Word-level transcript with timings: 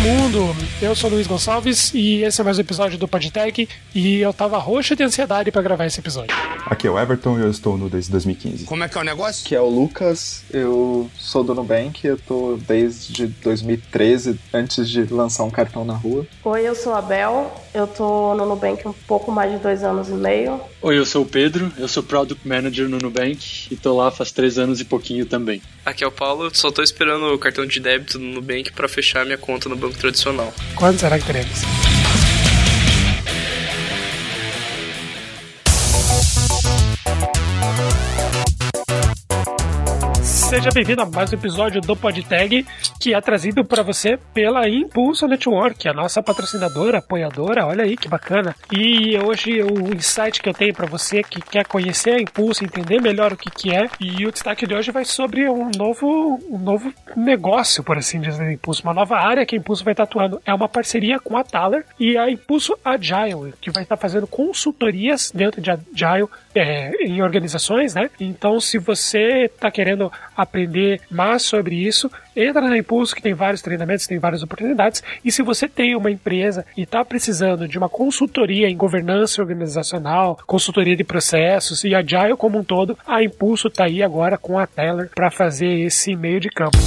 mundo! 0.00 0.56
Eu 0.80 0.94
sou 0.94 1.10
o 1.10 1.14
Luiz 1.14 1.26
Gonçalves 1.26 1.92
e 1.92 2.22
esse 2.22 2.40
é 2.40 2.44
mais 2.44 2.56
um 2.56 2.62
episódio 2.62 2.96
do 2.96 3.06
Podtech 3.06 3.68
e 3.94 4.16
eu 4.18 4.32
tava 4.32 4.56
roxo 4.56 4.96
de 4.96 5.02
ansiedade 5.02 5.52
para 5.52 5.60
gravar 5.60 5.84
esse 5.84 6.00
episódio. 6.00 6.34
Aqui 6.64 6.86
é 6.86 6.90
o 6.90 6.98
Everton 6.98 7.38
e 7.38 7.42
eu 7.42 7.50
estou 7.50 7.76
no 7.76 7.90
desde 7.90 8.10
2015. 8.10 8.64
Como 8.64 8.82
é 8.82 8.88
que 8.88 8.96
é 8.96 9.00
o 9.00 9.04
negócio? 9.04 9.46
Que 9.46 9.54
é 9.54 9.60
o 9.60 9.68
Lucas, 9.68 10.42
eu 10.50 11.10
sou 11.18 11.44
do 11.44 11.54
Nubank, 11.54 12.06
eu 12.06 12.16
tô 12.16 12.58
desde 12.66 13.26
2013, 13.26 14.40
antes 14.54 14.88
de 14.88 15.04
lançar 15.04 15.44
um 15.44 15.50
cartão 15.50 15.84
na 15.84 15.94
rua. 15.94 16.26
Oi, 16.44 16.66
eu 16.66 16.74
sou 16.74 16.94
a 16.94 17.02
Bel, 17.02 17.52
eu 17.72 17.86
tô 17.86 18.34
no 18.34 18.46
Nubank 18.46 18.86
um 18.86 18.92
pouco 18.92 19.30
mais 19.30 19.52
de 19.52 19.58
dois 19.58 19.82
anos 19.82 20.08
e 20.08 20.12
meio. 20.12 20.60
Oi, 20.82 20.98
eu 20.98 21.06
sou 21.06 21.22
o 21.22 21.26
Pedro, 21.26 21.72
eu 21.78 21.88
sou 21.88 22.02
Product 22.02 22.46
Manager 22.46 22.88
no 22.88 22.98
Nubank 22.98 23.68
e 23.70 23.76
tô 23.76 23.96
lá 23.96 24.10
faz 24.10 24.32
três 24.32 24.58
anos 24.58 24.80
e 24.80 24.84
pouquinho 24.84 25.26
também. 25.26 25.62
Aqui 25.84 26.04
é 26.04 26.06
o 26.06 26.12
Paulo, 26.12 26.50
só 26.52 26.70
tô 26.70 26.82
esperando 26.82 27.26
o 27.32 27.38
cartão 27.38 27.66
de 27.66 27.80
débito 27.80 28.18
no 28.18 28.34
Nubank 28.34 28.72
para 28.72 28.88
fechar 28.88 29.24
minha 29.24 29.38
conta 29.38 29.68
no 29.68 29.76
banco 29.76 29.96
tradicional. 29.98 30.52
Quando 30.74 30.98
será 30.98 31.18
que 31.18 31.26
teremos? 31.26 31.60
Seja 40.50 40.68
bem-vindo 40.74 41.00
a 41.00 41.06
mais 41.06 41.32
um 41.32 41.36
episódio 41.36 41.80
do 41.80 41.94
PodTag, 41.94 42.66
que 42.98 43.14
é 43.14 43.20
trazido 43.20 43.64
para 43.64 43.84
você 43.84 44.18
pela 44.34 44.68
Impulso 44.68 45.28
Network, 45.28 45.88
a 45.88 45.92
nossa 45.92 46.20
patrocinadora, 46.20 46.98
apoiadora. 46.98 47.64
Olha 47.66 47.84
aí 47.84 47.96
que 47.96 48.08
bacana. 48.08 48.56
E 48.68 49.16
hoje 49.16 49.62
o 49.62 49.94
insight 49.94 50.42
que 50.42 50.48
eu 50.48 50.52
tenho 50.52 50.74
para 50.74 50.88
você 50.88 51.22
que 51.22 51.40
quer 51.40 51.64
conhecer 51.68 52.14
a 52.14 52.20
Impulso, 52.20 52.64
entender 52.64 53.00
melhor 53.00 53.32
o 53.32 53.36
que, 53.36 53.48
que 53.48 53.72
é, 53.72 53.88
e 54.00 54.26
o 54.26 54.32
destaque 54.32 54.66
de 54.66 54.74
hoje 54.74 54.90
vai 54.90 55.04
sobre 55.04 55.48
um 55.48 55.70
novo, 55.78 56.40
um 56.50 56.58
novo 56.58 56.92
negócio, 57.16 57.84
por 57.84 57.96
assim 57.96 58.20
dizer, 58.20 58.44
da 58.44 58.52
Impulso, 58.52 58.82
uma 58.82 58.92
nova 58.92 59.18
área 59.18 59.46
que 59.46 59.54
a 59.54 59.58
Impulso 59.58 59.84
vai 59.84 59.92
estar 59.92 60.02
atuando. 60.02 60.42
É 60.44 60.52
uma 60.52 60.68
parceria 60.68 61.20
com 61.20 61.36
a 61.36 61.44
Thaler 61.44 61.86
e 61.96 62.18
a 62.18 62.28
Impulso 62.28 62.76
Agile, 62.84 63.54
que 63.60 63.70
vai 63.70 63.84
estar 63.84 63.96
fazendo 63.96 64.26
consultorias 64.26 65.30
dentro 65.32 65.60
de 65.60 65.70
Agile 65.70 66.28
é, 66.54 66.90
em 67.04 67.22
organizações, 67.22 67.94
né? 67.94 68.10
Então, 68.18 68.60
se 68.60 68.78
você 68.78 69.44
está 69.44 69.70
querendo 69.70 70.10
aprender 70.36 71.00
mais 71.10 71.42
sobre 71.42 71.76
isso, 71.76 72.10
entra 72.34 72.62
na 72.62 72.76
Impulso, 72.76 73.14
que 73.14 73.22
tem 73.22 73.34
vários 73.34 73.62
treinamentos, 73.62 74.06
tem 74.06 74.18
várias 74.18 74.42
oportunidades. 74.42 75.02
E 75.24 75.30
se 75.30 75.42
você 75.42 75.68
tem 75.68 75.94
uma 75.94 76.10
empresa 76.10 76.64
e 76.76 76.82
está 76.82 77.04
precisando 77.04 77.68
de 77.68 77.78
uma 77.78 77.88
consultoria 77.88 78.68
em 78.68 78.76
governança 78.76 79.40
organizacional, 79.40 80.38
consultoria 80.46 80.96
de 80.96 81.04
processos 81.04 81.84
e 81.84 81.94
agile 81.94 82.36
como 82.36 82.58
um 82.58 82.64
todo, 82.64 82.98
a 83.06 83.22
Impulso 83.22 83.68
está 83.68 83.84
aí 83.84 84.02
agora 84.02 84.36
com 84.36 84.58
a 84.58 84.66
Teller 84.66 85.10
para 85.14 85.30
fazer 85.30 85.80
esse 85.80 86.16
meio 86.16 86.40
de 86.40 86.48
campo. 86.48 86.78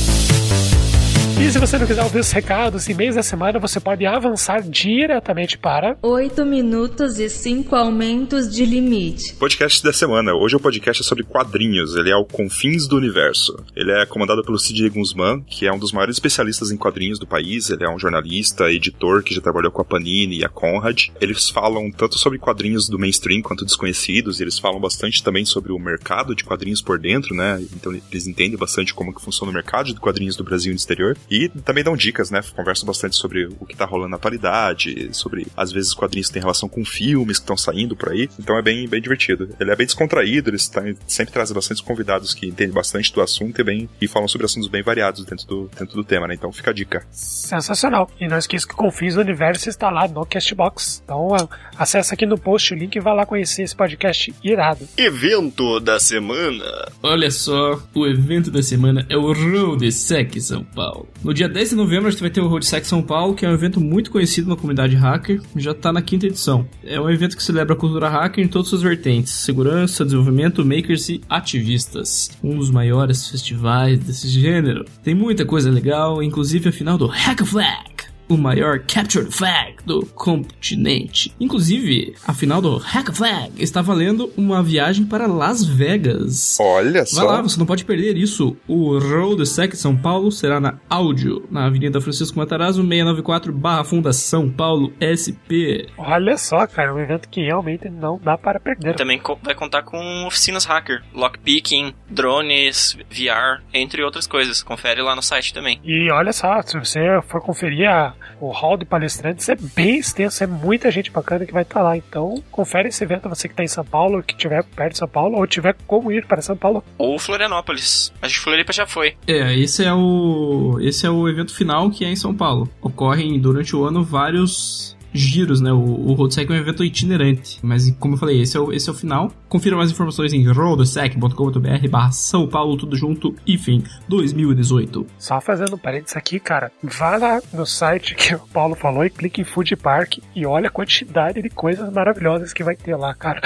E 1.39 1.51
se 1.51 1.59
você 1.59 1.77
não 1.77 1.87
quiser 1.87 2.03
ouvir 2.03 2.19
os 2.19 2.31
recados 2.31 2.87
e 2.87 2.91
e-mails 2.91 3.15
da 3.15 3.23
semana, 3.23 3.59
você 3.59 3.79
pode 3.79 4.05
avançar 4.05 4.61
diretamente 4.61 5.57
para 5.57 5.97
8 6.01 6.45
minutos 6.45 7.17
e 7.19 7.27
5 7.27 7.75
aumentos 7.75 8.53
de 8.53 8.63
limite. 8.65 9.33
Podcast 9.35 9.83
da 9.83 9.91
semana. 9.91 10.33
Hoje 10.33 10.55
o 10.55 10.59
podcast 10.59 11.01
é 11.01 11.05
sobre 11.05 11.23
quadrinhos. 11.23 11.95
Ele 11.95 12.11
é 12.11 12.15
o 12.15 12.23
Confins 12.23 12.87
do 12.87 12.95
Universo. 12.95 13.57
Ele 13.75 13.91
é 13.91 14.05
comandado 14.05 14.43
pelo 14.43 14.59
Sidney 14.59 14.89
Guzman, 14.89 15.41
que 15.41 15.65
é 15.65 15.73
um 15.73 15.79
dos 15.79 15.91
maiores 15.91 16.15
especialistas 16.15 16.71
em 16.71 16.77
quadrinhos 16.77 17.19
do 17.19 17.27
país. 17.27 17.69
Ele 17.69 17.83
é 17.83 17.89
um 17.89 17.99
jornalista, 17.99 18.71
editor 18.71 19.23
que 19.23 19.33
já 19.33 19.41
trabalhou 19.41 19.71
com 19.71 19.81
a 19.81 19.85
Panini 19.85 20.39
e 20.39 20.45
a 20.45 20.49
Conrad. 20.49 21.07
Eles 21.19 21.49
falam 21.49 21.91
tanto 21.91 22.17
sobre 22.17 22.37
quadrinhos 22.37 22.87
do 22.87 22.99
mainstream 22.99 23.41
quanto 23.41 23.65
desconhecidos. 23.65 24.39
Eles 24.39 24.59
falam 24.59 24.79
bastante 24.79 25.23
também 25.23 25.43
sobre 25.45 25.73
o 25.73 25.79
mercado 25.79 26.35
de 26.35 26.43
quadrinhos 26.43 26.81
por 26.81 26.99
dentro, 26.99 27.35
né? 27.35 27.61
Então 27.73 27.91
eles 27.91 28.27
entendem 28.27 28.57
bastante 28.57 28.93
como 28.93 29.13
que 29.13 29.21
funciona 29.21 29.51
o 29.51 29.53
mercado 29.53 29.87
de 29.87 29.99
quadrinhos 29.99 30.37
do 30.37 30.43
Brasil 30.43 30.71
e 30.71 30.75
do 30.75 30.79
exterior. 30.79 31.17
E 31.29 31.49
também 31.49 31.83
dão 31.83 31.95
dicas, 31.95 32.29
né? 32.29 32.41
Conversam 32.55 32.85
bastante 32.85 33.15
sobre 33.15 33.45
o 33.59 33.65
que 33.65 33.75
tá 33.75 33.85
rolando 33.85 34.09
na 34.09 34.17
atualidade, 34.17 35.09
sobre 35.13 35.47
às 35.55 35.71
vezes 35.71 35.93
quadrinhos 35.93 36.27
que 36.27 36.33
têm 36.33 36.41
relação 36.41 36.69
com 36.69 36.83
filmes 36.85 37.37
que 37.37 37.43
estão 37.43 37.57
saindo 37.57 37.95
por 37.95 38.09
aí. 38.09 38.29
Então 38.39 38.57
é 38.57 38.61
bem, 38.61 38.87
bem 38.87 39.01
divertido. 39.01 39.49
Ele 39.59 39.71
é 39.71 39.75
bem 39.75 39.85
descontraído, 39.85 40.49
eles 40.49 40.67
têm, 40.67 40.95
sempre 41.07 41.33
trazem 41.33 41.55
bastante 41.55 41.83
convidados 41.83 42.33
que 42.33 42.47
entendem 42.47 42.73
bastante 42.73 43.13
do 43.13 43.21
assunto 43.21 43.59
e, 43.59 43.63
bem, 43.63 43.89
e 44.01 44.07
falam 44.07 44.27
sobre 44.27 44.45
assuntos 44.45 44.69
bem 44.69 44.83
variados 44.83 45.25
dentro 45.25 45.47
do, 45.47 45.69
dentro 45.77 45.95
do 45.95 46.03
tema, 46.03 46.27
né? 46.27 46.35
Então 46.35 46.51
fica 46.51 46.71
a 46.71 46.73
dica. 46.73 47.05
Sensacional. 47.11 48.09
E 48.19 48.27
não 48.27 48.37
esqueça 48.37 48.67
que 48.67 48.73
o 48.73 48.77
Confins 48.77 49.15
do 49.15 49.21
Universo 49.21 49.69
está 49.69 49.89
lá 49.89 50.07
no 50.07 50.25
Castbox. 50.25 51.01
Então 51.03 51.29
acessa 51.77 52.13
aqui 52.13 52.25
no 52.25 52.37
post 52.37 52.73
o 52.73 52.77
link 52.77 52.95
e 52.95 52.99
vai 52.99 53.15
lá 53.15 53.25
conhecer 53.25 53.63
esse 53.63 53.75
podcast 53.75 54.33
irado. 54.43 54.87
Evento 54.97 55.79
da 55.79 55.99
semana. 55.99 56.91
Olha 57.01 57.31
só, 57.31 57.81
o 57.93 58.05
evento 58.05 58.51
da 58.51 58.61
semana 58.61 59.05
é 59.09 59.17
o 59.17 59.31
Road 59.33 59.91
Sec 59.91 60.39
São 60.39 60.63
Paulo. 60.63 61.07
No 61.23 61.33
dia 61.33 61.47
10 61.47 61.71
de 61.71 61.75
novembro 61.75 62.07
a 62.07 62.11
gente 62.11 62.21
vai 62.21 62.29
ter 62.29 62.41
o 62.41 62.47
Roadsec 62.47 62.85
São 62.85 63.01
Paulo, 63.01 63.33
que 63.33 63.45
é 63.45 63.49
um 63.49 63.53
evento 63.53 63.79
muito 63.79 64.11
conhecido 64.11 64.49
na 64.49 64.55
comunidade 64.55 64.95
hacker, 64.95 65.41
já 65.55 65.71
está 65.71 65.91
na 65.91 66.01
quinta 66.01 66.25
edição. 66.25 66.67
É 66.83 66.99
um 66.99 67.09
evento 67.09 67.37
que 67.37 67.43
celebra 67.43 67.73
a 67.73 67.77
cultura 67.77 68.09
hacker 68.09 68.43
em 68.43 68.47
todas 68.47 68.67
suas 68.67 68.81
vertentes: 68.81 69.31
segurança, 69.31 70.03
desenvolvimento, 70.03 70.65
makers 70.65 71.09
e 71.09 71.21
ativistas. 71.29 72.29
Um 72.43 72.57
dos 72.57 72.69
maiores 72.69 73.29
festivais 73.29 73.99
desse 73.99 74.27
gênero. 74.27 74.85
Tem 75.03 75.15
muita 75.15 75.45
coisa 75.45 75.69
legal, 75.69 76.21
inclusive 76.21 76.69
a 76.69 76.71
final 76.71 76.97
do 76.97 77.07
Hack 77.07 77.45
Flag 77.45 77.92
o 78.27 78.37
maior 78.37 78.79
Capture 78.79 79.29
Flag 79.31 79.75
do 79.85 80.05
continente. 80.05 81.33
Inclusive, 81.39 82.15
a 82.25 82.33
final 82.33 82.61
do 82.61 82.77
Hack 82.77 83.13
Flag 83.13 83.51
está 83.61 83.81
valendo 83.81 84.31
uma 84.37 84.63
viagem 84.63 85.05
para 85.05 85.27
Las 85.27 85.63
Vegas. 85.63 86.57
Olha 86.59 87.05
só. 87.05 87.25
Vai 87.25 87.35
lá, 87.35 87.41
você 87.41 87.59
não 87.59 87.65
pode 87.65 87.85
perder 87.85 88.17
isso. 88.17 88.55
O 88.67 88.97
Road 88.97 89.45
Sec 89.45 89.73
São 89.75 89.95
Paulo 89.95 90.31
será 90.31 90.59
na 90.59 90.79
Áudio, 90.89 91.45
na 91.49 91.65
Avenida 91.65 92.01
Francisco 92.01 92.37
Matarazzo, 92.37 92.81
694 92.81 93.53
barra 93.53 93.83
Fundação 93.83 94.49
Paulo 94.49 94.93
SP. 94.99 95.87
Olha 95.97 96.37
só, 96.37 96.65
cara, 96.67 96.93
um 96.93 96.99
evento 96.99 97.29
que 97.29 97.41
realmente 97.41 97.89
não 97.89 98.19
dá 98.21 98.37
para 98.37 98.59
perder. 98.59 98.95
Também 98.95 99.21
vai 99.41 99.55
contar 99.55 99.83
com 99.83 100.25
oficinas 100.25 100.65
hacker, 100.65 101.03
lockpicking, 101.13 101.93
drones, 102.09 102.97
VR, 103.09 103.61
entre 103.73 104.03
outras 104.03 104.27
coisas. 104.27 104.63
Confere 104.63 105.01
lá 105.01 105.15
no 105.15 105.21
site 105.21 105.53
também. 105.53 105.79
E 105.83 106.09
olha 106.11 106.33
só, 106.33 106.61
se 106.61 106.77
você 106.77 106.99
for 107.27 107.41
conferir 107.41 107.89
a 107.89 108.12
o 108.39 108.49
hall 108.49 108.77
de 108.77 108.85
palestrantes 108.85 109.47
é 109.49 109.55
bem 109.55 109.97
extenso, 109.97 110.43
é 110.43 110.47
muita 110.47 110.91
gente 110.91 111.11
bacana 111.11 111.45
que 111.45 111.53
vai 111.53 111.63
estar 111.63 111.75
tá 111.75 111.83
lá. 111.83 111.97
Então, 111.97 112.43
confere 112.51 112.89
esse 112.89 113.03
evento 113.03 113.29
você 113.29 113.47
que 113.47 113.53
está 113.53 113.63
em 113.63 113.67
São 113.67 113.85
Paulo, 113.85 114.23
que 114.23 114.33
estiver 114.33 114.63
perto 114.63 114.93
de 114.93 114.97
São 114.99 115.07
Paulo, 115.07 115.37
ou 115.37 115.47
tiver 115.47 115.75
como 115.87 116.11
ir 116.11 116.25
para 116.25 116.41
São 116.41 116.55
Paulo. 116.55 116.83
Ou 116.97 117.17
Florianópolis. 117.17 118.11
A 118.21 118.27
gente 118.27 118.39
Floripa 118.39 118.73
já 118.73 118.85
foi. 118.85 119.15
É, 119.27 119.55
esse 119.55 119.83
é 119.83 119.93
o 119.93 120.77
esse 120.81 121.05
é 121.05 121.09
o 121.09 121.27
evento 121.27 121.53
final 121.53 121.89
que 121.89 122.05
é 122.05 122.09
em 122.09 122.15
São 122.15 122.35
Paulo. 122.35 122.69
Ocorrem 122.81 123.39
durante 123.39 123.75
o 123.75 123.85
ano 123.85 124.03
vários 124.03 124.92
giros, 125.13 125.61
né? 125.61 125.71
O, 125.71 125.77
o 125.77 126.13
Roadsec 126.13 126.51
é 126.51 126.55
um 126.55 126.57
evento 126.57 126.83
itinerante. 126.83 127.59
Mas, 127.61 127.89
como 127.99 128.15
eu 128.15 128.17
falei, 128.17 128.41
esse 128.41 128.57
é 128.57 128.59
o, 128.59 128.71
esse 128.71 128.89
é 128.89 128.91
o 128.91 128.95
final. 128.95 129.31
Confira 129.47 129.75
mais 129.75 129.91
informações 129.91 130.33
em 130.33 130.45
roadsec.com.br 130.51 131.89
barra 131.89 132.11
São 132.11 132.47
Paulo, 132.47 132.77
tudo 132.77 132.95
junto, 132.95 133.35
enfim, 133.47 133.83
2018. 134.07 135.05
Só 135.17 135.39
fazendo 135.39 135.75
um 135.75 135.77
parênteses 135.77 136.17
aqui, 136.17 136.39
cara. 136.39 136.71
Vá 136.81 137.17
lá 137.17 137.41
no 137.53 137.65
site 137.65 138.15
que 138.15 138.35
o 138.35 138.39
Paulo 138.39 138.75
falou 138.75 139.05
e 139.05 139.09
clique 139.09 139.41
em 139.41 139.45
Food 139.45 139.75
Park 139.75 140.17
e 140.35 140.45
olha 140.45 140.67
a 140.67 140.71
quantidade 140.71 141.41
de 141.41 141.49
coisas 141.49 141.91
maravilhosas 141.91 142.53
que 142.53 142.63
vai 142.63 142.75
ter 142.75 142.95
lá, 142.95 143.13
cara. 143.13 143.41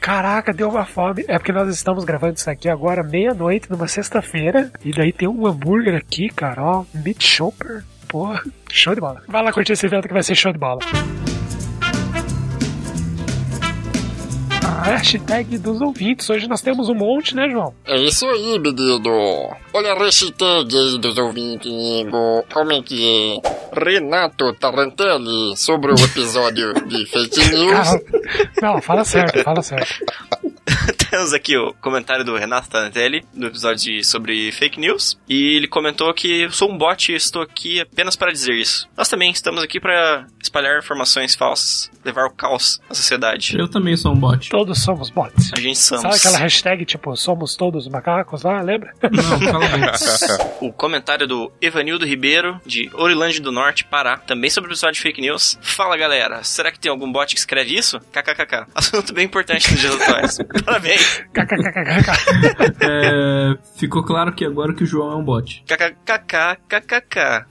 Caraca, 0.00 0.52
deu 0.52 0.68
uma 0.68 0.84
fome. 0.84 1.24
É 1.26 1.38
porque 1.38 1.52
nós 1.52 1.68
estamos 1.68 2.04
gravando 2.04 2.34
isso 2.34 2.50
aqui 2.50 2.68
agora, 2.68 3.02
meia-noite, 3.02 3.70
numa 3.70 3.88
sexta-feira. 3.88 4.70
E 4.84 4.90
daí 4.90 5.12
tem 5.12 5.26
um 5.26 5.46
hambúrguer 5.46 5.94
aqui, 5.94 6.28
cara, 6.28 6.62
ó. 6.62 6.84
Meat 6.94 7.24
Chopper. 7.24 7.84
Porra, 8.14 8.44
show 8.70 8.94
de 8.94 9.00
bola. 9.00 9.24
Vai 9.26 9.42
lá 9.42 9.52
curtir 9.52 9.72
esse 9.72 9.86
evento 9.86 10.06
que 10.06 10.14
vai 10.14 10.22
ser 10.22 10.36
show 10.36 10.52
de 10.52 10.58
bola. 10.58 10.78
hashtag 14.84 15.58
dos 15.58 15.80
ouvintes. 15.80 16.28
Hoje 16.28 16.46
nós 16.46 16.60
temos 16.60 16.88
um 16.88 16.94
monte, 16.94 17.34
né, 17.34 17.48
João? 17.48 17.74
É 17.86 17.96
isso 17.96 18.26
aí, 18.26 18.58
menino. 18.58 19.50
Olha 19.72 19.92
a 19.92 19.98
hashtag 19.98 20.76
aí 20.76 20.98
dos 20.98 21.16
ouvintes, 21.16 21.72
amigo. 21.72 22.44
Como 22.52 22.72
é 22.72 22.82
que 22.82 23.40
é? 23.42 23.84
Renato 23.84 24.52
Tarantelli 24.54 25.56
sobre 25.56 25.90
o 25.90 25.94
episódio 25.94 26.74
de 26.86 27.06
fake 27.10 27.40
news. 27.48 27.88
Não, 28.60 28.80
fala 28.80 29.04
certo, 29.04 29.42
fala 29.42 29.62
certo. 29.62 29.92
Temos 31.14 31.32
aqui 31.32 31.56
o 31.56 31.72
comentário 31.74 32.24
do 32.24 32.36
Renato 32.36 32.68
Tanatelli, 32.68 33.24
no 33.32 33.46
episódio 33.46 33.84
de, 33.84 34.02
sobre 34.02 34.50
fake 34.50 34.80
news. 34.80 35.16
E 35.28 35.58
ele 35.58 35.68
comentou 35.68 36.12
que 36.12 36.40
eu 36.40 36.50
sou 36.50 36.68
um 36.68 36.76
bot 36.76 37.12
e 37.12 37.14
estou 37.14 37.40
aqui 37.40 37.80
apenas 37.80 38.16
para 38.16 38.32
dizer 38.32 38.54
isso. 38.54 38.88
Nós 38.96 39.08
também 39.08 39.30
estamos 39.30 39.62
aqui 39.62 39.78
para 39.78 40.26
espalhar 40.42 40.76
informações 40.76 41.36
falsas, 41.36 41.88
levar 42.04 42.26
o 42.26 42.30
caos 42.30 42.80
à 42.90 42.94
sociedade. 42.94 43.56
Eu 43.56 43.68
também 43.68 43.96
sou 43.96 44.12
um 44.12 44.16
bot. 44.16 44.50
Todos 44.50 44.82
somos 44.82 45.08
bots. 45.08 45.52
A 45.56 45.60
gente 45.60 45.78
somos. 45.78 46.02
Sabe 46.02 46.16
aquela 46.16 46.38
hashtag 46.38 46.84
tipo, 46.84 47.16
somos 47.16 47.54
todos 47.54 47.86
macacos 47.86 48.42
lá, 48.42 48.60
lembra? 48.60 48.92
Não, 49.00 49.38
O 50.68 50.72
comentário 50.72 51.28
do 51.28 51.52
Evanildo 51.60 52.04
Ribeiro, 52.04 52.60
de 52.66 52.90
Orilândia 52.92 53.40
do 53.40 53.52
Norte, 53.52 53.84
Pará, 53.84 54.16
também 54.16 54.50
sobre 54.50 54.70
o 54.70 54.72
episódio 54.72 54.96
de 54.96 55.02
fake 55.02 55.20
news. 55.20 55.56
Fala 55.62 55.96
galera, 55.96 56.42
será 56.42 56.72
que 56.72 56.80
tem 56.80 56.90
algum 56.90 57.12
bot 57.12 57.32
que 57.32 57.38
escreve 57.38 57.78
isso? 57.78 58.00
KKKK. 58.10 58.66
Assunto 58.74 59.14
bem 59.14 59.26
importante 59.26 59.70
nos 59.70 59.80
dias 59.80 59.94
atuais. 59.94 60.38
Parabéns. 60.66 61.03
É, 62.80 63.56
ficou 63.76 64.04
claro 64.04 64.32
que 64.32 64.44
agora 64.44 64.74
que 64.74 64.84
o 64.84 64.86
João 64.86 65.12
é 65.12 65.16
um 65.16 65.24
bot. 65.24 65.64
KKKKKK. 65.66 67.46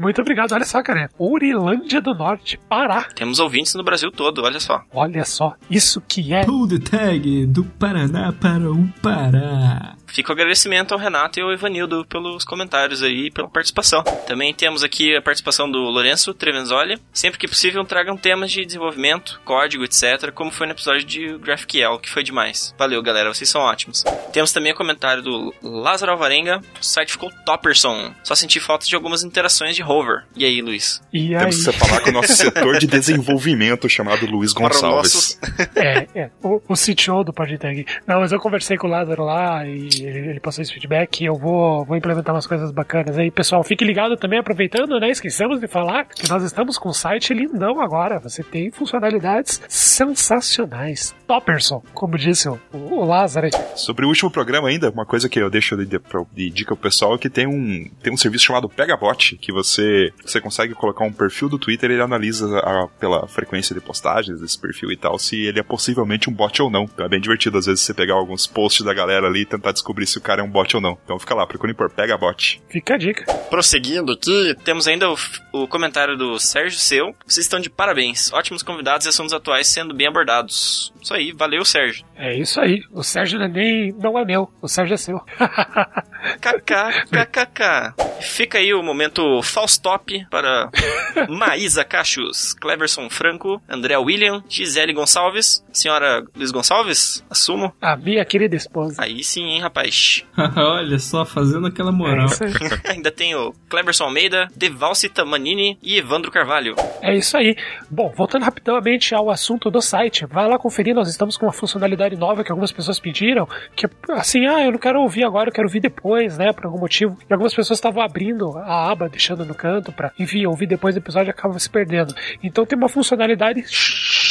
Muito 0.00 0.20
obrigado. 0.20 0.52
Olha 0.52 0.64
só, 0.64 0.82
cara. 0.82 1.10
Urilândia 1.18 2.00
do 2.00 2.14
Norte, 2.14 2.58
Pará. 2.68 3.04
Temos 3.14 3.38
ouvintes 3.38 3.74
no 3.74 3.84
Brasil 3.84 4.10
todo, 4.10 4.42
olha 4.42 4.58
só. 4.58 4.82
Olha 4.92 5.24
só, 5.24 5.54
isso 5.70 6.00
que 6.00 6.32
é. 6.32 6.44
Pull 6.44 6.66
the 6.66 6.78
tag 6.78 7.46
do 7.46 7.64
Paraná 7.64 8.32
para 8.32 8.70
o 8.70 8.88
Pará. 9.02 9.94
Fica 10.06 10.30
o 10.30 10.32
agradecimento 10.32 10.92
ao 10.92 10.98
Renato 10.98 11.38
e 11.38 11.42
ao 11.42 11.52
Ivanildo 11.52 12.04
pelos 12.06 12.44
comentários 12.44 13.02
aí 13.02 13.26
e 13.26 13.30
pela 13.30 13.48
participação. 13.48 14.02
Também 14.26 14.52
temos 14.52 14.82
aqui 14.82 15.14
a 15.14 15.22
participação 15.22 15.70
do 15.70 15.78
Lourenço 15.78 16.34
Trevenzoli. 16.34 16.98
Sempre 17.12 17.38
que 17.38 17.46
possível, 17.46 17.84
tragam 17.84 18.16
temas 18.16 18.50
de 18.50 18.64
desenvolvimento, 18.64 19.40
código, 19.44 19.84
etc., 19.84 20.32
como 20.32 20.50
foi 20.50 20.66
no 20.66 20.72
episódio 20.72 21.04
de 21.04 21.38
GraphQL, 21.38 21.98
que 22.00 22.10
foi 22.10 22.24
demais. 22.24 22.74
Valeu, 22.76 23.00
galera, 23.02 23.32
vocês 23.32 23.48
são 23.48 23.60
ótimos. 23.60 24.02
Temos 24.32 24.50
também 24.52 24.72
o 24.72 24.76
comentário 24.76 25.22
do 25.22 25.54
Lázaro 25.62 26.10
Alvarenga. 26.10 26.60
O 26.80 26.84
site 26.84 27.12
ficou 27.12 27.30
topperson. 27.46 28.12
Só 28.24 28.34
senti 28.34 28.58
falta 28.58 28.86
de 28.86 28.96
algumas 28.96 29.22
interações 29.22 29.76
de 29.76 29.82
hover. 29.90 30.24
E 30.36 30.44
aí, 30.44 30.60
Luiz? 30.62 31.02
E 31.12 31.34
aí? 31.34 31.40
Temos 31.40 31.56
que 31.56 31.62
separar 31.72 32.00
com 32.02 32.10
o 32.10 32.12
nosso 32.12 32.32
setor 32.34 32.78
de 32.78 32.86
desenvolvimento 32.86 33.88
chamado 33.88 34.26
Luiz 34.26 34.52
Gonçalves. 34.52 35.38
nossos- 35.38 35.38
É, 35.76 36.06
é. 36.14 36.30
O, 36.42 36.60
o 36.68 36.74
CTO 36.74 37.24
do 37.24 37.32
PodTag. 37.32 37.84
Não, 38.06 38.20
mas 38.20 38.32
eu 38.32 38.38
conversei 38.38 38.76
com 38.76 38.86
o 38.86 38.90
Lázaro 38.90 39.24
lá 39.24 39.66
e 39.66 39.88
ele, 40.00 40.30
ele 40.30 40.40
passou 40.40 40.62
esse 40.62 40.72
feedback 40.72 41.20
e 41.20 41.26
eu 41.26 41.34
vou, 41.34 41.84
vou 41.84 41.96
implementar 41.96 42.34
umas 42.34 42.46
coisas 42.46 42.70
bacanas 42.70 43.18
aí. 43.18 43.30
Pessoal, 43.30 43.62
fique 43.64 43.84
ligado 43.84 44.16
também, 44.16 44.38
aproveitando, 44.38 44.98
né? 45.00 45.10
Esquecemos 45.10 45.60
de 45.60 45.66
falar 45.66 46.04
que 46.06 46.28
nós 46.28 46.42
estamos 46.42 46.78
com 46.78 46.88
um 46.90 46.92
site 46.92 47.34
lindão 47.34 47.80
agora. 47.80 48.18
Você 48.20 48.42
tem 48.42 48.70
funcionalidades 48.70 49.60
sensacionais. 49.68 51.14
Topperson, 51.26 51.82
como 51.94 52.16
disse 52.16 52.48
o, 52.48 52.58
o 52.72 53.04
Lázaro 53.04 53.46
aí. 53.46 53.52
Sobre 53.76 54.04
o 54.04 54.08
último 54.08 54.30
programa 54.30 54.68
ainda, 54.68 54.90
uma 54.90 55.06
coisa 55.06 55.28
que 55.28 55.38
eu 55.40 55.50
deixo 55.50 55.76
de, 55.76 55.86
de, 55.86 55.98
de 56.32 56.50
dica 56.50 56.74
pro 56.74 56.82
pessoal 56.90 57.14
é 57.14 57.18
que 57.18 57.28
tem 57.30 57.46
um, 57.46 57.88
tem 58.02 58.12
um 58.12 58.16
serviço 58.16 58.44
chamado 58.46 58.68
Pegabot, 58.68 59.36
que 59.36 59.52
você, 59.52 59.79
você 60.24 60.40
consegue 60.40 60.74
colocar 60.74 61.04
um 61.04 61.12
perfil 61.12 61.48
do 61.48 61.58
Twitter 61.58 61.90
e 61.90 61.94
ele 61.94 62.02
analisa 62.02 62.58
a- 62.58 62.88
pela 62.98 63.26
frequência 63.26 63.74
de 63.74 63.80
postagens 63.80 64.40
desse 64.40 64.58
perfil 64.58 64.90
e 64.92 64.96
tal, 64.96 65.18
se 65.18 65.36
ele 65.40 65.60
é 65.60 65.62
possivelmente 65.62 66.28
um 66.28 66.32
bot 66.32 66.60
ou 66.62 66.70
não. 66.70 66.84
Então 66.84 67.04
é 67.04 67.08
bem 67.08 67.20
divertido 67.20 67.58
às 67.58 67.66
vezes 67.66 67.82
você 67.84 67.94
pegar 67.94 68.14
alguns 68.14 68.46
posts 68.46 68.84
da 68.84 68.92
galera 68.94 69.26
ali 69.26 69.40
e 69.42 69.46
tentar 69.46 69.72
descobrir 69.72 70.06
se 70.06 70.18
o 70.18 70.20
cara 70.20 70.40
é 70.40 70.44
um 70.44 70.50
bot 70.50 70.74
ou 70.76 70.80
não. 70.82 70.98
Então 71.04 71.18
fica 71.18 71.34
lá, 71.34 71.46
procurem 71.46 71.74
por 71.74 71.90
Pegabot. 71.90 72.60
Fica 72.68 72.94
a 72.94 72.98
dica. 72.98 73.24
Prosseguindo 73.50 74.12
aqui, 74.12 74.54
temos 74.64 74.86
ainda 74.86 75.10
o, 75.10 75.16
o 75.52 75.68
comentário 75.68 76.16
do 76.16 76.38
Sérgio 76.38 76.78
Seu. 76.78 77.14
Vocês 77.26 77.44
estão 77.46 77.60
de 77.60 77.68
parabéns. 77.70 78.32
Ótimos 78.32 78.62
convidados 78.62 79.06
e 79.06 79.08
assuntos 79.08 79.32
atuais 79.32 79.66
sendo 79.66 79.94
bem 79.94 80.06
abordados. 80.06 80.92
Isso 81.00 81.14
aí, 81.14 81.32
valeu, 81.32 81.64
Sérgio. 81.64 82.04
É 82.16 82.36
isso 82.36 82.60
aí. 82.60 82.82
O 82.92 83.02
Sérgio 83.02 83.38
não 83.38 83.46
é, 83.46 83.48
nem, 83.48 83.92
não 83.92 84.18
é 84.18 84.24
meu, 84.24 84.50
o 84.60 84.68
Sérgio 84.68 84.94
é 84.94 84.96
seu. 84.96 85.20
KKKKK. 86.40 87.94
Fica 88.20 88.58
aí 88.58 88.72
o 88.74 88.82
momento 88.82 89.42
Faustop 89.70 90.26
para 90.28 90.68
Maísa 91.28 91.84
Cachos, 91.84 92.52
Cleverson 92.54 93.08
Franco, 93.08 93.62
André 93.68 93.96
William, 93.96 94.42
Gisele 94.48 94.92
Gonçalves, 94.92 95.64
senhora 95.72 96.24
Luiz 96.34 96.50
Gonçalves, 96.50 97.24
assumo. 97.30 97.72
a 97.80 97.96
minha 97.96 98.24
querida 98.24 98.56
esposa. 98.56 98.96
Aí 99.00 99.22
sim, 99.22 99.44
hein, 99.44 99.60
rapaz. 99.60 100.24
Olha 100.56 100.98
só, 100.98 101.24
fazendo 101.24 101.68
aquela 101.68 101.90
É 101.90 101.92
moral. 101.92 102.26
aí. 102.26 102.90
Ainda 102.96 103.12
tem 103.12 103.34
o 103.36 103.52
Cleverson 103.68 104.04
Almeida, 104.04 104.48
Devalcita 104.56 105.24
Manini 105.24 105.78
e 105.82 105.96
Evandro 105.98 106.30
Carvalho. 106.32 106.74
É 107.00 107.16
isso 107.16 107.36
aí. 107.36 107.56
Bom, 107.88 108.12
voltando 108.16 108.44
rapidamente 108.44 109.14
ao 109.14 109.30
assunto 109.30 109.70
do 109.70 109.80
site, 109.80 110.26
vai 110.26 110.48
lá 110.48 110.58
conferir, 110.58 110.94
nós 110.94 111.08
estamos 111.08 111.36
com 111.36 111.46
uma 111.46 111.52
funcionalidade 111.52 112.16
nova 112.16 112.42
que 112.42 112.50
algumas 112.50 112.72
pessoas 112.72 112.98
pediram, 112.98 113.48
que 113.76 113.86
assim, 114.10 114.46
ah, 114.46 114.64
eu 114.64 114.72
não 114.72 114.78
quero 114.78 115.00
ouvir 115.00 115.22
agora, 115.24 115.48
eu 115.50 115.52
quero 115.52 115.68
ouvir 115.68 115.80
depois, 115.80 116.36
né, 116.36 116.52
por 116.52 116.64
algum 116.66 116.78
motivo. 116.80 117.16
E 117.28 117.32
algumas 117.32 117.54
pessoas 117.54 117.78
estavam 117.78 118.02
abrindo 118.02 118.58
a 118.58 118.90
aba, 118.90 119.08
deixando 119.08 119.44
no 119.50 119.54
canto 119.54 119.92
pra, 119.92 120.12
enfim, 120.18 120.46
ouvir 120.46 120.66
depois 120.66 120.94
do 120.94 120.98
episódio 120.98 121.30
acaba 121.30 121.58
se 121.58 121.68
perdendo. 121.68 122.14
Então 122.42 122.64
tem 122.64 122.78
uma 122.78 122.88
funcionalidade 122.88 123.62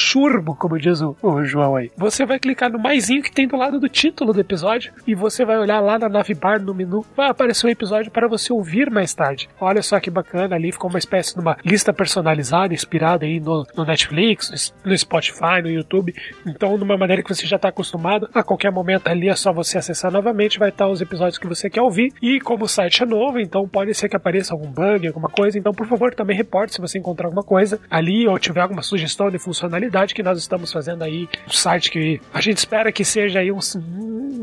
churbo, 0.10 0.56
como 0.56 0.80
diz 0.80 1.02
o, 1.02 1.16
o 1.22 1.44
João 1.44 1.76
aí. 1.76 1.92
Você 1.96 2.26
vai 2.26 2.40
clicar 2.40 2.72
no 2.72 2.80
maisinho 2.80 3.22
que 3.22 3.32
tem 3.32 3.48
do 3.48 3.56
lado 3.56 3.80
do 3.80 3.88
título 3.88 4.34
do 4.34 4.40
episódio 4.40 4.92
e 5.06 5.14
você 5.14 5.46
vai 5.46 5.58
olhar 5.58 5.80
lá 5.80 6.00
na 6.00 6.10
navbar 6.10 6.60
no 6.60 6.74
menu, 6.74 7.06
vai 7.16 7.30
aparecer 7.30 7.68
o 7.68 7.70
episódio 7.70 8.12
para 8.12 8.28
você 8.28 8.52
ouvir 8.52 8.90
mais 8.90 9.14
tarde. 9.14 9.48
Olha 9.62 9.84
só 9.84 10.00
que 10.00 10.10
bacana, 10.10 10.56
ali 10.56 10.72
ficou 10.72 10.90
uma 10.90 10.98
espécie 10.98 11.36
de 11.36 11.40
uma 11.40 11.58
lista 11.64 11.94
personalizada, 11.94 12.74
inspirada 12.74 13.24
aí 13.26 13.40
no, 13.40 13.68
no 13.76 13.86
Netflix, 13.86 14.74
no 14.84 14.98
Spotify, 14.98 15.62
no 15.62 15.70
YouTube. 15.70 16.16
Então, 16.46 16.76
de 16.76 16.84
uma 16.84 16.98
maneira 16.98 17.22
que 17.22 17.34
você 17.34 17.46
já 17.46 17.58
está 17.58 17.70
acostumado, 17.70 18.28
a 18.34 18.42
qualquer 18.42 18.72
momento 18.72 19.08
ali 19.08 19.30
é 19.30 19.36
só 19.36 19.54
você 19.54 19.78
acessar 19.78 20.12
novamente, 20.12 20.58
vai 20.58 20.70
estar 20.70 20.88
os 20.88 21.02
episódios 21.02 21.38
que 21.38 21.48
você 21.48 21.70
quer 21.70 21.82
ouvir. 21.82 22.12
E 22.20 22.40
como 22.40 22.66
o 22.66 22.68
site 22.68 23.04
é 23.04 23.06
novo, 23.06 23.40
então 23.40 23.68
pode 23.68 23.94
ser 23.94 24.10
que 24.10 24.16
apareça 24.16 24.54
algum 24.54 24.72
bug, 24.72 25.08
alguma 25.08 25.30
coisa. 25.30 25.60
Então, 25.60 25.72
por 25.72 25.86
favor, 25.86 26.16
também 26.16 26.36
reporte 26.36 26.74
se 26.74 26.82
você 26.82 26.98
encontrar 26.98 27.28
alguma 27.28 27.44
coisa 27.44 27.80
ali 27.92 28.28
ou 28.28 28.40
tiver 28.40 28.62
alguma 28.62 28.82
sugestão 28.82 29.30
de 29.30 29.38
funcionalidade 29.38 29.99
que 30.08 30.24
nós 30.24 30.38
estamos 30.40 30.72
fazendo 30.72 31.04
aí. 31.04 31.28
Um 31.48 31.52
site 31.52 31.92
que 31.92 32.22
a 32.34 32.42
gente 32.42 32.58
espera 32.58 32.92
que 32.92 33.04
seja 33.06 33.40
aí 33.40 33.52
um- 33.52 33.60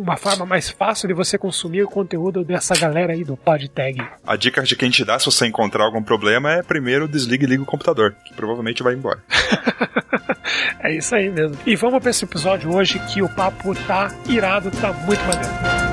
uma 0.01 0.17
forma 0.17 0.47
mais 0.47 0.69
fácil 0.71 1.09
de 1.09 1.15
você 1.15 1.37
consumir 1.37 1.83
o 1.83 1.89
conteúdo 1.89 2.45
dessa 2.45 2.75
galera 2.75 3.13
aí 3.13 3.25
do 3.25 3.37
PodTag. 3.37 4.01
A 4.25 4.37
dica 4.37 4.63
de 4.63 4.77
quem 4.77 4.89
te 4.91 5.05
dá 5.05 5.19
se 5.19 5.27
você 5.27 5.47
encontrar 5.47 5.85
algum 5.85 6.03
problema 6.03 6.53
é 6.53 6.63
primeiro 6.63 7.09
desligue 7.09 7.45
e 7.45 7.49
liga 7.49 7.63
o 7.63 7.67
computador, 7.67 8.15
que 8.25 8.33
provavelmente 8.35 8.83
vai 8.83 8.95
embora. 8.95 9.19
É 10.81 10.93
isso 10.95 11.15
aí 11.17 11.29
mesmo. 11.29 11.57
E 11.67 11.75
vamos 11.75 12.01
para 12.01 12.11
esse 12.11 12.25
episódio 12.25 12.73
hoje 12.73 13.01
que 13.13 13.21
o 13.21 13.29
papo 13.29 13.75
tá 13.87 14.09
irado, 14.29 14.71
tá 14.71 14.93
muito 14.93 15.21
maneiro. 15.25 15.86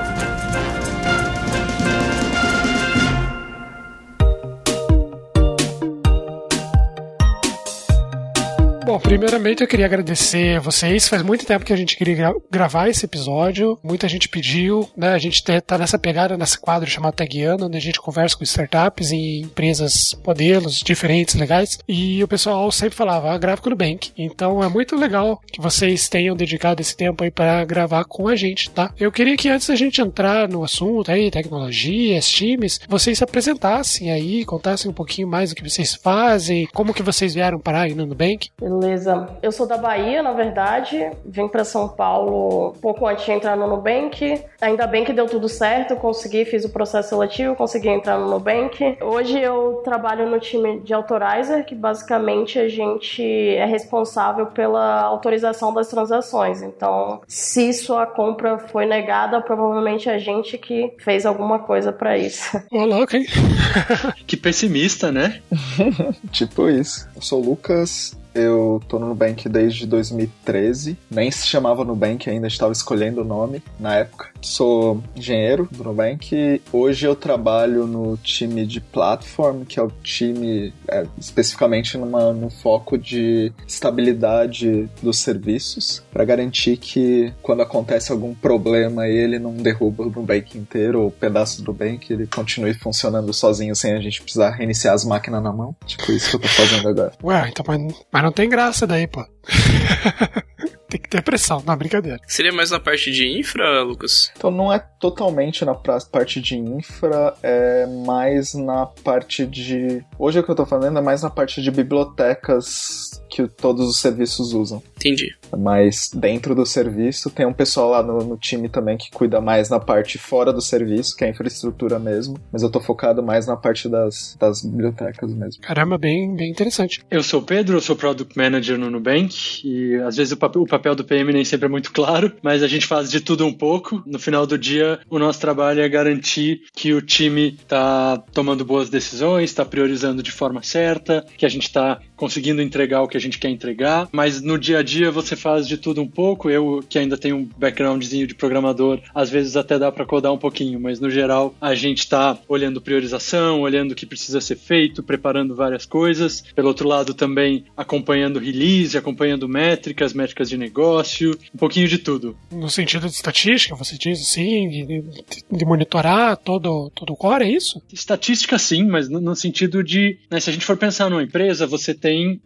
Bom, 8.94 9.00
primeiramente 9.00 9.64
eu 9.64 9.68
queria 9.68 9.88
agradecer 9.88 10.58
a 10.58 10.60
vocês. 10.60 11.08
Faz 11.08 11.24
muito 11.24 11.48
tempo 11.48 11.66
que 11.66 11.74
a 11.74 11.76
gente 11.76 11.98
queria 11.98 12.14
gra- 12.14 12.36
gravar 12.52 12.90
esse 12.90 13.06
episódio. 13.06 13.80
Muita 13.82 14.08
gente 14.08 14.30
pediu, 14.30 14.88
né? 14.96 15.14
A 15.14 15.18
gente 15.18 15.44
te- 15.44 15.60
tá 15.62 15.80
nessa 15.80 15.98
pegada, 15.98 16.38
nesse 16.38 16.60
quadro 16.60 16.88
chamado 16.88 17.16
Tagueando, 17.16 17.66
onde 17.66 17.76
a 17.76 17.82
gente 17.82 18.00
conversa 18.00 18.38
com 18.38 18.44
startups 18.44 19.10
e 19.10 19.40
empresas 19.42 20.16
modelos 20.24 20.78
diferentes, 20.78 21.34
legais. 21.34 21.80
E 21.90 22.24
o 22.24 22.28
pessoal 22.28 22.72
sempre 22.72 22.96
falava, 22.96 23.32
ah, 23.32 23.38
grava 23.40 23.60
com 23.62 23.68
o 23.68 23.72
Nubank. 23.72 24.12
Então 24.16 24.64
é 24.64 24.70
muito 24.70 24.96
legal 24.96 25.42
que 25.52 25.60
vocês 25.60 26.08
tenham 26.08 26.36
dedicado 26.36 26.80
esse 26.80 26.96
tempo 26.96 27.24
aí 27.24 27.32
para 27.32 27.66
gravar 27.66 28.04
com 28.04 28.28
a 28.28 28.36
gente, 28.36 28.70
tá? 28.70 28.94
Eu 29.00 29.12
queria 29.12 29.36
que 29.36 29.50
antes 29.50 29.70
da 29.70 29.76
gente 29.76 30.02
entrar 30.02 30.48
no 30.48 30.64
assunto 30.64 31.10
aí, 31.10 31.32
tecnologias, 31.32 32.30
times, 32.30 32.80
vocês 32.88 33.18
se 33.18 33.24
apresentassem 33.24 34.12
aí, 34.12 34.46
contassem 34.46 34.92
um 34.92 34.94
pouquinho 34.94 35.28
mais 35.28 35.50
do 35.50 35.56
que 35.56 35.68
vocês 35.68 35.96
fazem, 35.96 36.68
como 36.72 36.94
que 36.94 37.02
vocês 37.02 37.34
vieram 37.34 37.58
parar 37.60 37.82
aí 37.88 37.96
no 37.96 38.06
Nubank. 38.06 38.50
Beleza. 38.84 39.30
Eu 39.42 39.52
sou 39.52 39.66
da 39.66 39.78
Bahia, 39.78 40.22
na 40.22 40.34
verdade. 40.34 41.10
Vim 41.26 41.48
para 41.48 41.64
São 41.64 41.88
Paulo 41.88 42.76
pouco 42.82 43.08
antes 43.08 43.24
de 43.24 43.32
entrar 43.32 43.56
no 43.56 43.66
Nubank. 43.66 44.44
Ainda 44.60 44.86
bem 44.86 45.06
que 45.06 45.14
deu 45.14 45.26
tudo 45.26 45.48
certo. 45.48 45.96
Consegui, 45.96 46.44
fiz 46.44 46.66
o 46.66 46.70
processo 46.70 47.10
seletivo, 47.10 47.56
consegui 47.56 47.88
entrar 47.88 48.18
no 48.18 48.30
Nubank. 48.30 48.98
Hoje 49.02 49.40
eu 49.40 49.82
trabalho 49.86 50.30
no 50.30 50.38
time 50.38 50.82
de 50.82 50.94
Authorizer, 50.94 51.66
que 51.66 51.74
basicamente 51.74 52.60
a 52.60 52.68
gente 52.68 53.24
é 53.24 53.66
responsável 53.66 54.48
pela 54.48 55.02
autorização 55.02 55.74
das 55.74 55.88
transações. 55.88 56.62
Então, 56.62 57.22
se 57.26 57.72
sua 57.72 58.06
compra 58.06 58.58
foi 58.58 58.86
negada, 58.86 59.40
provavelmente 59.40 60.10
é 60.10 60.16
a 60.16 60.20
gente 60.20 60.58
que 60.58 60.94
fez 61.00 61.26
alguma 61.26 61.60
coisa 61.60 61.94
para 61.94 62.18
isso. 62.18 62.62
Ô, 62.70 62.84
louco, 62.84 63.16
hein? 63.16 63.26
Que 64.28 64.36
pessimista, 64.36 65.12
né? 65.12 65.42
Tipo 66.32 66.70
isso. 66.70 67.08
Eu 67.16 67.22
sou 67.22 67.42
o 67.42 67.46
Lucas, 67.46 68.16
eu 68.34 68.82
tô 68.88 69.00
no 69.00 69.08
Nubank 69.08 69.48
desde 69.48 69.86
2013. 69.86 70.98
Nem 71.10 71.32
se 71.32 71.48
chamava 71.48 71.84
Nubank 71.84 72.30
ainda, 72.30 72.48
estava 72.48 72.72
escolhendo 72.72 73.22
o 73.22 73.26
nome 73.26 73.64
na 73.80 73.96
época. 73.96 74.30
Sou 74.42 75.02
engenheiro 75.16 75.68
do 75.72 75.84
Nubank. 75.84 76.62
Hoje 76.72 77.08
eu 77.08 77.16
trabalho 77.16 77.86
no 77.86 78.18
time 78.18 78.66
de 78.66 78.82
platform, 78.82 79.64
que 79.64 79.80
é 79.80 79.84
o 79.84 79.92
time 80.04 80.74
é, 80.88 81.06
especificamente 81.18 81.98
numa, 81.98 82.34
num 82.34 82.50
foco 82.50 82.98
de 82.98 83.52
estabilidade 83.68 84.90
dos 85.02 85.20
serviços, 85.20 86.04
para 86.12 86.26
garantir 86.26 86.78
que 86.78 87.34
quando 87.42 87.62
acontece 87.62 88.12
algum 88.12 88.34
problema 88.34 89.08
ele 89.08 89.40
não 89.40 89.54
derruba 89.54 90.04
o 90.04 90.10
Nubank 90.10 90.58
inteiro 90.58 91.02
ou 91.02 91.12
pedaço 91.12 91.62
do 91.62 91.72
Nubank, 91.72 92.12
ele 92.12 92.28
continue 92.28 92.74
funcionando 92.74 93.34
sozinho 93.34 93.76
sem 93.76 93.94
a 93.94 94.00
gente 94.00 94.22
precisar 94.22 94.52
reiniciar 94.52 94.94
as 94.94 95.06
máquinas 95.06 95.42
na 95.44 95.52
mão. 95.52 95.76
Tipo 95.86 96.12
isso 96.12 96.30
que 96.32 96.36
eu 96.36 96.40
tô 96.42 96.48
fazendo 96.48 96.90
agora. 96.90 97.14
Ué, 97.24 97.50
então, 97.50 97.66
mas, 97.68 98.06
mas 98.24 98.28
não 98.28 98.32
tem 98.32 98.48
graça 98.48 98.88
daí, 98.88 99.06
pô. 99.06 99.26
tem 100.90 101.02
que 101.02 101.10
ter 101.10 101.22
pressão, 101.22 101.62
não, 101.66 101.76
brincadeira. 101.76 102.20
Seria 102.26 102.54
mais 102.54 102.72
na 102.72 102.80
parte 102.80 103.12
de 103.12 103.28
infra, 103.28 103.82
Lucas? 103.82 104.32
Então 104.38 104.50
não 104.50 104.72
é 104.72 104.80
totalmente 104.80 105.66
na 105.66 105.76
parte 105.76 106.40
de 106.40 106.56
infra, 106.56 107.36
é 107.44 107.86
mais 107.86 108.54
na 108.54 108.86
parte 108.86 109.46
de. 109.46 110.06
Hoje 110.18 110.40
o 110.40 110.44
que 110.44 110.50
eu 110.50 110.56
tô 110.56 110.66
fazendo 110.66 111.00
é 111.00 111.02
mais 111.02 111.22
na 111.22 111.30
parte 111.30 111.62
de 111.62 111.70
bibliotecas 111.70 113.23
que 113.34 113.48
todos 113.48 113.90
os 113.90 114.00
serviços 114.00 114.54
usam. 114.54 114.82
Entendi. 114.96 115.36
Mas 115.58 116.12
dentro 116.14 116.54
do 116.54 116.66
serviço 116.66 117.32
tem 117.32 117.46
um 117.46 117.54
pessoal 117.54 117.90
lá 117.90 118.04
no, 118.04 118.20
no, 118.20 118.38
time 118.38 118.70
também 118.70 118.96
que 118.96 119.10
cuida 119.12 119.42
mais 119.42 119.70
na 119.70 119.80
parte 119.80 120.18
fora 120.20 120.54
do 120.54 120.62
serviço, 120.62 121.16
que 121.16 121.24
é 121.24 121.28
a 121.28 121.30
infraestrutura 121.32 121.98
mesmo. 121.98 122.40
Mas 122.52 122.62
eu 122.62 122.70
tô 122.70 122.80
focado 122.80 123.24
mais 123.24 123.48
na 123.48 123.56
parte 123.56 123.90
das, 123.90 124.38
das 124.40 124.64
bibliotecas 124.64 125.34
mesmo. 125.34 125.62
Caramba, 125.62 125.98
bem, 125.98 126.36
bem 126.36 126.52
interessante. 126.52 127.04
Eu 127.10 127.24
sou 127.24 127.42
o 127.42 127.44
Pedro, 127.44 127.78
eu 127.78 127.82
sou 127.82 127.96
Product 127.96 128.38
Manager 128.38 128.78
no 128.78 128.90
Nubank 128.90 129.62
e 129.64 129.96
às 129.96 130.16
vezes 130.16 130.34
o 130.34 130.38
papel, 130.38 130.62
o 130.62 130.68
papel 130.68 130.96
do 130.96 131.04
PM 131.04 131.34
nem 131.34 131.46
sempre 131.46 131.66
é 131.66 131.70
muito 131.70 131.92
claro, 131.92 132.32
mas 132.42 132.62
a 132.62 132.68
gente 132.68 132.86
faz 132.86 133.10
de 133.10 133.20
tudo 133.20 133.46
um 133.46 133.54
pouco. 133.54 134.04
No 134.06 134.20
final 134.20 134.46
do 134.46 134.58
dia, 134.58 135.00
o 135.10 135.18
nosso 135.18 135.40
trabalho 135.40 135.82
é 135.82 135.90
garantir 135.90 136.62
que 136.76 136.94
o 136.94 137.02
time 137.02 137.58
tá 137.68 138.24
tomando 138.32 138.64
boas 138.64 138.90
decisões, 138.90 139.50
está 139.50 139.66
priorizando 139.66 140.22
de 140.22 140.32
forma 140.32 140.62
certa, 140.62 141.26
que 141.38 141.46
a 141.46 141.50
gente 141.50 141.64
está 141.64 142.00
conseguindo 142.16 142.62
entregar 142.62 143.02
o 143.02 143.08
que 143.08 143.18
a 143.18 143.20
gente 143.24 143.40
quer 143.40 143.50
entregar, 143.50 144.08
mas 144.12 144.42
no 144.42 144.58
dia 144.58 144.80
a 144.80 144.84
dia 144.84 145.12
você 145.12 145.36
faz 145.36 145.68
de 145.68 145.78
tudo 145.78 146.02
um 146.02 146.08
pouco. 146.08 146.50
Eu, 146.50 146.84
que 146.88 146.98
ainda 146.98 147.18
tenho 147.18 147.38
um 147.38 147.50
backgroundzinho 147.58 148.26
de 148.26 148.34
programador, 148.34 149.00
às 149.14 149.30
vezes 149.30 149.56
até 149.56 149.78
dá 149.78 149.92
para 149.92 150.06
codar 150.06 150.34
um 150.34 150.38
pouquinho, 150.38 150.80
mas 150.80 151.00
no 151.00 151.10
geral 151.10 151.54
a 151.60 151.76
gente 151.76 152.00
está 152.00 152.38
olhando 152.48 152.82
priorização, 152.82 153.62
olhando 153.62 153.92
o 153.92 153.96
que 153.96 154.06
precisa 154.06 154.42
ser 154.42 154.56
feito, 154.56 155.04
preparando 155.04 155.56
várias 155.56 155.86
coisas. 155.86 156.44
Pelo 156.56 156.68
outro 156.68 156.88
lado, 156.88 157.14
também 157.14 157.66
acompanhando 157.76 158.40
release, 158.40 158.98
acompanhando 158.98 159.48
métricas, 159.48 160.14
métricas 160.14 160.50
de 160.50 160.58
negócio, 160.58 161.38
um 161.54 161.58
pouquinho 161.58 161.88
de 161.88 161.98
tudo. 161.98 162.36
No 162.52 162.70
sentido 162.70 163.08
de 163.08 163.14
estatística, 163.14 163.76
você 163.76 163.98
diz 163.98 164.22
assim, 164.22 164.70
de, 164.70 165.04
de 165.52 165.66
monitorar 165.66 166.38
todo, 166.38 166.90
todo 166.96 167.14
o 167.14 167.16
core, 167.16 167.44
é 167.44 167.52
isso? 167.52 167.82
Estatística 167.92 168.58
sim, 168.58 168.84
mas 168.84 169.10
no, 169.10 169.20
no 169.20 169.36
sentido 169.36 169.84
de, 169.84 170.18
né, 170.30 170.40
se 170.40 170.50
a 170.50 170.54
gente 170.54 170.66
for 170.66 170.78
pensar 170.78 171.10
numa 171.10 171.24
empresa, 171.24 171.68
você 171.68 171.94
tem 171.94 172.14
tem 172.14 172.42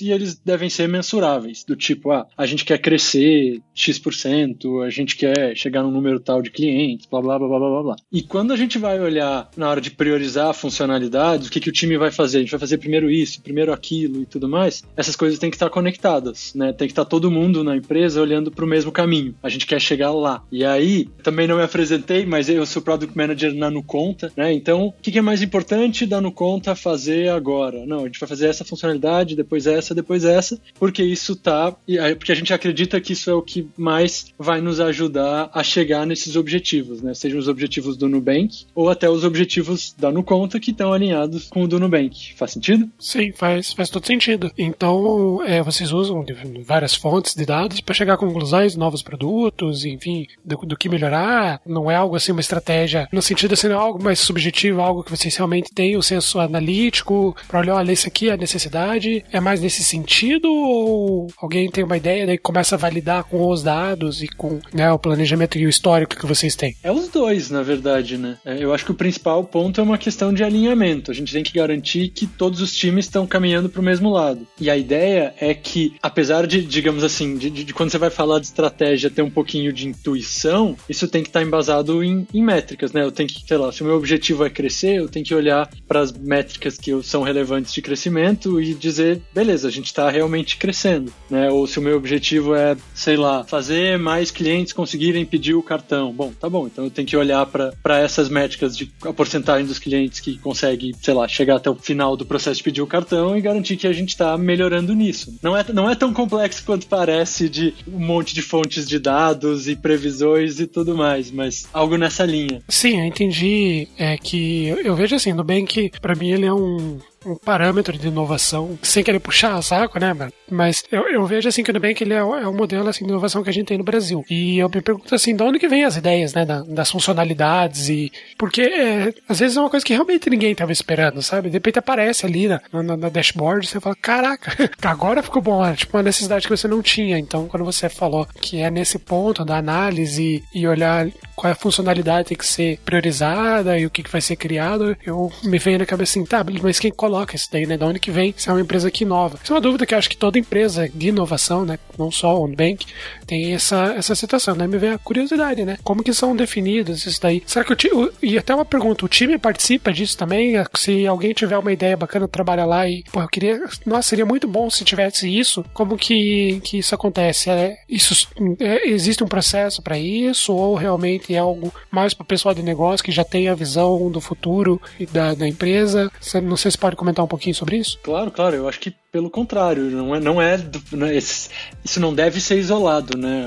e 0.00 0.10
eles 0.10 0.36
devem 0.36 0.68
ser 0.68 0.88
mensuráveis, 0.88 1.64
do 1.64 1.76
tipo, 1.76 2.10
ah, 2.10 2.26
a 2.36 2.46
gente 2.46 2.64
quer 2.64 2.78
crescer 2.78 3.60
X%, 3.74 4.82
a 4.82 4.90
gente 4.90 5.16
quer 5.16 5.56
chegar 5.56 5.82
num 5.82 5.90
número 5.90 6.20
tal 6.20 6.42
de 6.42 6.50
clientes, 6.50 7.06
blá 7.06 7.20
blá 7.20 7.38
blá 7.38 7.48
blá 7.48 7.58
blá 7.58 7.82
blá. 7.82 7.96
E 8.12 8.22
quando 8.22 8.52
a 8.52 8.56
gente 8.56 8.78
vai 8.78 9.00
olhar 9.00 9.50
na 9.56 9.68
hora 9.68 9.80
de 9.80 9.90
priorizar 9.90 10.52
funcionalidades, 10.54 11.48
o 11.48 11.50
que, 11.50 11.60
que 11.60 11.68
o 11.68 11.72
time 11.72 11.96
vai 11.96 12.10
fazer? 12.10 12.38
A 12.38 12.40
gente 12.40 12.50
vai 12.50 12.60
fazer 12.60 12.78
primeiro 12.78 13.10
isso, 13.10 13.42
primeiro 13.42 13.72
aquilo 13.72 14.22
e 14.22 14.26
tudo 14.26 14.48
mais. 14.48 14.82
Essas 14.96 15.16
coisas 15.16 15.38
têm 15.38 15.50
que 15.50 15.56
estar 15.56 15.70
conectadas, 15.70 16.52
né? 16.54 16.72
Tem 16.72 16.88
que 16.88 16.92
estar 16.92 17.04
todo 17.04 17.30
mundo 17.30 17.64
na 17.64 17.76
empresa 17.76 18.20
olhando 18.20 18.50
para 18.50 18.64
o 18.64 18.68
mesmo 18.68 18.92
caminho. 18.92 19.34
A 19.42 19.48
gente 19.48 19.66
quer 19.66 19.80
chegar 19.80 20.12
lá. 20.12 20.42
E 20.50 20.64
aí, 20.64 21.08
também 21.22 21.46
não 21.46 21.56
me 21.56 21.62
apresentei, 21.62 22.24
mas 22.26 22.48
eu 22.48 22.64
sou 22.66 22.82
Product 22.82 23.16
Manager 23.16 23.54
na 23.54 23.70
Nuconta, 23.70 24.32
né? 24.36 24.52
Então, 24.52 24.86
o 24.86 24.92
que, 25.02 25.12
que 25.12 25.18
é 25.18 25.22
mais 25.22 25.42
importante 25.42 26.06
da 26.06 26.20
Nuconta 26.20 26.74
fazer 26.74 27.28
agora? 27.28 27.84
Não, 27.86 28.00
a 28.00 28.06
gente 28.06 28.20
vai 28.20 28.28
fazer 28.28 28.46
essa 28.46 28.64
funcionalidade, 28.64 29.36
depois 29.36 29.66
essa, 29.74 29.94
depois 29.94 30.24
essa, 30.24 30.58
porque 30.78 31.02
isso 31.02 31.36
tá. 31.36 31.72
Porque 32.18 32.32
a 32.32 32.34
gente 32.34 32.52
acredita 32.52 33.00
que 33.00 33.12
isso 33.12 33.30
é 33.30 33.34
o 33.34 33.42
que 33.42 33.68
mais 33.76 34.26
vai 34.38 34.60
nos 34.60 34.80
ajudar 34.80 35.50
a 35.52 35.62
chegar 35.62 36.06
nesses 36.06 36.36
objetivos, 36.36 37.00
né? 37.02 37.14
Sejam 37.14 37.38
os 37.38 37.48
objetivos 37.48 37.96
do 37.96 38.08
Nubank 38.08 38.66
ou 38.74 38.88
até 38.88 39.08
os 39.08 39.24
objetivos 39.24 39.94
da 39.98 40.10
Nuconta 40.10 40.58
que 40.58 40.70
estão 40.70 40.92
alinhados 40.92 41.48
com 41.48 41.62
o 41.62 41.68
do 41.68 41.78
Nubank. 41.78 42.34
Faz 42.36 42.52
sentido? 42.52 42.88
Sim, 42.98 43.32
faz, 43.32 43.72
faz 43.72 43.90
todo 43.90 44.06
sentido. 44.06 44.50
Então, 44.56 45.42
é, 45.44 45.62
vocês 45.62 45.92
usam 45.92 46.24
várias 46.64 46.94
fontes 46.94 47.34
de 47.34 47.44
dados 47.44 47.80
para 47.80 47.94
chegar 47.94 48.14
a 48.14 48.18
conclusões, 48.18 48.76
novos 48.76 49.02
produtos, 49.02 49.84
enfim, 49.84 50.26
do, 50.44 50.56
do, 50.56 50.76
que 50.76 50.88
melhorar. 50.88 51.60
Não 51.66 51.90
é 51.90 51.96
algo 51.96 52.16
assim, 52.16 52.32
uma 52.32 52.40
estratégia 52.40 53.08
no 53.12 53.22
sentido 53.22 53.54
assim, 53.54 53.68
é 53.68 53.72
algo 53.72 54.02
mais 54.02 54.18
subjetivo, 54.18 54.80
algo 54.80 55.04
que 55.04 55.10
vocês 55.10 55.36
realmente 55.36 55.72
têm 55.72 55.96
o 55.96 56.02
senso 56.02 56.38
analítico 56.40 57.36
para 57.46 57.60
olhar, 57.60 57.74
olha, 57.76 57.92
isso 57.92 58.08
aqui 58.08 58.28
é 58.28 58.36
necessário 58.36 58.54
necessidade? 58.64 59.24
É 59.32 59.40
mais 59.40 59.60
nesse 59.64 59.82
sentido? 59.82 60.52
Ou 60.52 61.26
alguém 61.38 61.70
tem 61.70 61.82
uma 61.82 61.96
ideia 61.96 62.30
e 62.30 62.38
começa 62.38 62.74
a 62.74 62.78
validar 62.78 63.24
com 63.24 63.48
os 63.48 63.62
dados 63.62 64.22
e 64.22 64.28
com 64.28 64.60
né, 64.72 64.92
o 64.92 64.98
planejamento 64.98 65.58
e 65.58 65.66
o 65.66 65.68
histórico 65.68 66.16
que 66.16 66.26
vocês 66.26 66.54
têm? 66.54 66.76
É 66.82 66.92
os 66.92 67.08
dois, 67.08 67.50
na 67.50 67.62
verdade, 67.62 68.18
né? 68.18 68.36
É, 68.44 68.62
eu 68.62 68.72
acho 68.72 68.84
que 68.84 68.90
o 68.90 68.94
principal 68.94 69.42
ponto 69.44 69.80
é 69.80 69.84
uma 69.84 69.98
questão 69.98 70.32
de 70.32 70.44
alinhamento. 70.44 71.10
A 71.10 71.14
gente 71.14 71.32
tem 71.32 71.42
que 71.42 71.52
garantir 71.52 72.08
que 72.08 72.26
todos 72.26 72.60
os 72.60 72.74
times 72.74 73.06
estão 73.06 73.26
caminhando 73.26 73.68
para 73.68 73.80
o 73.80 73.84
mesmo 73.84 74.10
lado. 74.10 74.46
E 74.60 74.68
a 74.68 74.76
ideia 74.76 75.34
é 75.40 75.54
que, 75.54 75.94
apesar 76.02 76.46
de, 76.46 76.62
digamos 76.62 77.02
assim, 77.02 77.36
de, 77.36 77.48
de, 77.48 77.64
de, 77.64 77.74
quando 77.74 77.90
você 77.90 77.98
vai 77.98 78.10
falar 78.10 78.38
de 78.38 78.46
estratégia 78.46 79.10
ter 79.10 79.22
um 79.22 79.30
pouquinho 79.30 79.72
de 79.72 79.88
intuição, 79.88 80.76
isso 80.88 81.08
tem 81.08 81.22
que 81.22 81.28
estar 81.28 81.42
embasado 81.42 82.04
em, 82.04 82.26
em 82.34 82.42
métricas, 82.42 82.92
né? 82.92 83.02
Eu 83.02 83.12
tenho 83.12 83.28
que, 83.28 83.42
sei 83.46 83.56
lá, 83.56 83.72
se 83.72 83.82
o 83.82 83.86
meu 83.86 83.96
objetivo 83.96 84.44
é 84.44 84.50
crescer, 84.50 84.98
eu 84.98 85.08
tenho 85.08 85.24
que 85.24 85.34
olhar 85.34 85.70
para 85.88 86.00
as 86.00 86.12
métricas 86.12 86.76
que 86.76 87.02
são 87.02 87.22
relevantes 87.22 87.72
de 87.72 87.80
crescimento 87.80 88.60
e 88.60 88.74
dizer, 88.74 89.22
beleza, 89.32 89.53
a 89.62 89.70
gente 89.70 89.86
está 89.86 90.08
realmente 90.08 90.56
crescendo, 90.56 91.12
né? 91.28 91.50
Ou 91.50 91.66
se 91.66 91.78
o 91.78 91.82
meu 91.82 91.98
objetivo 91.98 92.54
é, 92.54 92.74
sei 92.94 93.16
lá, 93.16 93.44
fazer 93.44 93.98
mais 93.98 94.30
clientes 94.30 94.72
conseguirem 94.72 95.26
pedir 95.26 95.54
o 95.54 95.62
cartão. 95.62 96.10
Bom, 96.12 96.32
tá 96.32 96.48
bom, 96.48 96.66
então 96.66 96.84
eu 96.84 96.90
tenho 96.90 97.06
que 97.06 97.16
olhar 97.16 97.44
para 97.44 97.98
essas 97.98 98.30
métricas 98.30 98.74
de 98.74 98.90
a 99.04 99.12
porcentagem 99.12 99.66
dos 99.66 99.78
clientes 99.78 100.20
que 100.20 100.38
consegue, 100.38 100.94
sei 101.02 101.12
lá, 101.12 101.28
chegar 101.28 101.56
até 101.56 101.68
o 101.68 101.74
final 101.74 102.16
do 102.16 102.24
processo 102.24 102.56
de 102.56 102.62
pedir 102.62 102.80
o 102.80 102.86
cartão 102.86 103.36
e 103.36 103.40
garantir 103.42 103.76
que 103.76 103.86
a 103.86 103.92
gente 103.92 104.10
está 104.10 104.38
melhorando 104.38 104.94
nisso. 104.94 105.36
Não 105.42 105.54
é, 105.56 105.64
não 105.72 105.90
é 105.90 105.94
tão 105.94 106.12
complexo 106.12 106.64
quanto 106.64 106.86
parece 106.86 107.48
de 107.48 107.74
um 107.86 107.98
monte 107.98 108.34
de 108.34 108.40
fontes 108.40 108.88
de 108.88 108.98
dados 108.98 109.68
e 109.68 109.76
previsões 109.76 110.60
e 110.60 110.66
tudo 110.66 110.96
mais, 110.96 111.30
mas 111.30 111.66
algo 111.72 111.96
nessa 111.96 112.24
linha. 112.24 112.62
Sim, 112.68 113.00
eu 113.00 113.04
entendi 113.04 113.88
é 113.98 114.16
que 114.16 114.66
eu, 114.66 114.78
eu 114.78 114.96
vejo 114.96 115.16
assim, 115.16 115.34
que 115.66 115.90
para 116.00 116.14
mim 116.14 116.30
ele 116.30 116.46
é 116.46 116.52
um 116.52 116.98
um 117.26 117.36
parâmetro 117.36 117.96
de 117.96 118.08
inovação, 118.08 118.78
sem 118.82 119.02
querer 119.02 119.18
puxar 119.18 119.60
saco, 119.62 119.98
né, 119.98 120.12
mano? 120.12 120.32
Mas 120.50 120.84
eu, 120.90 121.08
eu 121.08 121.24
vejo 121.26 121.48
assim 121.48 121.62
que 121.62 121.70
o 121.70 121.74
Nubank 121.74 122.02
ele 122.02 122.14
é, 122.14 122.22
o, 122.22 122.34
é 122.34 122.44
modelo 122.44 122.88
assim, 122.88 123.04
de 123.04 123.10
inovação 123.10 123.42
que 123.42 123.50
a 123.50 123.52
gente 123.52 123.66
tem 123.66 123.78
no 123.78 123.84
Brasil. 123.84 124.24
E 124.30 124.58
eu 124.58 124.68
me 124.68 124.80
pergunto 124.80 125.14
assim, 125.14 125.34
de 125.34 125.42
onde 125.42 125.58
que 125.58 125.68
vem 125.68 125.84
as 125.84 125.96
ideias, 125.96 126.34
né, 126.34 126.44
da, 126.44 126.62
das 126.62 126.90
funcionalidades 126.90 127.88
e... 127.88 128.12
Porque 128.36 128.62
é, 128.62 129.12
às 129.28 129.40
vezes 129.40 129.56
é 129.56 129.60
uma 129.60 129.70
coisa 129.70 129.84
que 129.84 129.92
realmente 129.92 130.28
ninguém 130.28 130.52
estava 130.52 130.72
esperando, 130.72 131.22
sabe? 131.22 131.48
De 131.48 131.54
repente 131.54 131.78
aparece 131.78 132.26
ali 132.26 132.48
na, 132.48 132.60
na, 132.72 132.96
na 132.96 133.08
dashboard 133.08 133.66
você 133.66 133.80
fala, 133.80 133.96
caraca, 133.96 134.52
agora 134.82 135.22
ficou 135.22 135.42
bom, 135.42 135.64
é 135.64 135.74
tipo 135.74 135.96
uma 135.96 136.02
necessidade 136.02 136.46
que 136.46 136.56
você 136.56 136.68
não 136.68 136.82
tinha. 136.82 137.18
Então, 137.18 137.48
quando 137.48 137.64
você 137.64 137.88
falou 137.88 138.26
que 138.40 138.60
é 138.60 138.70
nesse 138.70 138.98
ponto 138.98 139.44
da 139.44 139.56
análise 139.56 140.42
e 140.54 140.66
olhar 140.66 141.08
qual 141.34 141.50
é 141.50 141.52
a 141.52 141.56
funcionalidade 141.56 142.28
tem 142.28 142.36
que 142.36 142.46
ser 142.46 142.78
priorizada 142.84 143.78
e 143.78 143.86
o 143.86 143.90
que, 143.90 144.02
que 144.02 144.10
vai 144.10 144.20
ser 144.20 144.36
criado, 144.36 144.96
eu 145.04 145.32
me 145.42 145.58
veio 145.58 145.78
na 145.78 145.86
cabeça 145.86 146.12
assim, 146.12 146.24
tá, 146.24 146.44
mas 146.62 146.78
quem 146.78 146.90
coloca 146.90 147.13
isso 147.34 147.48
daí, 147.50 147.66
né? 147.66 147.76
Da 147.76 147.86
onde 147.86 147.98
que 147.98 148.10
vem 148.10 148.34
se 148.36 148.48
é 148.48 148.52
uma 148.52 148.60
empresa 148.60 148.90
que 148.90 149.04
inova? 149.04 149.38
Isso 149.42 149.52
é 149.52 149.54
uma 149.54 149.60
dúvida 149.60 149.86
que 149.86 149.94
acho 149.94 150.10
que 150.10 150.16
toda 150.16 150.38
empresa 150.38 150.88
de 150.92 151.08
inovação, 151.08 151.64
né? 151.64 151.78
Não 151.98 152.10
só 152.10 152.40
o 152.40 152.48
Nubank, 152.48 152.86
tem 153.26 153.54
essa, 153.54 153.94
essa 153.96 154.14
situação, 154.14 154.54
né? 154.54 154.66
Me 154.66 154.78
veio 154.78 154.94
a 154.94 154.98
curiosidade, 154.98 155.64
né? 155.64 155.78
Como 155.82 156.02
que 156.02 156.12
são 156.12 156.34
definidos 156.34 157.06
isso 157.06 157.20
daí? 157.20 157.42
Será 157.46 157.64
que 157.64 157.72
o 157.72 157.76
time. 157.76 158.10
E 158.22 158.38
até 158.38 158.54
uma 158.54 158.64
pergunta, 158.64 159.04
o 159.04 159.08
time 159.08 159.38
participa 159.38 159.92
disso 159.92 160.16
também? 160.16 160.54
Se 160.76 161.06
alguém 161.06 161.32
tiver 161.32 161.58
uma 161.58 161.72
ideia 161.72 161.96
bacana, 161.96 162.26
trabalha 162.26 162.64
lá 162.64 162.88
e, 162.88 163.04
pô, 163.12 163.20
eu 163.20 163.28
queria. 163.28 163.62
Nossa, 163.86 164.08
seria 164.08 164.26
muito 164.26 164.48
bom 164.48 164.68
se 164.70 164.84
tivesse 164.84 165.28
isso. 165.28 165.64
Como 165.72 165.96
que, 165.96 166.60
que 166.64 166.78
isso 166.78 166.94
acontece? 166.94 167.50
É, 167.50 167.78
isso, 167.88 168.28
é, 168.58 168.88
existe 168.88 169.22
um 169.22 169.28
processo 169.28 169.82
para 169.82 169.98
isso? 169.98 170.52
Ou 170.52 170.74
realmente 170.74 171.34
é 171.34 171.38
algo 171.38 171.72
mais 171.90 172.14
para 172.14 172.24
o 172.24 172.26
pessoal 172.26 172.54
de 172.54 172.62
negócio 172.62 173.04
que 173.04 173.12
já 173.12 173.24
tem 173.24 173.48
a 173.48 173.54
visão 173.54 174.10
do 174.10 174.20
futuro 174.20 174.80
da, 175.12 175.34
da 175.34 175.46
empresa? 175.46 176.10
Não 176.42 176.56
sei 176.56 176.70
se 176.70 176.78
pode 176.78 176.96
comentar 177.04 177.24
um 177.24 177.28
pouquinho 177.28 177.54
sobre 177.54 177.76
isso? 177.76 177.98
Claro, 178.02 178.30
claro. 178.30 178.56
Eu 178.56 178.66
acho 178.66 178.80
que 178.80 178.94
pelo 179.14 179.30
contrário, 179.30 179.92
não 179.92 180.12
é, 180.12 180.18
não 180.18 180.42
é, 180.42 180.60
não 180.90 181.06
é 181.06 181.16
isso 181.16 182.00
não 182.00 182.12
deve 182.12 182.40
ser 182.40 182.58
isolado, 182.58 183.16
né? 183.16 183.46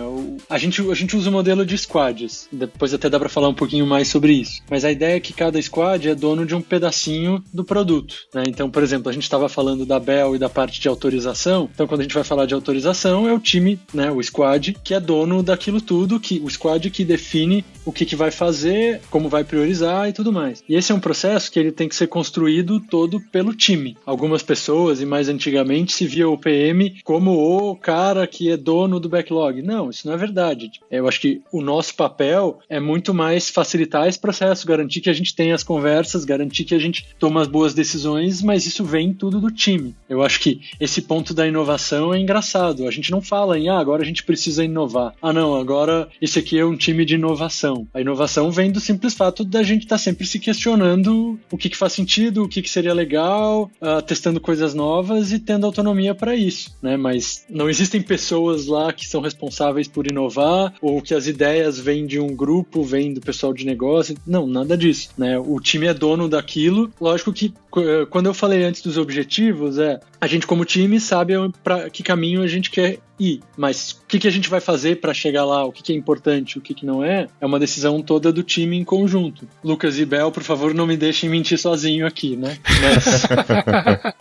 A 0.50 0.57
gente, 0.57 0.79
a 0.89 0.93
gente 0.93 1.17
usa 1.17 1.29
o 1.29 1.33
modelo 1.33 1.65
de 1.65 1.77
squads, 1.77 2.47
depois 2.50 2.93
até 2.93 3.09
dá 3.09 3.19
para 3.19 3.27
falar 3.27 3.50
um 3.50 3.53
pouquinho 3.53 3.86
mais 3.86 4.07
sobre 4.07 4.31
isso. 4.31 4.62
Mas 4.69 4.86
a 4.86 4.91
ideia 4.93 5.17
é 5.17 5.19
que 5.19 5.33
cada 5.33 5.62
squad 5.62 6.07
é 6.07 6.15
dono 6.15 6.45
de 6.45 6.55
um 6.55 6.62
pedacinho 6.62 7.43
do 7.53 7.65
produto, 7.65 8.15
né? 8.33 8.43
Então, 8.47 8.71
por 8.71 8.81
exemplo, 8.81 9.09
a 9.09 9.12
gente 9.12 9.24
estava 9.24 9.50
falando 9.50 9.86
da 9.86 10.00
Bell 10.00 10.38
e 10.38 10.39
da 10.39 10.47
parte 10.47 10.79
de 10.79 10.88
autorização. 10.88 11.69
Então, 11.74 11.86
quando 11.86 12.00
a 12.00 12.03
gente 12.03 12.15
vai 12.15 12.24
falar 12.24 12.45
de 12.45 12.53
autorização, 12.53 13.27
é 13.27 13.33
o 13.33 13.39
time, 13.39 13.77
né, 13.93 14.09
o 14.09 14.24
squad 14.24 14.74
que 14.81 14.93
é 14.93 15.01
dono 15.01 15.43
daquilo 15.43 15.81
tudo, 15.81 16.17
que 16.17 16.39
o 16.45 16.50
squad 16.50 16.89
que 16.89 17.03
define 17.03 17.65
o 17.83 17.91
que, 17.91 18.05
que 18.05 18.15
vai 18.15 18.31
fazer, 18.31 19.01
como 19.09 19.27
vai 19.27 19.43
priorizar 19.43 20.07
e 20.07 20.13
tudo 20.13 20.31
mais. 20.31 20.63
E 20.69 20.75
esse 20.75 20.93
é 20.93 20.95
um 20.95 21.00
processo 21.01 21.51
que 21.51 21.59
ele 21.59 21.74
tem 21.74 21.89
que 21.89 21.95
ser 21.95 22.07
construído 22.07 22.79
todo 22.79 23.19
pelo 23.19 23.53
time. 23.53 23.97
Algumas 24.05 24.41
pessoas 24.41 25.01
e 25.01 25.05
mais 25.05 25.27
antigamente 25.27 25.56
antigamente 25.57 25.93
se 25.93 26.05
via 26.05 26.29
o 26.29 26.37
PM 26.37 26.95
como 27.03 27.31
o 27.31 27.75
cara 27.75 28.27
que 28.27 28.51
é 28.51 28.57
dono 28.57 28.99
do 28.99 29.09
backlog. 29.09 29.61
Não, 29.61 29.89
isso 29.89 30.07
não 30.07 30.13
é 30.13 30.17
verdade. 30.17 30.71
Eu 30.91 31.07
acho 31.07 31.19
que 31.19 31.41
o 31.51 31.61
nosso 31.61 31.95
papel 31.95 32.59
é 32.69 32.79
muito 32.79 33.13
mais 33.13 33.49
facilitar 33.49 34.07
esse 34.07 34.19
processo, 34.19 34.67
garantir 34.67 35.01
que 35.01 35.09
a 35.09 35.13
gente 35.13 35.35
tenha 35.35 35.55
as 35.55 35.63
conversas, 35.63 36.25
garantir 36.25 36.63
que 36.65 36.75
a 36.75 36.79
gente 36.79 37.07
toma 37.17 37.41
as 37.41 37.47
boas 37.47 37.73
decisões, 37.73 38.41
mas 38.41 38.65
isso 38.65 38.83
vem 38.83 39.13
tudo 39.13 39.39
do 39.39 39.51
time. 39.51 39.95
Eu 40.09 40.21
acho 40.21 40.39
que 40.39 40.61
esse 40.79 41.01
ponto 41.01 41.33
da 41.33 41.47
inovação 41.47 42.13
é 42.13 42.19
engraçado. 42.19 42.87
A 42.87 42.91
gente 42.91 43.11
não 43.11 43.21
fala 43.21 43.57
em, 43.57 43.69
ah, 43.69 43.79
agora 43.79 44.03
a 44.03 44.05
gente 44.05 44.23
precisa 44.23 44.63
inovar. 44.63 45.13
Ah, 45.21 45.33
não, 45.33 45.55
agora 45.55 46.07
esse 46.21 46.39
aqui 46.39 46.59
é 46.59 46.65
um 46.65 46.77
time 46.77 47.05
de 47.05 47.15
inovação. 47.15 47.87
A 47.93 48.01
inovação 48.01 48.51
vem 48.51 48.71
do 48.71 48.79
simples 48.79 49.13
fato 49.13 49.43
da 49.43 49.63
gente 49.63 49.83
estar 49.83 49.95
tá 49.95 49.99
sempre 49.99 50.25
se 50.25 50.39
questionando 50.39 51.39
o 51.51 51.57
que, 51.57 51.69
que 51.69 51.77
faz 51.77 51.93
sentido, 51.93 52.43
o 52.43 52.49
que, 52.49 52.61
que 52.61 52.69
seria 52.69 52.93
legal, 52.93 53.71
uh, 53.81 54.01
testando 54.01 54.39
coisas 54.39 54.73
novas 54.73 55.31
e 55.31 55.39
tendo 55.47 55.65
autonomia 55.65 56.13
para 56.13 56.35
isso, 56.35 56.75
né? 56.81 56.97
Mas 56.97 57.45
não 57.49 57.69
existem 57.69 58.01
pessoas 58.01 58.67
lá 58.67 58.91
que 58.91 59.07
são 59.07 59.21
responsáveis 59.21 59.87
por 59.87 60.05
inovar 60.05 60.73
ou 60.81 61.01
que 61.01 61.13
as 61.13 61.25
ideias 61.25 61.79
vêm 61.79 62.05
de 62.05 62.19
um 62.19 62.35
grupo, 62.35 62.83
vêm 62.83 63.13
do 63.13 63.21
pessoal 63.21 63.53
de 63.53 63.65
negócio. 63.65 64.15
Não, 64.27 64.45
nada 64.45 64.77
disso, 64.77 65.09
né? 65.17 65.39
O 65.39 65.59
time 65.61 65.87
é 65.87 65.93
dono 65.93 66.27
daquilo. 66.27 66.91
Lógico 66.99 67.31
que 67.31 67.53
eh, 67.77 68.05
quando 68.09 68.25
eu 68.25 68.33
falei 68.33 68.63
antes 68.63 68.81
dos 68.81 68.97
objetivos, 68.97 69.77
é 69.77 69.99
a 70.19 70.27
gente 70.27 70.45
como 70.45 70.65
time 70.65 70.99
sabe 70.99 71.33
para 71.63 71.89
que 71.89 72.03
caminho 72.03 72.41
a 72.41 72.47
gente 72.47 72.69
quer 72.69 72.99
ir, 73.19 73.41
mas 73.55 73.91
o 73.91 74.07
que, 74.07 74.19
que 74.19 74.27
a 74.27 74.31
gente 74.31 74.49
vai 74.49 74.59
fazer 74.59 74.99
para 74.99 75.13
chegar 75.13 75.45
lá, 75.45 75.65
o 75.65 75.71
que, 75.71 75.81
que 75.81 75.91
é 75.91 75.95
importante, 75.95 76.57
o 76.57 76.61
que, 76.61 76.73
que 76.73 76.85
não 76.85 77.03
é, 77.03 77.27
é 77.39 77.45
uma 77.45 77.59
decisão 77.59 78.01
toda 78.01 78.31
do 78.31 78.43
time 78.43 78.77
em 78.77 78.83
conjunto. 78.83 79.47
Lucas 79.63 79.97
e 79.97 80.05
Bel, 80.05 80.31
por 80.31 80.43
favor, 80.43 80.73
não 80.73 80.87
me 80.87 80.97
deixem 80.97 81.29
mentir 81.29 81.57
sozinho 81.57 82.05
aqui, 82.05 82.35
né? 82.35 82.57
Mas... 82.81 84.13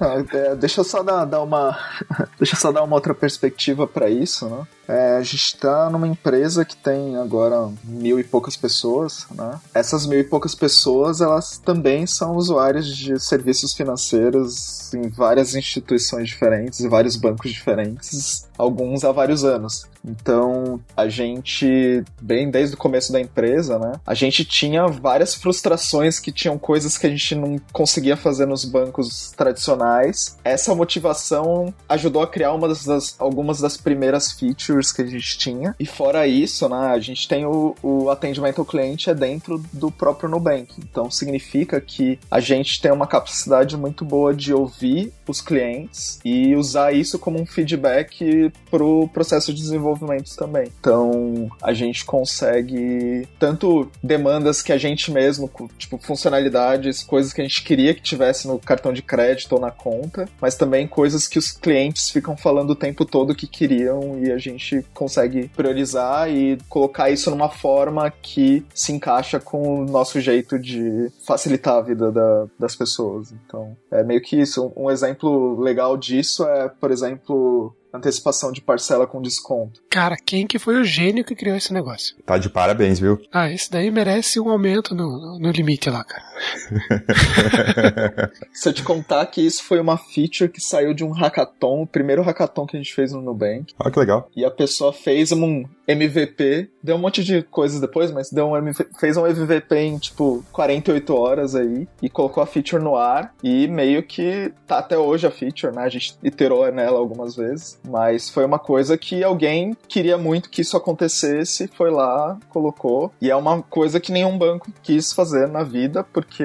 É, 0.00 0.54
deixa 0.54 0.80
eu 0.80 0.84
só 0.84 1.02
dar, 1.02 1.24
dar 1.24 1.42
uma 1.42 1.78
deixa 2.38 2.56
só 2.56 2.72
dar 2.72 2.82
uma 2.82 2.94
outra 2.96 3.14
perspectiva 3.14 3.86
para 3.86 4.08
isso, 4.08 4.48
né? 4.48 4.66
É, 4.88 5.16
a 5.16 5.22
gente 5.22 5.36
está 5.36 5.88
numa 5.88 6.08
empresa 6.08 6.64
que 6.64 6.76
tem 6.76 7.16
agora 7.16 7.70
mil 7.84 8.18
e 8.18 8.24
poucas 8.24 8.56
pessoas, 8.56 9.26
né? 9.30 9.60
Essas 9.74 10.06
mil 10.06 10.18
e 10.18 10.24
poucas 10.24 10.54
pessoas, 10.54 11.20
elas 11.20 11.58
também 11.58 12.06
são 12.06 12.36
usuários 12.36 12.96
de 12.96 13.18
serviços 13.20 13.72
financeiros 13.74 14.92
em 14.94 15.08
várias 15.08 15.54
instituições 15.54 16.28
diferentes, 16.28 16.80
e 16.80 16.88
vários 16.88 17.16
bancos 17.16 17.50
diferentes, 17.50 18.48
alguns 18.58 19.04
há 19.04 19.12
vários 19.12 19.44
anos. 19.44 19.86
Então, 20.04 20.80
a 20.96 21.08
gente, 21.08 22.02
bem 22.20 22.50
desde 22.50 22.74
o 22.74 22.78
começo 22.78 23.12
da 23.12 23.20
empresa, 23.20 23.78
né? 23.78 23.92
A 24.04 24.14
gente 24.14 24.44
tinha 24.44 24.86
várias 24.88 25.34
frustrações 25.34 26.18
que 26.18 26.32
tinham 26.32 26.58
coisas 26.58 26.98
que 26.98 27.06
a 27.06 27.10
gente 27.10 27.34
não 27.34 27.56
conseguia 27.72 28.16
fazer 28.16 28.46
nos 28.46 28.64
bancos 28.64 29.32
tradicionais. 29.36 30.36
Essa 30.44 30.74
motivação 30.74 31.72
ajudou 31.88 32.22
a 32.22 32.26
criar 32.26 32.52
uma 32.52 32.68
das, 32.68 33.14
algumas 33.18 33.60
das 33.60 33.76
primeiras 33.76 34.32
features 34.32 34.71
que 34.92 35.02
a 35.02 35.06
gente 35.06 35.38
tinha. 35.38 35.74
E 35.78 35.86
fora 35.86 36.26
isso, 36.26 36.68
né? 36.68 36.76
A 36.76 36.98
gente 36.98 37.28
tem 37.28 37.44
o, 37.44 37.74
o 37.82 38.10
atendimento 38.10 38.60
ao 38.60 38.64
cliente 38.64 39.10
é 39.10 39.14
dentro 39.14 39.62
do 39.72 39.90
próprio 39.90 40.28
Nubank. 40.28 40.74
Então, 40.78 41.10
significa 41.10 41.80
que 41.80 42.18
a 42.30 42.40
gente 42.40 42.80
tem 42.80 42.92
uma 42.92 43.06
capacidade 43.06 43.76
muito 43.76 44.04
boa 44.04 44.34
de 44.34 44.52
ouvir 44.52 45.12
os 45.26 45.40
clientes 45.40 46.18
e 46.24 46.54
usar 46.54 46.92
isso 46.92 47.18
como 47.18 47.40
um 47.40 47.46
feedback 47.46 48.50
para 48.70 48.84
o 48.84 49.08
processo 49.08 49.52
de 49.52 49.60
desenvolvimento 49.60 50.34
também. 50.36 50.70
Então, 50.80 51.50
a 51.62 51.72
gente 51.72 52.04
consegue 52.04 53.28
tanto 53.38 53.90
demandas 54.02 54.62
que 54.62 54.72
a 54.72 54.78
gente 54.78 55.10
mesmo, 55.10 55.50
tipo 55.78 55.98
funcionalidades, 55.98 57.02
coisas 57.02 57.32
que 57.32 57.40
a 57.40 57.44
gente 57.44 57.62
queria 57.62 57.94
que 57.94 58.00
tivesse 58.00 58.46
no 58.46 58.58
cartão 58.58 58.92
de 58.92 59.02
crédito 59.02 59.52
ou 59.52 59.60
na 59.60 59.70
conta, 59.70 60.28
mas 60.40 60.54
também 60.54 60.86
coisas 60.86 61.26
que 61.26 61.38
os 61.38 61.50
clientes 61.50 62.10
ficam 62.10 62.36
falando 62.36 62.70
o 62.70 62.76
tempo 62.76 63.04
todo 63.04 63.34
que 63.34 63.46
queriam 63.46 64.18
e 64.22 64.30
a 64.30 64.38
gente 64.38 64.61
consegue 64.94 65.48
priorizar 65.48 66.30
e 66.30 66.58
colocar 66.68 67.10
isso 67.10 67.30
numa 67.30 67.48
forma 67.48 68.10
que 68.10 68.64
se 68.74 68.92
encaixa 68.92 69.38
com 69.40 69.80
o 69.80 69.84
nosso 69.84 70.20
jeito 70.20 70.58
de 70.58 71.10
facilitar 71.26 71.76
a 71.76 71.82
vida 71.82 72.10
da, 72.10 72.46
das 72.58 72.76
pessoas. 72.76 73.32
Então, 73.32 73.76
é 73.90 74.02
meio 74.02 74.20
que 74.20 74.40
isso. 74.40 74.72
Um 74.76 74.90
exemplo 74.90 75.60
legal 75.60 75.96
disso 75.96 76.44
é, 76.44 76.68
por 76.68 76.90
exemplo, 76.90 77.74
antecipação 77.92 78.50
de 78.52 78.60
parcela 78.60 79.06
com 79.06 79.20
desconto. 79.20 79.82
Cara, 79.90 80.16
quem 80.16 80.46
que 80.46 80.58
foi 80.58 80.80
o 80.80 80.84
gênio 80.84 81.24
que 81.24 81.34
criou 81.34 81.56
esse 81.56 81.72
negócio? 81.72 82.16
Tá 82.24 82.38
de 82.38 82.48
parabéns, 82.48 82.98
viu? 82.98 83.20
Ah, 83.34 83.50
esse 83.50 83.70
daí 83.70 83.90
merece 83.90 84.38
um 84.38 84.50
aumento 84.50 84.94
no, 84.94 85.38
no 85.38 85.50
limite 85.50 85.88
lá, 85.88 86.04
cara. 86.04 86.22
Se 88.52 88.68
eu 88.68 88.72
te 88.72 88.82
contar 88.82 89.24
que 89.26 89.40
isso 89.40 89.64
foi 89.64 89.80
uma 89.80 89.96
feature 89.96 90.50
que 90.50 90.60
saiu 90.60 90.92
de 90.92 91.02
um 91.02 91.12
hackathon, 91.12 91.82
o 91.82 91.86
primeiro 91.86 92.22
hackathon 92.22 92.66
que 92.66 92.76
a 92.76 92.80
gente 92.80 92.94
fez 92.94 93.12
no 93.12 93.22
Nubank. 93.22 93.72
Ah, 93.78 93.90
que 93.90 93.98
legal. 93.98 94.28
E 94.36 94.44
a 94.44 94.50
pessoa 94.50 94.92
fez 94.92 95.32
um 95.32 95.64
MVP, 95.86 96.70
deu 96.82 96.96
um 96.96 96.98
monte 96.98 97.24
de 97.24 97.42
coisas 97.42 97.80
depois, 97.80 98.10
mas 98.10 98.30
deu 98.30 98.46
um 98.46 98.56
MVP, 98.56 98.86
fez 98.98 99.16
um 99.16 99.26
MVP 99.26 99.76
em 99.76 99.98
tipo 99.98 100.44
48 100.52 101.14
horas 101.14 101.54
aí 101.54 101.88
e 102.00 102.08
colocou 102.08 102.42
a 102.42 102.46
feature 102.46 102.82
no 102.82 102.96
ar 102.96 103.34
e 103.42 103.66
meio 103.68 104.02
que 104.02 104.52
tá 104.66 104.78
até 104.78 104.96
hoje 104.96 105.26
a 105.26 105.30
feature, 105.30 105.74
né? 105.74 105.82
A 105.82 105.88
gente 105.88 106.16
iterou 106.22 106.70
nela 106.72 106.98
algumas 106.98 107.34
vezes, 107.36 107.80
mas 107.88 108.28
foi 108.30 108.44
uma 108.44 108.58
coisa 108.58 108.96
que 108.96 109.22
alguém 109.24 109.76
queria 109.88 110.16
muito 110.16 110.50
que 110.50 110.62
isso 110.62 110.76
acontecesse, 110.76 111.68
foi 111.68 111.90
lá, 111.90 112.38
colocou 112.48 113.12
e 113.20 113.30
é 113.30 113.36
uma 113.36 113.62
coisa 113.62 114.00
que 114.00 114.12
nenhum 114.12 114.38
banco 114.38 114.70
quis 114.82 115.12
fazer 115.12 115.48
na 115.48 115.62
vida 115.62 116.04
porque 116.04 116.44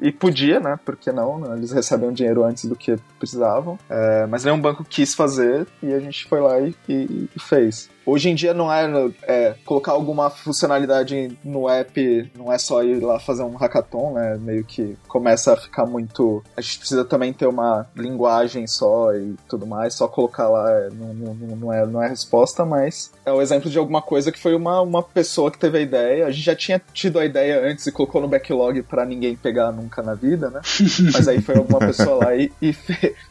e 0.00 0.10
podia, 0.10 0.60
né? 0.60 0.78
Porque 0.84 1.12
não, 1.12 1.38
né? 1.38 1.56
eles 1.56 1.72
recebem 1.72 2.12
dinheiro 2.12 2.44
antes 2.44 2.64
do 2.64 2.76
que 2.76 2.96
precisavam, 3.18 3.78
é, 3.88 4.26
mas 4.26 4.44
nenhum 4.44 4.60
banco 4.60 4.84
quis 4.84 5.14
fazer 5.14 5.66
e 5.82 5.92
a 5.92 6.00
gente 6.00 6.26
foi 6.26 6.40
lá 6.40 6.58
e, 6.60 6.74
e, 6.88 7.28
e 7.34 7.40
fez. 7.40 7.90
Hoje 8.08 8.30
em 8.30 8.34
dia 8.34 8.54
não 8.54 8.72
é, 8.72 8.88
é, 9.24 9.54
colocar 9.66 9.92
alguma 9.92 10.30
funcionalidade 10.30 11.36
no 11.44 11.68
app, 11.68 12.32
não 12.34 12.50
é 12.50 12.56
só 12.56 12.82
ir 12.82 13.02
lá 13.02 13.20
fazer 13.20 13.42
um 13.42 13.54
hackathon, 13.54 14.14
né? 14.14 14.38
Meio 14.40 14.64
que 14.64 14.96
começa 15.06 15.52
a 15.52 15.56
ficar 15.58 15.84
muito. 15.84 16.42
A 16.56 16.62
gente 16.62 16.78
precisa 16.78 17.04
também 17.04 17.34
ter 17.34 17.46
uma 17.46 17.86
linguagem 17.94 18.66
só 18.66 19.14
e 19.14 19.36
tudo 19.46 19.66
mais, 19.66 19.92
só 19.92 20.08
colocar 20.08 20.48
lá 20.48 20.70
é, 20.70 20.88
não, 20.88 21.12
não, 21.12 21.34
não, 21.34 21.72
é, 21.72 21.86
não 21.86 22.02
é 22.02 22.06
a 22.06 22.08
resposta, 22.08 22.64
mas 22.64 23.12
é 23.26 23.30
o 23.30 23.42
exemplo 23.42 23.70
de 23.70 23.76
alguma 23.76 24.00
coisa 24.00 24.32
que 24.32 24.38
foi 24.38 24.54
uma, 24.54 24.80
uma 24.80 25.02
pessoa 25.02 25.50
que 25.50 25.58
teve 25.58 25.76
a 25.76 25.82
ideia. 25.82 26.26
A 26.26 26.30
gente 26.30 26.44
já 26.44 26.56
tinha 26.56 26.80
tido 26.94 27.18
a 27.18 27.26
ideia 27.26 27.62
antes 27.62 27.86
e 27.86 27.92
colocou 27.92 28.22
no 28.22 28.28
backlog 28.28 28.82
para 28.84 29.04
ninguém 29.04 29.36
pegar 29.36 29.70
nunca 29.70 30.02
na 30.02 30.14
vida, 30.14 30.48
né? 30.48 30.62
Mas 31.12 31.28
aí 31.28 31.42
foi 31.42 31.56
alguma 31.56 31.78
pessoa 31.80 32.24
lá 32.24 32.34
e, 32.34 32.50
e 32.62 32.74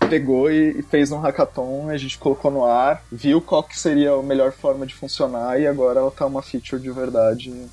pegou 0.07 0.51
e, 0.51 0.79
e, 0.79 0.81
fez 0.83 1.11
um 1.11 1.19
hackathon, 1.19 1.89
a 1.89 1.97
gente 1.97 2.19
colocou 2.19 2.51
no 2.51 2.63
ar, 2.63 3.03
viu 3.11 3.41
qual 3.41 3.63
que 3.63 3.79
seria 3.79 4.11
a 4.11 4.21
melhor 4.21 4.51
forma 4.67 4.85
de 4.85 4.93
funcionar 4.93 5.59
e 5.61 5.65
agora 5.65 6.01
ela 6.01 6.11
tá 6.11 6.25
uma 6.25 6.41
feature 6.41 6.81
de 6.81 6.91
verdade 6.91 7.67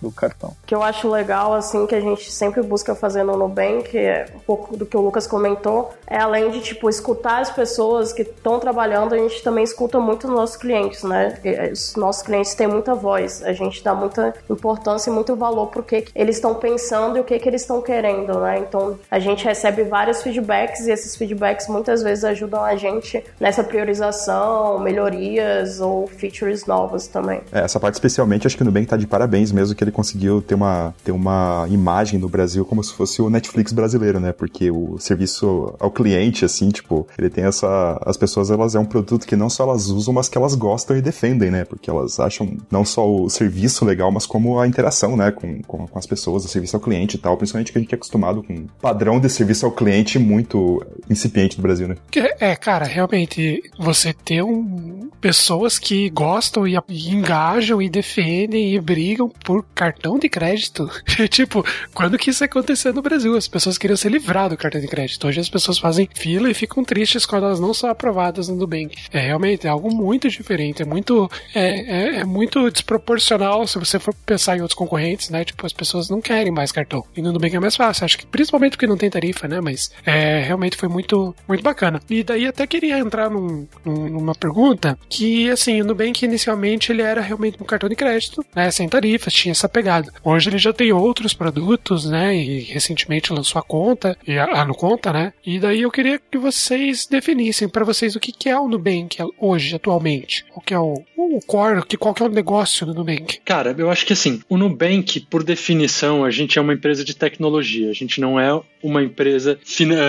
do 0.00 0.10
cartão. 0.10 0.50
O 0.62 0.66
que 0.66 0.74
eu 0.74 0.82
acho 0.82 1.08
legal, 1.08 1.52
assim, 1.52 1.86
que 1.86 1.94
a 1.94 2.00
gente 2.00 2.30
sempre 2.30 2.62
busca 2.62 2.94
fazer 2.94 3.22
no 3.22 3.36
Nubank, 3.36 3.96
é 3.96 4.26
um 4.34 4.40
pouco 4.40 4.76
do 4.76 4.86
que 4.86 4.96
o 4.96 5.00
Lucas 5.00 5.26
comentou, 5.26 5.92
é 6.06 6.18
além 6.18 6.50
de, 6.50 6.60
tipo, 6.60 6.88
escutar 6.88 7.40
as 7.40 7.50
pessoas 7.50 8.12
que 8.12 8.22
estão 8.22 8.58
trabalhando, 8.58 9.14
a 9.14 9.18
gente 9.18 9.42
também 9.42 9.64
escuta 9.64 9.98
muito 9.98 10.26
os 10.26 10.32
nossos 10.32 10.56
clientes, 10.56 11.02
né? 11.02 11.38
Os 11.72 11.94
nossos 11.96 12.22
clientes 12.22 12.54
têm 12.54 12.66
muita 12.66 12.94
voz, 12.94 13.42
a 13.42 13.52
gente 13.52 13.82
dá 13.82 13.94
muita 13.94 14.34
importância 14.48 15.10
e 15.10 15.12
muito 15.12 15.36
valor 15.36 15.66
pro 15.66 15.82
que 15.82 16.06
eles 16.14 16.36
estão 16.36 16.54
pensando 16.54 17.16
e 17.16 17.20
o 17.20 17.24
que, 17.24 17.38
que 17.38 17.48
eles 17.48 17.62
estão 17.62 17.80
querendo, 17.80 18.40
né? 18.40 18.58
Então, 18.58 18.98
a 19.10 19.18
gente 19.18 19.44
recebe 19.44 19.82
vários 19.84 20.22
feedbacks 20.22 20.86
e 20.86 20.90
esses 20.90 21.16
feedbacks 21.16 21.68
muitas 21.68 22.02
vezes 22.02 22.24
ajudam 22.24 22.64
a 22.64 22.76
gente 22.76 23.22
nessa 23.38 23.62
priorização, 23.62 24.78
melhorias 24.78 25.80
ou 25.80 26.06
features 26.06 26.66
novas 26.66 27.06
também. 27.06 27.40
É, 27.52 27.60
essa 27.60 27.78
parte 27.78 27.94
especialmente, 27.94 28.46
acho 28.46 28.56
que 28.56 28.62
o 28.62 28.66
Nubank 28.66 28.86
tá 28.86 28.96
de 28.96 29.06
parabéns 29.06 29.52
mesmo 29.52 29.74
que 29.74 29.84
ele 29.84 29.89
ele 29.90 29.92
conseguiu 29.92 30.40
ter 30.40 30.54
uma, 30.54 30.94
ter 31.04 31.12
uma 31.12 31.66
imagem 31.68 32.18
no 32.18 32.28
Brasil 32.28 32.64
como 32.64 32.82
se 32.82 32.94
fosse 32.94 33.20
o 33.20 33.28
Netflix 33.28 33.72
brasileiro, 33.72 34.20
né? 34.20 34.32
Porque 34.32 34.70
o 34.70 34.96
serviço 34.98 35.74
ao 35.78 35.90
cliente, 35.90 36.44
assim, 36.44 36.70
tipo, 36.70 37.06
ele 37.18 37.28
tem 37.28 37.44
essa. 37.44 38.00
As 38.06 38.16
pessoas, 38.16 38.50
elas 38.50 38.74
é 38.74 38.78
um 38.78 38.84
produto 38.84 39.26
que 39.26 39.36
não 39.36 39.50
só 39.50 39.64
elas 39.64 39.88
usam, 39.88 40.14
mas 40.14 40.28
que 40.28 40.38
elas 40.38 40.54
gostam 40.54 40.96
e 40.96 41.02
defendem, 41.02 41.50
né? 41.50 41.64
Porque 41.64 41.90
elas 41.90 42.18
acham 42.20 42.56
não 42.70 42.84
só 42.84 43.08
o 43.08 43.28
serviço 43.28 43.84
legal, 43.84 44.10
mas 44.10 44.24
como 44.24 44.58
a 44.58 44.66
interação, 44.66 45.16
né? 45.16 45.30
Com, 45.30 45.60
com, 45.62 45.86
com 45.86 45.98
as 45.98 46.06
pessoas, 46.06 46.44
o 46.44 46.48
serviço 46.48 46.76
ao 46.76 46.80
cliente 46.80 47.16
e 47.16 47.18
tal. 47.18 47.36
Principalmente 47.36 47.72
que 47.72 47.78
a 47.78 47.80
gente 47.80 47.92
é 47.92 47.96
acostumado 47.96 48.42
com 48.42 48.54
um 48.54 48.66
padrão 48.80 49.18
de 49.18 49.28
serviço 49.28 49.66
ao 49.66 49.72
cliente 49.72 50.18
muito 50.18 50.84
incipiente 51.08 51.56
do 51.56 51.62
Brasil, 51.62 51.88
né? 51.88 51.96
É, 52.38 52.54
cara, 52.54 52.84
realmente, 52.84 53.62
você 53.78 54.12
ter 54.12 54.42
um, 54.42 55.10
pessoas 55.20 55.78
que 55.78 56.08
gostam 56.10 56.66
e, 56.66 56.76
e 56.88 57.10
engajam 57.10 57.82
e 57.82 57.88
defendem 57.88 58.74
e 58.74 58.80
brigam 58.80 59.28
por 59.28 59.64
cartão 59.80 60.18
de 60.18 60.28
crédito. 60.28 60.90
tipo, 61.30 61.64
quando 61.94 62.18
que 62.18 62.28
isso 62.28 62.44
aconteceu 62.44 62.92
no 62.92 63.00
Brasil? 63.00 63.34
As 63.34 63.48
pessoas 63.48 63.78
queriam 63.78 63.96
ser 63.96 64.10
livrar 64.10 64.50
do 64.50 64.56
cartão 64.56 64.78
de 64.78 64.86
crédito. 64.86 65.26
Hoje 65.26 65.40
as 65.40 65.48
pessoas 65.48 65.78
fazem 65.78 66.06
fila 66.14 66.50
e 66.50 66.54
ficam 66.54 66.84
tristes 66.84 67.24
quando 67.24 67.46
elas 67.46 67.58
não 67.58 67.72
são 67.72 67.88
aprovadas 67.88 68.48
no 68.48 68.56
Nubank. 68.56 68.94
É 69.10 69.20
realmente 69.20 69.66
é 69.66 69.70
algo 69.70 69.90
muito 69.90 70.28
diferente, 70.28 70.82
é 70.82 70.84
muito, 70.84 71.30
é, 71.54 71.62
é, 71.62 72.16
é, 72.16 72.24
muito 72.24 72.70
desproporcional 72.70 73.66
se 73.66 73.78
você 73.78 73.98
for 73.98 74.14
pensar 74.26 74.58
em 74.58 74.60
outros 74.60 74.76
concorrentes, 74.76 75.30
né? 75.30 75.46
Tipo, 75.46 75.64
as 75.64 75.72
pessoas 75.72 76.10
não 76.10 76.20
querem 76.20 76.52
mais 76.52 76.70
cartão. 76.70 77.02
E 77.16 77.22
no 77.22 77.32
Nubank 77.32 77.56
é 77.56 77.60
mais 77.60 77.74
fácil. 77.74 78.04
Acho 78.04 78.18
que 78.18 78.26
principalmente 78.26 78.72
porque 78.72 78.86
não 78.86 78.98
tem 78.98 79.08
tarifa, 79.08 79.48
né? 79.48 79.62
Mas 79.62 79.90
é, 80.04 80.42
realmente 80.42 80.76
foi 80.76 80.90
muito, 80.90 81.34
muito 81.48 81.62
bacana. 81.62 82.02
E 82.10 82.22
daí 82.22 82.46
até 82.46 82.66
queria 82.66 82.98
entrar 82.98 83.30
num, 83.30 83.66
numa 83.86 84.34
pergunta 84.34 84.98
que, 85.08 85.48
assim, 85.48 85.80
o 85.80 85.86
Nubank 85.86 86.22
inicialmente 86.22 86.92
ele 86.92 87.00
era 87.00 87.22
realmente 87.22 87.56
um 87.62 87.64
cartão 87.64 87.88
de 87.88 87.96
crédito, 87.96 88.44
né, 88.54 88.70
sem 88.70 88.86
tarifas, 88.86 89.32
tinha 89.32 89.52
essa 89.52 89.69
pegada. 89.70 90.12
Hoje 90.24 90.50
ele 90.50 90.58
já 90.58 90.72
tem 90.72 90.92
outros 90.92 91.32
produtos, 91.32 92.04
né, 92.08 92.36
e 92.36 92.60
recentemente 92.60 93.32
lançou 93.32 93.58
a 93.58 93.62
conta, 93.62 94.16
e 94.26 94.38
a, 94.38 94.62
a 94.62 94.64
no 94.64 94.74
conta, 94.74 95.12
né, 95.12 95.32
e 95.44 95.58
daí 95.58 95.82
eu 95.82 95.90
queria 95.90 96.20
que 96.30 96.38
vocês 96.38 97.06
definissem 97.06 97.68
para 97.68 97.84
vocês 97.84 98.16
o 98.16 98.20
que, 98.20 98.32
que 98.32 98.48
é 98.48 98.58
o 98.58 98.68
Nubank 98.68 99.18
hoje, 99.38 99.74
atualmente. 99.74 100.44
O 100.54 100.60
que 100.60 100.74
é 100.74 100.78
o, 100.78 101.02
o 101.16 101.40
core, 101.46 101.84
que, 101.86 101.96
qual 101.96 102.14
que 102.14 102.22
é 102.22 102.26
o 102.26 102.30
negócio 102.30 102.86
do 102.86 102.94
Nubank? 102.94 103.40
Cara, 103.44 103.74
eu 103.76 103.90
acho 103.90 104.04
que 104.06 104.12
assim, 104.12 104.40
o 104.48 104.56
Nubank, 104.56 105.20
por 105.20 105.42
definição, 105.42 106.24
a 106.24 106.30
gente 106.30 106.58
é 106.58 106.62
uma 106.62 106.74
empresa 106.74 107.04
de 107.04 107.14
tecnologia. 107.14 107.90
A 107.90 107.94
gente 107.94 108.20
não 108.20 108.38
é 108.38 108.60
uma 108.82 109.02
empresa, 109.02 109.58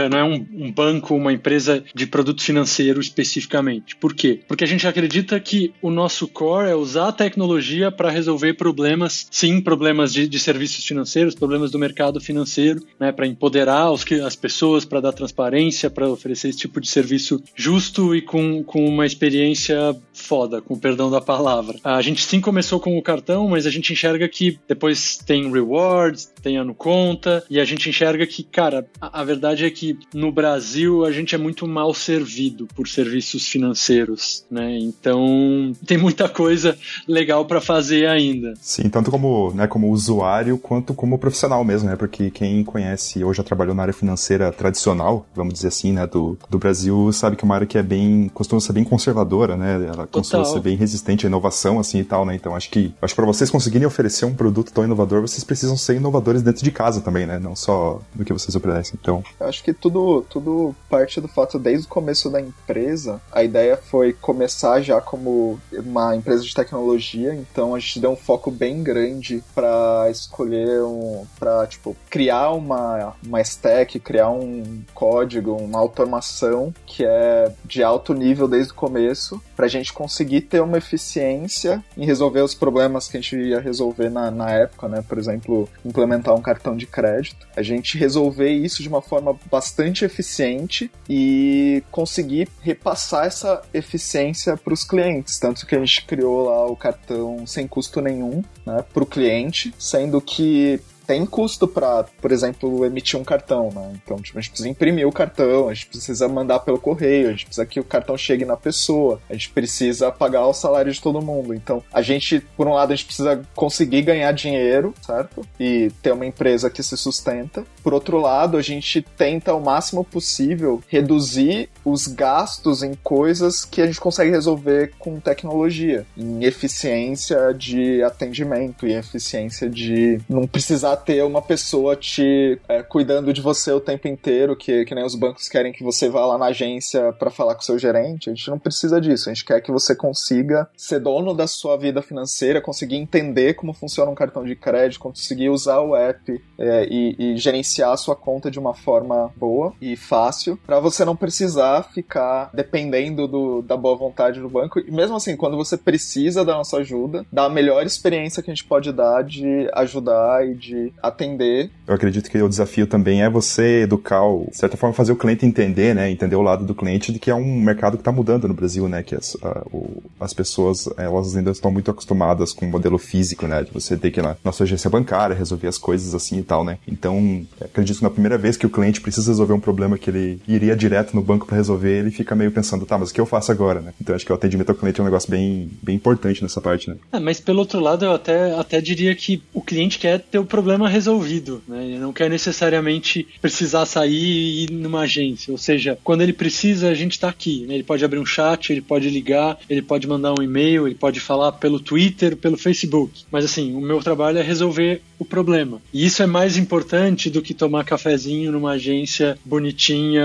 não 0.09 0.17
é 0.17 0.23
um, 0.23 0.45
um 0.53 0.71
banco, 0.71 1.15
uma 1.15 1.33
empresa 1.33 1.83
de 1.93 2.07
produto 2.07 2.41
financeiro 2.41 2.99
especificamente. 2.99 3.95
Por 3.95 4.13
quê? 4.13 4.39
Porque 4.47 4.63
a 4.63 4.67
gente 4.67 4.87
acredita 4.87 5.39
que 5.39 5.73
o 5.81 5.89
nosso 5.89 6.27
core 6.27 6.69
é 6.69 6.75
usar 6.75 7.09
a 7.09 7.11
tecnologia 7.11 7.91
para 7.91 8.09
resolver 8.09 8.53
problemas, 8.53 9.27
sim, 9.29 9.50
problemas 9.59 10.13
de, 10.13 10.27
de, 10.27 10.39
serviços 10.39 10.85
financeiros, 10.85 11.33
problemas 11.33 11.71
do 11.71 11.79
mercado 11.79 12.21
financeiro, 12.21 12.83
né, 12.99 13.11
para 13.11 13.25
empoderar 13.25 13.91
os, 13.91 14.05
as 14.25 14.35
pessoas, 14.35 14.85
para 14.85 15.01
dar 15.01 15.11
transparência, 15.11 15.89
para 15.89 16.07
oferecer 16.07 16.49
esse 16.49 16.59
tipo 16.59 16.79
de 16.79 16.87
serviço 16.87 17.41
justo 17.55 18.15
e 18.15 18.21
com, 18.21 18.63
com 18.63 18.85
uma 18.85 19.05
experiência 19.05 19.95
foda, 20.13 20.61
com 20.61 20.77
perdão 20.77 21.09
da 21.09 21.19
palavra. 21.19 21.79
A 21.83 22.01
gente 22.01 22.23
sim 22.23 22.39
começou 22.39 22.79
com 22.79 22.97
o 22.97 23.01
cartão, 23.01 23.47
mas 23.49 23.65
a 23.65 23.71
gente 23.71 23.91
enxerga 23.91 24.27
que 24.29 24.59
depois 24.67 25.17
tem 25.17 25.51
rewards, 25.51 26.31
tem 26.41 26.57
ano 26.57 26.75
conta, 26.75 27.43
e 27.49 27.59
a 27.59 27.65
gente 27.65 27.89
enxerga 27.89 28.25
que, 28.27 28.43
cara, 28.43 28.87
a, 28.99 29.21
a 29.21 29.23
verdade 29.23 29.65
é 29.65 29.69
que 29.69 29.97
no 30.13 30.31
Brasil 30.31 31.03
a 31.05 31.11
gente 31.11 31.33
é 31.33 31.37
muito 31.37 31.67
mal 31.67 31.93
servido 31.93 32.67
por 32.75 32.87
serviços 32.87 33.47
financeiros, 33.47 34.45
né? 34.49 34.77
Então 34.79 35.73
tem 35.85 35.97
muita 35.97 36.29
coisa 36.29 36.77
legal 37.07 37.45
para 37.45 37.61
fazer 37.61 38.07
ainda. 38.07 38.53
Sim, 38.59 38.89
tanto 38.89 39.09
como, 39.09 39.40
né, 39.49 39.67
como 39.67 39.89
usuário 39.89 40.57
quanto 40.57 40.93
como 40.93 41.17
profissional 41.17 41.63
mesmo, 41.63 41.89
né? 41.89 41.95
Porque 41.95 42.29
quem 42.29 42.63
conhece 42.63 43.23
ou 43.23 43.33
já 43.33 43.43
trabalhou 43.43 43.73
na 43.73 43.81
área 43.81 43.93
financeira 43.93 44.51
tradicional, 44.51 45.25
vamos 45.35 45.55
dizer 45.55 45.69
assim, 45.69 45.91
né, 45.91 46.05
do, 46.05 46.37
do 46.49 46.59
Brasil, 46.59 47.11
sabe 47.11 47.35
que 47.35 47.43
é 47.43 47.45
uma 47.45 47.55
área 47.55 47.67
que 47.67 47.77
é 47.77 47.83
bem, 47.83 48.29
costuma 48.33 48.61
ser 48.61 48.73
bem 48.73 48.83
conservadora, 48.83 49.57
né? 49.57 49.89
Ela 49.93 50.07
costuma 50.07 50.45
ser 50.45 50.59
bem 50.59 50.75
resistente 50.75 51.25
à 51.25 51.29
inovação, 51.29 51.79
assim 51.79 51.99
e 51.99 52.03
tal, 52.03 52.25
né? 52.25 52.35
Então 52.35 52.55
acho 52.55 52.69
que, 52.69 52.93
acho 53.01 53.13
que 53.13 53.15
para 53.15 53.25
vocês 53.25 53.49
conseguirem 53.49 53.87
oferecer 53.87 54.25
um 54.25 54.33
produto 54.33 54.71
tão 54.71 54.83
inovador, 54.83 55.21
vocês 55.21 55.43
precisam 55.43 55.77
ser 55.77 55.95
inovadores 55.95 56.41
dentro 56.41 56.63
de 56.63 56.71
casa 56.71 57.01
também, 57.01 57.25
né? 57.25 57.39
Não 57.39 57.55
só 57.55 58.01
do 58.13 58.23
que 58.25 58.33
vocês 58.33 58.55
oferecem. 58.55 58.97
Então. 58.99 59.23
Eu 59.39 59.47
acho 59.47 59.63
que 59.63 59.73
tudo, 59.73 60.25
tudo 60.29 60.75
parte 60.89 61.19
do 61.19 61.27
fato, 61.27 61.57
desde 61.57 61.85
o 61.85 61.89
começo 61.89 62.29
da 62.29 62.41
empresa, 62.41 63.21
a 63.31 63.43
ideia 63.43 63.77
foi 63.77 64.13
começar 64.13 64.81
já 64.81 64.99
como 64.99 65.59
uma 65.71 66.15
empresa 66.15 66.43
de 66.43 66.53
tecnologia, 66.53 67.33
então 67.33 67.75
a 67.75 67.79
gente 67.79 67.99
deu 67.99 68.11
um 68.11 68.15
foco 68.15 68.51
bem 68.51 68.83
grande 68.83 69.20
para 69.53 70.07
escolher 70.09 70.83
um. 70.83 71.25
para 71.39 71.65
tipo, 71.67 71.95
criar 72.09 72.51
uma, 72.51 73.13
uma 73.25 73.41
stack, 73.41 73.99
criar 73.99 74.29
um 74.29 74.83
código, 74.93 75.53
uma 75.55 75.79
automação 75.79 76.73
que 76.85 77.05
é 77.05 77.51
de 77.65 77.83
alto 77.83 78.13
nível 78.13 78.47
desde 78.47 78.71
o 78.71 78.75
começo, 78.75 79.41
para 79.61 79.67
a 79.67 79.69
gente 79.69 79.93
conseguir 79.93 80.41
ter 80.41 80.59
uma 80.59 80.79
eficiência 80.79 81.85
em 81.95 82.03
resolver 82.03 82.41
os 82.41 82.55
problemas 82.55 83.07
que 83.07 83.17
a 83.17 83.21
gente 83.21 83.37
ia 83.37 83.59
resolver 83.59 84.09
na, 84.09 84.31
na 84.31 84.49
época, 84.49 84.87
né? 84.87 85.03
Por 85.07 85.19
exemplo, 85.19 85.69
implementar 85.85 86.33
um 86.33 86.41
cartão 86.41 86.75
de 86.75 86.87
crédito. 86.87 87.45
A 87.55 87.61
gente 87.61 87.95
resolver 87.95 88.49
isso 88.49 88.81
de 88.81 88.89
uma 88.89 89.03
forma 89.03 89.37
bastante 89.51 90.03
eficiente 90.03 90.89
e 91.07 91.83
conseguir 91.91 92.49
repassar 92.63 93.27
essa 93.27 93.61
eficiência 93.71 94.57
para 94.57 94.73
os 94.73 94.83
clientes. 94.83 95.37
Tanto 95.37 95.67
que 95.67 95.75
a 95.75 95.79
gente 95.79 96.05
criou 96.07 96.45
lá 96.45 96.65
o 96.65 96.75
cartão 96.75 97.45
sem 97.45 97.67
custo 97.67 98.01
nenhum 98.01 98.41
né, 98.65 98.83
para 98.91 99.03
o 99.03 99.05
cliente, 99.05 99.71
sendo 99.77 100.19
que 100.19 100.81
tem 101.05 101.25
custo 101.25 101.67
para, 101.67 102.05
por 102.21 102.31
exemplo, 102.31 102.85
emitir 102.85 103.19
um 103.19 103.23
cartão, 103.23 103.69
né? 103.73 103.93
Então, 104.03 104.17
tipo, 104.17 104.37
a 104.37 104.41
gente 104.41 104.51
precisa 104.51 104.69
imprimir 104.69 105.07
o 105.07 105.11
cartão, 105.11 105.69
a 105.69 105.73
gente 105.73 105.87
precisa 105.87 106.27
mandar 106.27 106.59
pelo 106.59 106.79
correio, 106.79 107.27
a 107.27 107.31
gente 107.31 107.45
precisa 107.45 107.65
que 107.65 107.79
o 107.79 107.83
cartão 107.83 108.17
chegue 108.17 108.45
na 108.45 108.57
pessoa, 108.57 109.21
a 109.29 109.33
gente 109.33 109.49
precisa 109.49 110.11
pagar 110.11 110.45
o 110.47 110.53
salário 110.53 110.91
de 110.91 111.01
todo 111.01 111.21
mundo. 111.21 111.53
Então, 111.53 111.83
a 111.91 112.01
gente, 112.01 112.39
por 112.39 112.67
um 112.67 112.73
lado, 112.73 112.93
a 112.93 112.95
gente 112.95 113.05
precisa 113.05 113.41
conseguir 113.55 114.01
ganhar 114.03 114.31
dinheiro, 114.31 114.93
certo? 115.01 115.45
E 115.59 115.91
ter 116.01 116.11
uma 116.11 116.25
empresa 116.25 116.69
que 116.69 116.83
se 116.83 116.95
sustenta. 116.97 117.63
Por 117.83 117.93
outro 117.93 118.19
lado, 118.19 118.57
a 118.57 118.61
gente 118.61 119.01
tenta 119.01 119.53
o 119.53 119.61
máximo 119.61 120.03
possível 120.03 120.81
reduzir 120.87 121.69
os 121.83 122.07
gastos 122.07 122.83
em 122.83 122.93
coisas 122.93 123.65
que 123.65 123.81
a 123.81 123.85
gente 123.85 123.99
consegue 123.99 124.31
resolver 124.31 124.93
com 124.99 125.19
tecnologia, 125.19 126.05
em 126.17 126.43
eficiência 126.43 127.53
de 127.53 128.03
atendimento 128.03 128.87
e 128.87 128.93
eficiência 128.93 129.69
de 129.69 130.19
não 130.29 130.47
precisar 130.47 130.90
ter 130.95 131.23
uma 131.23 131.41
pessoa 131.41 131.95
te 131.95 132.59
é, 132.67 132.83
cuidando 132.83 133.33
de 133.33 133.41
você 133.41 133.71
o 133.71 133.79
tempo 133.79 134.07
inteiro, 134.07 134.55
que, 134.55 134.85
que 134.85 134.95
nem 134.95 135.05
os 135.05 135.15
bancos 135.15 135.47
querem 135.47 135.71
que 135.71 135.83
você 135.83 136.09
vá 136.09 136.25
lá 136.25 136.37
na 136.37 136.47
agência 136.47 137.11
para 137.13 137.29
falar 137.29 137.55
com 137.55 137.61
o 137.61 137.65
seu 137.65 137.77
gerente. 137.77 138.29
A 138.29 138.33
gente 138.33 138.49
não 138.49 138.59
precisa 138.59 138.99
disso. 138.99 139.29
A 139.29 139.33
gente 139.33 139.45
quer 139.45 139.61
que 139.61 139.71
você 139.71 139.95
consiga 139.95 140.69
ser 140.75 140.99
dono 140.99 141.33
da 141.33 141.47
sua 141.47 141.77
vida 141.77 142.01
financeira, 142.01 142.61
conseguir 142.61 142.95
entender 142.95 143.53
como 143.53 143.73
funciona 143.73 144.11
um 144.11 144.15
cartão 144.15 144.43
de 144.43 144.55
crédito, 144.55 144.99
conseguir 144.99 145.49
usar 145.49 145.81
o 145.81 145.95
app 145.95 146.41
é, 146.57 146.87
e, 146.89 147.15
e, 147.17 147.37
gerenciar 147.37 147.91
a 147.91 147.97
sua 147.97 148.15
conta 148.15 148.49
de 148.49 148.59
uma 148.59 148.73
forma 148.73 149.31
boa 149.35 149.73
e 149.81 149.95
fácil, 149.95 150.57
para 150.65 150.79
você 150.79 151.03
não 151.03 151.15
precisar 151.15 151.83
ficar 151.83 152.49
dependendo 152.53 153.27
do, 153.27 153.61
da 153.61 153.75
boa 153.75 153.95
vontade 153.95 154.39
do 154.39 154.49
banco. 154.49 154.79
E 154.79 154.91
mesmo 154.91 155.15
assim, 155.15 155.35
quando 155.35 155.57
você 155.57 155.77
precisa 155.77 156.45
da 156.45 156.53
nossa 156.53 156.77
ajuda, 156.77 157.25
da 157.31 157.49
melhor 157.49 157.85
experiência 157.85 158.41
que 158.41 158.51
a 158.51 158.53
gente 158.53 158.65
pode 158.65 158.91
dar 158.91 159.23
de 159.23 159.69
ajudar 159.73 160.47
e 160.47 160.55
de 160.55 160.80
atender. 161.01 161.69
Eu 161.87 161.95
acredito 161.95 162.29
que 162.29 162.41
o 162.41 162.49
desafio 162.49 162.87
também 162.87 163.21
é 163.21 163.29
você 163.29 163.81
educar, 163.81 164.23
o, 164.23 164.47
de 164.49 164.57
certa 164.57 164.77
forma, 164.77 164.93
fazer 164.93 165.11
o 165.11 165.15
cliente 165.15 165.45
entender, 165.45 165.93
né? 165.93 166.09
Entender 166.09 166.35
o 166.35 166.41
lado 166.41 166.65
do 166.65 166.73
cliente 166.73 167.11
de 167.11 167.19
que 167.19 167.29
é 167.29 167.35
um 167.35 167.61
mercado 167.61 167.97
que 167.97 168.01
está 168.01 168.11
mudando 168.11 168.47
no 168.47 168.53
Brasil, 168.53 168.87
né? 168.87 169.03
Que 169.03 169.15
as, 169.15 169.35
a, 169.41 169.63
o, 169.71 170.01
as 170.19 170.33
pessoas, 170.33 170.89
elas 170.97 171.35
ainda 171.35 171.51
estão 171.51 171.71
muito 171.71 171.91
acostumadas 171.91 172.53
com 172.53 172.65
o 172.65 172.69
modelo 172.69 172.97
físico, 172.97 173.47
né? 173.47 173.63
De 173.63 173.71
você 173.71 173.97
ter 173.97 174.11
que 174.11 174.19
ir 174.19 174.23
na, 174.23 174.35
na 174.43 174.51
sua 174.51 174.65
agência 174.65 174.89
bancária, 174.89 175.35
resolver 175.35 175.67
as 175.67 175.77
coisas 175.77 176.13
assim 176.15 176.39
e 176.39 176.43
tal, 176.43 176.63
né? 176.63 176.77
Então, 176.87 177.45
acredito 177.59 177.97
que 177.97 178.03
na 178.03 178.09
primeira 178.09 178.37
vez 178.37 178.57
que 178.57 178.65
o 178.65 178.69
cliente 178.69 179.01
precisa 179.01 179.31
resolver 179.31 179.53
um 179.53 179.59
problema 179.59 179.97
que 179.97 180.09
ele 180.09 180.41
iria 180.47 180.75
direto 180.75 181.15
no 181.15 181.21
banco 181.21 181.45
para 181.45 181.57
resolver, 181.57 181.99
ele 181.99 182.11
fica 182.11 182.35
meio 182.35 182.51
pensando, 182.51 182.85
tá, 182.85 182.97
mas 182.97 183.09
o 183.09 183.13
que 183.13 183.21
eu 183.21 183.25
faço 183.25 183.51
agora, 183.51 183.81
né? 183.81 183.93
Então, 183.99 184.15
acho 184.15 184.25
que 184.25 184.31
o 184.31 184.35
atendimento 184.35 184.69
ao 184.69 184.75
cliente 184.75 184.99
é 184.99 185.03
um 185.03 185.05
negócio 185.05 185.29
bem, 185.29 185.69
bem 185.81 185.95
importante 185.95 186.41
nessa 186.41 186.61
parte, 186.61 186.89
né? 186.89 186.95
É, 187.11 187.19
mas 187.19 187.39
pelo 187.39 187.59
outro 187.59 187.79
lado, 187.79 188.05
eu 188.05 188.13
até, 188.13 188.55
até 188.55 188.81
diria 188.81 189.15
que 189.15 189.41
o 189.53 189.61
cliente 189.61 189.99
quer 189.99 190.19
ter 190.19 190.39
o 190.39 190.45
problema 190.45 190.70
problema 190.71 190.87
resolvido, 190.87 191.61
né? 191.67 191.85
Ele 191.85 191.99
não 191.99 192.13
quer 192.13 192.29
necessariamente 192.29 193.27
precisar 193.41 193.85
sair 193.85 194.13
e 194.13 194.63
ir 194.63 194.71
numa 194.71 195.01
agência. 195.01 195.51
Ou 195.51 195.57
seja, 195.57 195.97
quando 196.01 196.21
ele 196.21 196.31
precisa, 196.31 196.89
a 196.89 196.93
gente 196.93 197.13
está 197.13 197.27
aqui. 197.27 197.65
Né? 197.67 197.73
Ele 197.73 197.83
pode 197.83 198.05
abrir 198.05 198.19
um 198.19 198.25
chat, 198.25 198.71
ele 198.71 198.81
pode 198.81 199.09
ligar, 199.09 199.57
ele 199.69 199.81
pode 199.81 200.07
mandar 200.07 200.33
um 200.39 200.41
e-mail, 200.41 200.87
ele 200.87 200.95
pode 200.95 201.19
falar 201.19 201.51
pelo 201.53 201.79
Twitter, 201.79 202.37
pelo 202.37 202.57
Facebook. 202.57 203.25
Mas 203.29 203.43
assim, 203.43 203.75
o 203.75 203.81
meu 203.81 204.01
trabalho 204.01 204.37
é 204.37 204.41
resolver 204.41 205.01
o 205.21 205.25
problema. 205.25 205.79
E 205.93 206.03
isso 206.03 206.23
é 206.23 206.25
mais 206.25 206.57
importante 206.57 207.29
do 207.29 207.43
que 207.43 207.53
tomar 207.53 207.83
cafezinho 207.83 208.51
numa 208.51 208.71
agência 208.71 209.37
bonitinha 209.45 210.23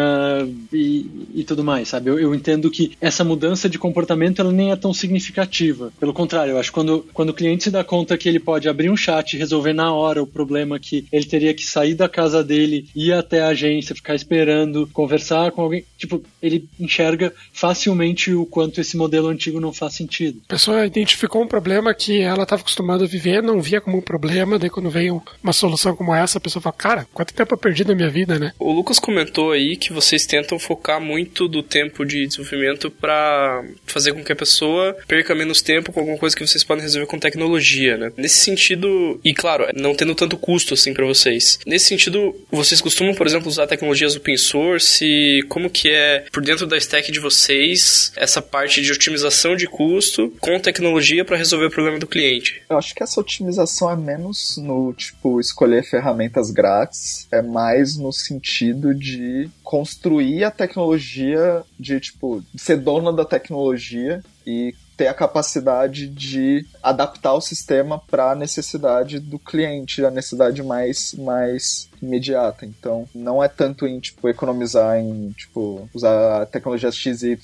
e, 0.73 1.07
e 1.35 1.45
tudo 1.45 1.63
mais, 1.63 1.89
sabe? 1.89 2.09
Eu, 2.09 2.19
eu, 2.19 2.35
entendo 2.35 2.71
que 2.71 2.93
essa 2.99 3.23
mudança 3.23 3.69
de 3.69 3.79
comportamento 3.79 4.41
ela 4.41 4.51
nem 4.51 4.71
é 4.71 4.77
tão 4.77 4.95
significativa. 4.95 5.93
Pelo 6.01 6.15
contrário, 6.15 6.53
eu 6.53 6.59
acho 6.59 6.71
que 6.71 6.75
quando, 6.75 7.05
quando 7.13 7.29
o 7.29 7.35
cliente 7.35 7.65
se 7.65 7.71
dá 7.71 7.85
conta 7.85 8.17
que 8.17 8.27
ele 8.27 8.41
pode 8.41 8.71
abrir 8.71 8.89
um 8.89 8.97
chat 8.97 9.35
e 9.35 9.39
resolver 9.39 9.75
na 9.75 9.93
hora 9.93 10.23
o 10.23 10.27
problema 10.37 10.79
que 10.79 11.07
ele 11.11 11.25
teria 11.25 11.55
que 11.55 11.65
sair 11.65 11.95
da 11.95 12.09
casa 12.09 12.45
dele, 12.45 12.87
ir 12.95 13.13
até 13.13 13.41
a 13.41 13.49
agência, 13.49 13.95
ficar 13.95 14.15
esperando, 14.15 14.87
conversar 14.93 15.51
com 15.53 15.63
alguém. 15.63 15.85
Tipo, 15.97 16.23
ele 16.43 16.69
enxerga 16.79 17.33
facilmente 17.53 18.35
o 18.35 18.45
quanto 18.45 18.81
esse 18.81 18.97
modelo 18.97 19.29
antigo 19.29 19.59
não 19.61 19.73
faz 19.73 19.95
sentido. 19.95 20.43
A 20.49 20.53
pessoa 20.53 20.85
identificou 20.85 21.43
um 21.43 21.49
problema 21.49 21.95
que 21.95 22.21
ela 22.21 22.43
estava 22.43 22.61
acostumada 22.61 23.05
a 23.05 23.09
viver, 23.09 23.43
não 23.43 23.61
via 23.61 23.81
como 23.81 23.99
um 23.99 24.03
problema, 24.03 24.59
daí 24.59 24.69
quando 24.69 24.91
veio 24.91 25.23
uma 25.43 25.53
solução 25.53 25.97
como 25.97 26.15
essa, 26.15 26.39
a 26.39 26.41
pessoa 26.41 26.63
fala, 26.63 26.75
cara, 26.77 27.07
quanto 27.15 27.33
tempo 27.33 27.55
eu 27.55 27.59
perdi 27.59 27.85
na 27.85 27.95
minha 27.95 28.11
vida, 28.11 28.39
né? 28.39 28.53
O 28.59 28.73
Lucas 28.73 28.99
comentou 28.99 29.53
aí 29.53 29.77
que 29.77 29.93
vocês 29.93 30.27
tentam 30.27 30.59
focar 30.59 31.01
muito 31.01 31.49
do 31.49 31.63
tempo 31.63 32.05
de 32.05 32.27
desenvolvimento 32.27 32.91
para 32.91 33.65
fazer 33.87 34.13
com 34.13 34.25
que 34.25 34.33
a 34.33 34.37
pessoa 34.37 34.97
perca 35.07 35.35
menos 35.35 35.63
tempo 35.63 35.93
com 35.93 36.01
alguma 36.01 36.19
coisa 36.19 36.35
que 36.35 36.47
vocês 36.47 36.65
podem 36.65 36.83
resolver 36.83 37.07
com 37.07 37.19
tecnologia, 37.19 37.97
né? 37.97 38.13
Nesse 38.17 38.41
sentido, 38.41 39.21
e 39.25 39.33
claro, 39.33 39.67
não 39.75 39.95
tendo 39.95 40.15
tanto 40.15 40.26
tanto 40.27 40.37
custo 40.37 40.75
assim 40.75 40.93
para 40.93 41.07
vocês. 41.07 41.59
Nesse 41.65 41.87
sentido, 41.87 42.35
vocês 42.51 42.81
costumam, 42.81 43.15
por 43.15 43.27
exemplo, 43.27 43.49
usar 43.49 43.67
tecnologias 43.67 44.17
open 44.17 44.37
source? 44.37 45.41
Como 45.49 45.71
que 45.71 45.89
é 45.91 46.27
por 46.33 46.43
dentro 46.43 46.67
da 46.67 46.77
stack 46.77 47.13
de 47.13 47.21
vocês 47.21 48.13
essa 48.17 48.43
parte 48.43 48.83
de 48.83 48.93
otimização 48.93 49.55
de 49.55 49.67
custo 49.67 50.33
com 50.41 50.59
tecnologia 50.59 51.25
para 51.25 51.37
resolver 51.37 51.67
o 51.67 51.71
problema 51.71 51.99
do 51.99 52.07
cliente? 52.07 52.63
Eu 52.69 52.77
acho 52.77 52.95
que 52.95 53.03
essa 53.03 53.21
otimização 53.21 53.91
é 53.91 53.97
menos 53.97 54.57
no 54.57 54.93
tipo 54.93 55.41
escolher 55.41 55.85
ferramentas 55.85 56.51
grátis, 56.51 57.29
é 57.31 57.41
mais 57.41 57.97
no 57.97 58.13
sentido 58.13 58.95
de 58.95 59.49
construir 59.63 60.43
a 60.43 60.51
tecnologia, 60.51 61.63
de 61.79 62.01
tipo 62.01 62.43
ser 62.57 62.79
dona 62.79 63.13
da 63.13 63.25
tecnologia 63.25 64.23
e 64.47 64.75
ter 64.97 65.09
a 65.09 65.15
capacidade 65.15 66.09
de 66.09 66.67
adaptar 66.83 67.35
o 67.35 67.41
sistema 67.41 67.99
para 67.99 68.31
a 68.31 68.35
necessidade 68.35 69.21
do 69.21 69.39
cliente, 69.39 70.05
a 70.05 70.11
necessidade 70.11 70.63
mais, 70.63 71.15
mais 71.15 71.89
imediata. 72.01 72.65
Então, 72.65 73.07
não 73.15 73.43
é 73.43 73.49
tanto 73.49 73.87
em 73.87 74.01
tipo 74.01 74.29
economizar 74.29 74.99
em 74.99 75.31
tipo 75.31 75.89
usar 75.95 76.47
tecnologias 76.47 76.97
XY, 76.97 77.39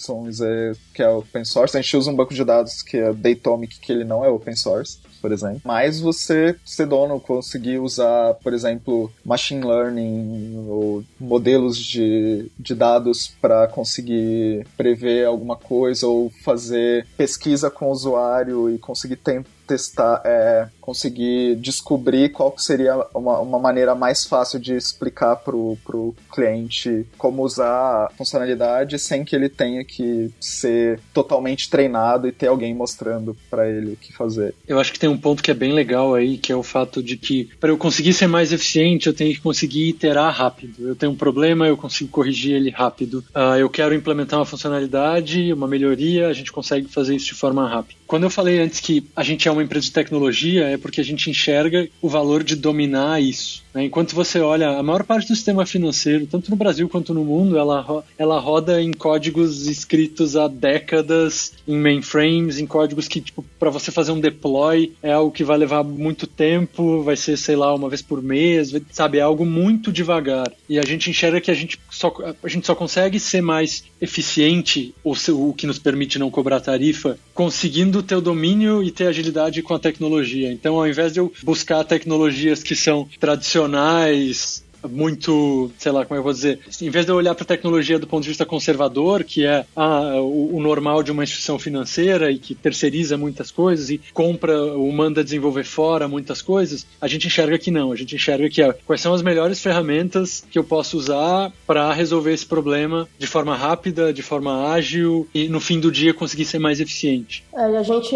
que 0.94 1.02
é 1.02 1.08
open 1.08 1.44
source. 1.44 1.76
A 1.76 1.80
gente 1.80 1.96
usa 1.96 2.10
um 2.10 2.16
banco 2.16 2.34
de 2.34 2.44
dados 2.44 2.82
que 2.82 2.96
é 2.96 3.12
Datomic, 3.12 3.78
que 3.80 3.92
ele 3.92 4.04
não 4.04 4.24
é 4.24 4.28
open 4.28 4.56
source 4.56 4.98
por 5.22 5.32
exemplo. 5.32 5.60
Mas 5.64 6.00
você 6.00 6.56
ser 6.66 6.86
dono, 6.86 7.20
conseguir 7.20 7.78
usar, 7.78 8.34
por 8.42 8.52
exemplo, 8.52 9.10
machine 9.24 9.64
learning 9.64 10.66
ou 10.68 11.04
modelos 11.18 11.78
de, 11.78 12.50
de 12.58 12.74
dados 12.74 13.32
para 13.40 13.68
conseguir 13.68 14.66
prever 14.76 15.24
alguma 15.24 15.56
coisa 15.56 16.06
ou 16.08 16.30
fazer 16.44 17.06
pesquisa 17.16 17.70
com 17.70 17.86
o 17.86 17.92
usuário 17.92 18.68
e 18.68 18.78
conseguir 18.78 19.16
tempo 19.16 19.48
testar, 19.66 20.20
é, 20.24 20.68
conseguir 20.82 21.54
descobrir 21.56 22.30
qual 22.30 22.52
seria 22.58 23.06
uma, 23.14 23.38
uma 23.38 23.58
maneira 23.58 23.94
mais 23.94 24.26
fácil 24.26 24.58
de 24.58 24.74
explicar 24.74 25.36
pro, 25.36 25.78
pro 25.84 26.14
cliente 26.30 27.06
como 27.16 27.44
usar 27.44 28.06
a 28.06 28.10
funcionalidade 28.18 28.98
sem 28.98 29.24
que 29.24 29.34
ele 29.34 29.48
tenha 29.48 29.84
que 29.84 30.30
ser 30.40 30.98
totalmente 31.14 31.70
treinado 31.70 32.26
e 32.26 32.32
ter 32.32 32.48
alguém 32.48 32.74
mostrando 32.74 33.36
para 33.48 33.70
ele 33.70 33.92
o 33.92 33.96
que 33.96 34.12
fazer. 34.12 34.54
Eu 34.66 34.80
acho 34.80 34.92
que 34.92 34.98
tem 34.98 35.08
um 35.08 35.16
ponto 35.16 35.42
que 35.42 35.52
é 35.52 35.54
bem 35.54 35.72
legal 35.72 36.14
aí, 36.14 36.36
que 36.36 36.50
é 36.50 36.56
o 36.56 36.64
fato 36.64 37.00
de 37.02 37.16
que 37.16 37.48
para 37.60 37.70
eu 37.70 37.78
conseguir 37.78 38.12
ser 38.12 38.26
mais 38.26 38.52
eficiente, 38.52 39.06
eu 39.06 39.14
tenho 39.14 39.32
que 39.32 39.40
conseguir 39.40 39.88
iterar 39.88 40.34
rápido. 40.34 40.88
Eu 40.88 40.96
tenho 40.96 41.12
um 41.12 41.16
problema, 41.16 41.66
eu 41.66 41.76
consigo 41.76 42.10
corrigir 42.10 42.56
ele 42.56 42.70
rápido. 42.70 43.24
Uh, 43.34 43.56
eu 43.58 43.70
quero 43.70 43.94
implementar 43.94 44.40
uma 44.40 44.44
funcionalidade, 44.46 45.52
uma 45.52 45.68
melhoria, 45.68 46.26
a 46.26 46.32
gente 46.32 46.50
consegue 46.50 46.88
fazer 46.88 47.14
isso 47.14 47.26
de 47.26 47.34
forma 47.34 47.68
rápida. 47.68 48.00
Quando 48.06 48.24
eu 48.24 48.30
falei 48.30 48.60
antes 48.60 48.80
que 48.80 49.06
a 49.14 49.22
gente 49.22 49.46
é 49.46 49.50
uma 49.50 49.62
empresa 49.62 49.86
de 49.86 49.92
tecnologia, 49.92 50.71
é 50.72 50.78
porque 50.78 51.00
a 51.00 51.04
gente 51.04 51.30
enxerga 51.30 51.88
o 52.00 52.08
valor 52.08 52.42
de 52.42 52.56
dominar 52.56 53.22
isso. 53.22 53.62
Né? 53.74 53.84
Enquanto 53.84 54.14
você 54.14 54.40
olha, 54.40 54.70
a 54.70 54.82
maior 54.82 55.04
parte 55.04 55.28
do 55.28 55.34
sistema 55.34 55.64
financeiro, 55.66 56.26
tanto 56.26 56.50
no 56.50 56.56
Brasil 56.56 56.88
quanto 56.88 57.14
no 57.14 57.24
mundo, 57.24 57.56
ela, 57.56 58.04
ela 58.18 58.38
roda 58.38 58.80
em 58.80 58.92
códigos 58.92 59.66
escritos 59.66 60.36
há 60.36 60.48
décadas, 60.48 61.52
em 61.66 61.76
mainframes, 61.76 62.58
em 62.58 62.66
códigos 62.66 63.08
que, 63.08 63.20
tipo, 63.20 63.44
para 63.58 63.70
você 63.70 63.90
fazer 63.90 64.12
um 64.12 64.20
deploy 64.20 64.92
é 65.02 65.12
algo 65.12 65.32
que 65.32 65.44
vai 65.44 65.56
levar 65.56 65.82
muito 65.82 66.26
tempo, 66.26 67.02
vai 67.02 67.16
ser, 67.16 67.36
sei 67.36 67.56
lá, 67.56 67.74
uma 67.74 67.88
vez 67.88 68.02
por 68.02 68.22
mês, 68.22 68.74
sabe? 68.90 69.18
É 69.18 69.22
algo 69.22 69.44
muito 69.44 69.92
devagar. 69.92 70.52
E 70.68 70.78
a 70.78 70.82
gente 70.82 71.10
enxerga 71.10 71.40
que 71.40 71.50
a 71.50 71.54
gente 71.54 71.78
só, 71.90 72.14
a 72.42 72.48
gente 72.48 72.66
só 72.66 72.74
consegue 72.74 73.18
ser 73.18 73.40
mais 73.40 73.84
eficiente, 74.00 74.94
ou 75.04 75.16
o 75.28 75.54
que 75.54 75.66
nos 75.66 75.78
permite 75.78 76.18
não 76.18 76.30
cobrar 76.30 76.60
tarifa, 76.60 77.18
conseguindo 77.34 78.02
ter 78.02 78.16
o 78.16 78.20
domínio 78.20 78.82
e 78.82 78.90
ter 78.90 79.06
agilidade 79.06 79.62
com 79.62 79.74
a 79.74 79.78
tecnologia. 79.78 80.52
Então, 80.62 80.76
ao 80.76 80.86
invés 80.86 81.12
de 81.12 81.18
eu 81.18 81.32
buscar 81.42 81.82
tecnologias 81.82 82.62
que 82.62 82.76
são 82.76 83.08
tradicionais, 83.18 84.61
muito, 84.88 85.70
sei 85.78 85.92
lá, 85.92 86.04
como 86.04 86.18
eu 86.18 86.22
vou 86.22 86.32
dizer, 86.32 86.60
em 86.80 86.90
vez 86.90 87.04
de 87.04 87.12
eu 87.12 87.16
olhar 87.16 87.34
para 87.34 87.44
a 87.44 87.46
tecnologia 87.46 87.98
do 87.98 88.06
ponto 88.06 88.22
de 88.22 88.28
vista 88.28 88.44
conservador, 88.44 89.24
que 89.24 89.46
é 89.46 89.64
ah, 89.76 90.16
o, 90.20 90.56
o, 90.56 90.60
normal 90.62 91.02
de 91.02 91.12
uma 91.12 91.24
instituição 91.24 91.58
financeira 91.58 92.30
e 92.30 92.38
que 92.38 92.54
terceiriza 92.54 93.16
muitas 93.16 93.50
coisas 93.50 93.90
e 93.90 94.00
compra 94.12 94.60
ou 94.60 94.90
manda 94.92 95.24
desenvolver 95.24 95.64
fora 95.64 96.08
muitas 96.08 96.42
coisas, 96.42 96.86
a 97.00 97.06
gente 97.06 97.26
enxerga 97.26 97.58
que 97.58 97.70
não. 97.70 97.92
A 97.92 97.96
gente 97.96 98.14
enxerga 98.14 98.48
que 98.48 98.62
é, 98.62 98.72
quais 98.86 99.00
são 99.00 99.14
as 99.14 99.22
melhores 99.22 99.60
ferramentas 99.60 100.44
que 100.50 100.58
eu 100.58 100.64
posso 100.64 100.96
usar 100.96 101.52
para 101.66 101.92
resolver 101.92 102.32
esse 102.32 102.46
problema 102.46 103.08
de 103.18 103.26
forma 103.26 103.56
rápida, 103.56 104.12
de 104.12 104.22
forma 104.22 104.72
ágil 104.72 105.28
e 105.34 105.48
no 105.48 105.60
fim 105.60 105.80
do 105.80 105.90
dia 105.90 106.14
conseguir 106.14 106.44
ser 106.44 106.58
mais 106.58 106.80
eficiente. 106.80 107.44
É, 107.54 107.76
a 107.76 107.82
gente, 107.82 108.14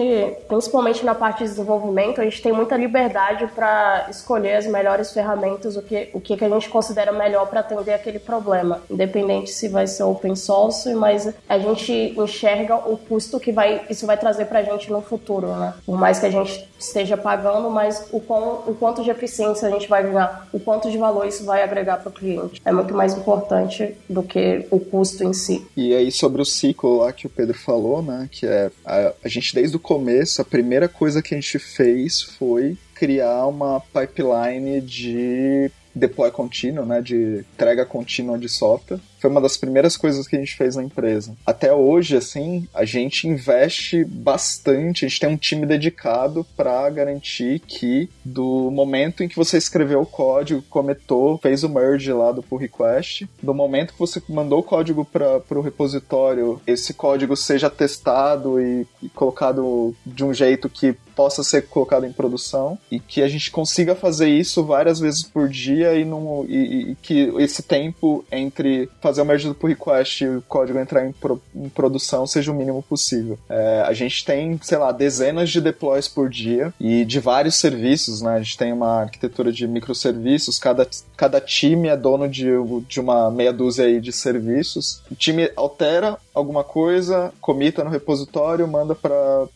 principalmente 0.49 1.05
na 1.05 1.15
parte 1.15 1.39
de 1.39 1.51
desenvolvimento, 1.51 2.21
a 2.21 2.25
gente 2.25 2.43
tem 2.43 2.53
muita 2.53 2.77
liberdade 2.77 3.47
para 3.55 4.07
escolher 4.11 4.57
as 4.57 4.67
melhores 4.67 5.13
ferramentas, 5.13 5.77
o 5.77 5.83
que, 5.83 6.09
o 6.13 6.21
que 6.21 6.33
a 6.33 6.49
gente 6.49 6.56
gente 6.59 6.71
considera 6.71 7.13
melhor 7.13 7.47
para 7.47 7.61
atender 7.61 7.93
aquele 7.93 8.19
problema, 8.19 8.83
independente 8.91 9.51
se 9.51 9.69
vai 9.69 9.87
ser 9.87 10.03
open 10.05 10.35
source, 10.35 10.95
mas 10.95 11.33
a 11.49 11.59
gente 11.59 12.15
enxerga 12.17 12.77
o 12.77 12.97
custo 12.97 13.39
que 13.41 13.53
vai, 13.53 13.85
isso 13.89 14.07
vai 14.07 14.17
trazer 14.17 14.47
para 14.47 14.61
a 14.61 14.63
gente 14.63 14.91
no 14.91 15.01
futuro, 15.01 15.49
né? 15.57 15.75
Por 15.85 15.99
mais 15.99 16.19
que 16.19 16.27
a 16.27 16.31
gente 16.31 16.69
esteja 16.79 17.17
pagando, 17.17 17.71
mas 17.71 18.09
o, 18.13 18.21
quão, 18.21 18.63
o 18.67 18.75
quanto 18.75 19.03
de 19.03 19.11
eficiência 19.11 19.69
a 19.69 19.71
gente 19.71 19.89
vai 19.89 20.03
ganhar, 20.03 20.49
o 20.53 20.61
quanto 20.61 20.91
de 20.91 20.99
valor 20.99 21.27
isso 21.27 21.45
vai 21.45 21.63
agregar 21.63 21.99
para 21.99 22.11
o 22.11 22.13
cliente. 22.13 22.61
É 22.65 22.73
muito 22.73 22.95
mais 22.95 23.15
importante 23.15 23.97
do 24.09 24.23
que 24.23 24.67
o 24.71 24.79
custo 24.79 25.25
em 25.25 25.33
si. 25.33 25.67
E 25.77 25.95
aí 25.95 26.11
sobre 26.13 26.43
o 26.43 26.45
ciclo 26.45 26.99
lá 26.99 27.13
que 27.13 27.27
o 27.27 27.31
Pedro 27.31 27.57
falou, 27.57 28.03
né, 28.03 28.29
que 28.31 28.47
é 28.47 28.71
a, 28.85 29.13
a 29.25 29.29
gente 29.29 29.55
desde 29.55 29.77
o 29.77 29.81
começo, 29.81 30.41
a 30.41 30.45
primeira 30.45 30.89
coisa 30.89 31.23
que 31.23 31.35
a 31.35 31.41
gente 31.41 31.59
fez 31.59 32.23
foi 32.23 32.77
criar 32.95 33.47
uma 33.47 33.81
pipeline 33.81 34.81
de 34.81 35.71
deploy 35.97 36.31
contínuo, 36.31 36.85
né, 36.85 37.01
de 37.01 37.45
entrega 37.55 37.87
contínua 37.87 38.39
de 38.39 38.49
software. 38.49 39.01
Foi 39.19 39.31
uma 39.31 39.41
das 39.41 39.57
primeiras 39.57 39.97
coisas 39.97 40.29
que 40.29 40.37
a 40.37 40.39
gente 40.39 40.55
fez 40.55 40.77
na 40.77 40.83
empresa. 40.83 41.35
Até 41.45 41.73
hoje, 41.73 42.17
assim, 42.17 42.69
a 42.75 42.85
gente 42.85 43.27
investe 43.27 44.05
bastante, 44.05 45.05
a 45.05 45.09
gente 45.09 45.21
tem 45.21 45.29
um 45.29 45.37
time 45.37 45.65
dedicado 45.65 46.47
para 46.57 46.89
garantir 46.91 47.61
que 47.61 48.11
do 48.25 48.71
momento 48.71 49.23
em 49.23 49.29
que 49.29 49.37
você 49.37 49.57
escreveu 49.57 50.03
o 50.03 50.07
código, 50.07 50.63
cometou, 50.69 51.39
fez 51.39 51.65
o 51.65 51.69
merge 51.69 52.13
lá 52.13 52.31
do 52.31 52.43
pull 52.43 52.59
request, 52.59 53.27
do 53.43 53.55
momento 53.55 53.95
que 53.95 53.99
você 53.99 54.23
mandou 54.29 54.59
o 54.61 54.63
código 54.63 55.05
para 55.05 55.43
o 55.51 55.61
repositório, 55.63 56.61
esse 56.67 56.93
código 56.93 57.35
seja 57.37 57.71
testado 57.71 58.61
e, 58.61 58.87
e 59.03 59.09
colocado 59.09 59.95
de 60.05 60.25
um 60.25 60.35
jeito 60.35 60.69
que 60.69 60.95
possa 61.17 61.43
ser 61.43 61.67
colocado 61.67 62.05
em 62.05 62.13
produção 62.13 62.79
e 62.91 63.01
que 63.01 63.23
a 63.23 63.29
gente 63.29 63.51
consiga 63.51 63.95
fazer 63.95 64.29
isso 64.29 64.63
várias 64.63 65.01
vezes 65.01 65.23
por 65.23 65.49
dia 65.49 65.95
e, 65.95 66.05
não, 66.05 66.45
e, 66.47 66.91
e 66.91 66.95
que 66.97 67.33
esse 67.39 67.63
tempo 67.63 68.25
entre 68.31 68.89
fazer 69.01 69.23
o 69.23 69.25
merge 69.25 69.49
do 69.49 69.55
pull 69.55 69.71
request 69.71 70.23
e 70.23 70.29
o 70.29 70.43
código 70.43 70.79
entrar 70.79 71.07
em, 71.07 71.13
pro, 71.13 71.43
em 71.55 71.71
produção 71.71 72.27
seja 72.27 72.53
o 72.53 72.55
mínimo 72.55 72.83
possível. 72.83 73.39
É, 73.49 73.83
a 73.87 73.93
gente 73.95 74.25
tem, 74.25 74.61
sei 74.63 74.77
lá, 74.77 74.93
dezenas 74.93 75.49
de 75.49 75.61
deploys 75.61 76.07
por 76.07 76.29
dia 76.29 76.73
e 76.79 77.05
de 77.05 77.19
vários 77.19 77.57
serviços, 77.57 78.21
né? 78.21 78.35
A 78.35 78.43
gente 78.43 78.59
tem 78.59 78.73
uma 78.73 79.01
arquitetura 79.01 79.51
de 79.51 79.67
microserviços, 79.67 80.59
cada, 80.59 80.87
cada 81.17 81.41
time 81.41 81.89
é 81.89 81.97
dono 81.97 82.29
de, 82.29 82.51
de 82.87 83.01
uma 83.01 83.31
meia 83.31 83.53
dúzia 83.53 83.87
aí 83.87 84.01
de 84.01 84.13
serviços. 84.13 85.03
O 85.11 85.15
time 85.15 85.51
altera 85.57 86.19
alguma 86.37 86.63
coisa, 86.63 87.33
comita 87.41 87.83
no 87.83 87.89
repositório, 87.89 88.69
manda 88.69 88.95
para 88.95 89.49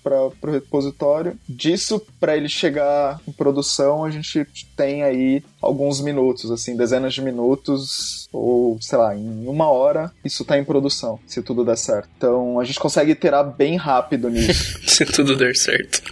o 0.42 0.50
repositório. 0.50 1.38
Disso, 1.46 2.00
para 2.18 2.34
ele 2.34 2.48
chegar 2.48 3.20
em 3.28 3.32
produção, 3.32 4.02
a 4.02 4.10
gente 4.10 4.46
tem 4.74 5.02
aí 5.02 5.44
alguns 5.60 6.00
minutos, 6.00 6.50
assim, 6.50 6.76
dezenas 6.76 7.14
de 7.14 7.22
minutos, 7.22 8.28
ou 8.32 8.78
sei 8.80 8.98
lá, 8.98 9.14
em 9.14 9.46
uma 9.46 9.68
hora, 9.68 10.10
isso 10.24 10.44
tá 10.44 10.58
em 10.58 10.64
produção, 10.64 11.18
se 11.26 11.42
tudo 11.42 11.64
der 11.64 11.76
certo. 11.76 12.08
Então 12.16 12.58
a 12.58 12.64
gente 12.64 12.78
consegue 12.78 13.12
iterar 13.12 13.44
bem 13.44 13.76
rápido 13.76 14.30
nisso. 14.30 14.78
se 14.88 15.04
tudo 15.04 15.36
der 15.36 15.54
certo. 15.54 16.02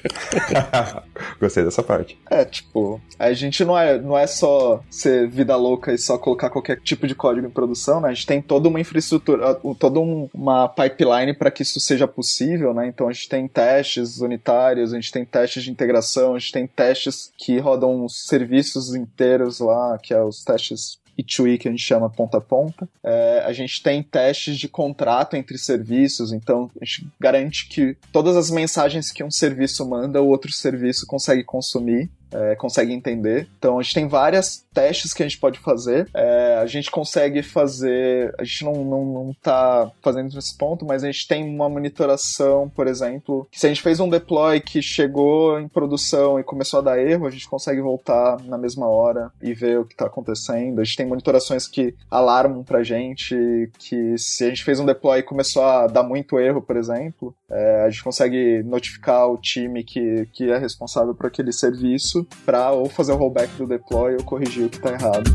Gostei 1.40 1.64
dessa 1.64 1.82
parte. 1.82 2.18
É, 2.30 2.44
tipo, 2.44 3.00
a 3.18 3.32
gente 3.32 3.64
não 3.64 3.78
é, 3.78 3.98
não 3.98 4.18
é 4.18 4.26
só 4.26 4.82
ser 4.90 5.28
vida 5.28 5.56
louca 5.56 5.92
e 5.92 5.98
só 5.98 6.18
colocar 6.18 6.50
qualquer 6.50 6.80
tipo 6.80 7.06
de 7.06 7.14
código 7.14 7.46
em 7.46 7.50
produção, 7.50 8.00
né? 8.00 8.08
A 8.10 8.14
gente 8.14 8.26
tem 8.26 8.42
toda 8.42 8.68
uma 8.68 8.80
infraestrutura, 8.80 9.54
toda 9.78 10.00
um, 10.00 10.28
uma 10.34 10.68
pipeline 10.68 11.34
para 11.34 11.50
que 11.50 11.62
isso 11.62 11.80
seja 11.80 12.06
possível, 12.06 12.74
né? 12.74 12.86
Então 12.86 13.08
a 13.08 13.12
gente 13.12 13.28
tem 13.28 13.48
testes 13.48 14.20
unitários, 14.20 14.92
a 14.92 14.96
gente 14.96 15.12
tem 15.12 15.24
testes 15.24 15.62
de 15.62 15.70
integração, 15.70 16.34
a 16.34 16.38
gente 16.38 16.52
tem 16.52 16.66
testes 16.66 17.30
que 17.36 17.58
rodam 17.58 18.08
serviços 18.08 18.94
inteiros 18.94 19.37
lá, 19.60 19.98
que 19.98 20.12
é 20.12 20.22
os 20.22 20.44
testes 20.44 20.98
e 21.18 21.24
que 21.58 21.66
a 21.66 21.70
gente 21.72 21.82
chama 21.82 22.08
ponta 22.08 22.38
a 22.38 22.40
ponta. 22.40 22.88
É, 23.02 23.42
a 23.44 23.52
gente 23.52 23.82
tem 23.82 24.02
testes 24.04 24.56
de 24.56 24.68
contrato 24.68 25.34
entre 25.34 25.58
serviços, 25.58 26.32
então 26.32 26.70
a 26.80 26.84
gente 26.84 27.08
garante 27.18 27.68
que 27.68 27.96
todas 28.12 28.36
as 28.36 28.50
mensagens 28.50 29.10
que 29.10 29.24
um 29.24 29.30
serviço 29.30 29.84
manda, 29.88 30.22
o 30.22 30.28
outro 30.28 30.52
serviço 30.52 31.06
consegue 31.06 31.42
consumir. 31.42 32.08
É, 32.32 32.54
consegue 32.56 32.92
entender. 32.92 33.48
Então 33.58 33.78
a 33.78 33.82
gente 33.82 33.94
tem 33.94 34.08
várias 34.08 34.66
testes 34.72 35.12
que 35.12 35.22
a 35.22 35.28
gente 35.28 35.38
pode 35.38 35.58
fazer. 35.58 36.08
É, 36.14 36.56
a 36.56 36.66
gente 36.66 36.90
consegue 36.90 37.42
fazer. 37.42 38.34
A 38.38 38.44
gente 38.44 38.64
não, 38.64 38.84
não, 38.84 39.04
não 39.04 39.36
tá 39.42 39.90
fazendo 40.02 40.32
nesse 40.34 40.56
ponto, 40.56 40.84
mas 40.84 41.02
a 41.02 41.10
gente 41.10 41.26
tem 41.26 41.44
uma 41.44 41.68
monitoração, 41.68 42.68
por 42.68 42.86
exemplo, 42.86 43.46
que 43.50 43.58
se 43.58 43.66
a 43.66 43.68
gente 43.68 43.82
fez 43.82 44.00
um 44.00 44.08
deploy 44.08 44.60
que 44.60 44.80
chegou 44.80 45.58
em 45.58 45.68
produção 45.68 46.38
e 46.38 46.44
começou 46.44 46.78
a 46.80 46.82
dar 46.82 46.98
erro, 46.98 47.26
a 47.26 47.30
gente 47.30 47.48
consegue 47.48 47.80
voltar 47.80 48.40
na 48.44 48.56
mesma 48.56 48.86
hora 48.88 49.32
e 49.42 49.52
ver 49.52 49.80
o 49.80 49.84
que 49.84 49.94
está 49.94 50.06
acontecendo. 50.06 50.80
A 50.80 50.84
gente 50.84 50.96
tem 50.96 51.06
monitorações 51.06 51.66
que 51.66 51.94
alarmam 52.10 52.62
pra 52.62 52.82
gente 52.82 53.36
que 53.78 54.16
se 54.16 54.44
a 54.44 54.48
gente 54.48 54.64
fez 54.64 54.78
um 54.78 54.86
deploy 54.86 55.20
e 55.20 55.22
começou 55.22 55.62
a 55.64 55.86
dar 55.86 56.02
muito 56.02 56.38
erro, 56.38 56.62
por 56.62 56.76
exemplo, 56.76 57.34
é, 57.50 57.82
a 57.82 57.90
gente 57.90 58.04
consegue 58.04 58.62
notificar 58.62 59.28
o 59.28 59.38
time 59.38 59.82
que, 59.82 60.28
que 60.32 60.50
é 60.50 60.58
responsável 60.58 61.14
por 61.14 61.26
aquele 61.26 61.52
serviço 61.52 62.17
para 62.44 62.70
ou 62.70 62.88
fazer 62.88 63.12
o 63.12 63.16
rollback 63.16 63.54
do 63.56 63.66
deploy 63.66 64.14
ou 64.14 64.24
corrigir 64.24 64.66
o 64.66 64.68
que 64.70 64.76
está 64.76 64.92
errado. 64.92 65.30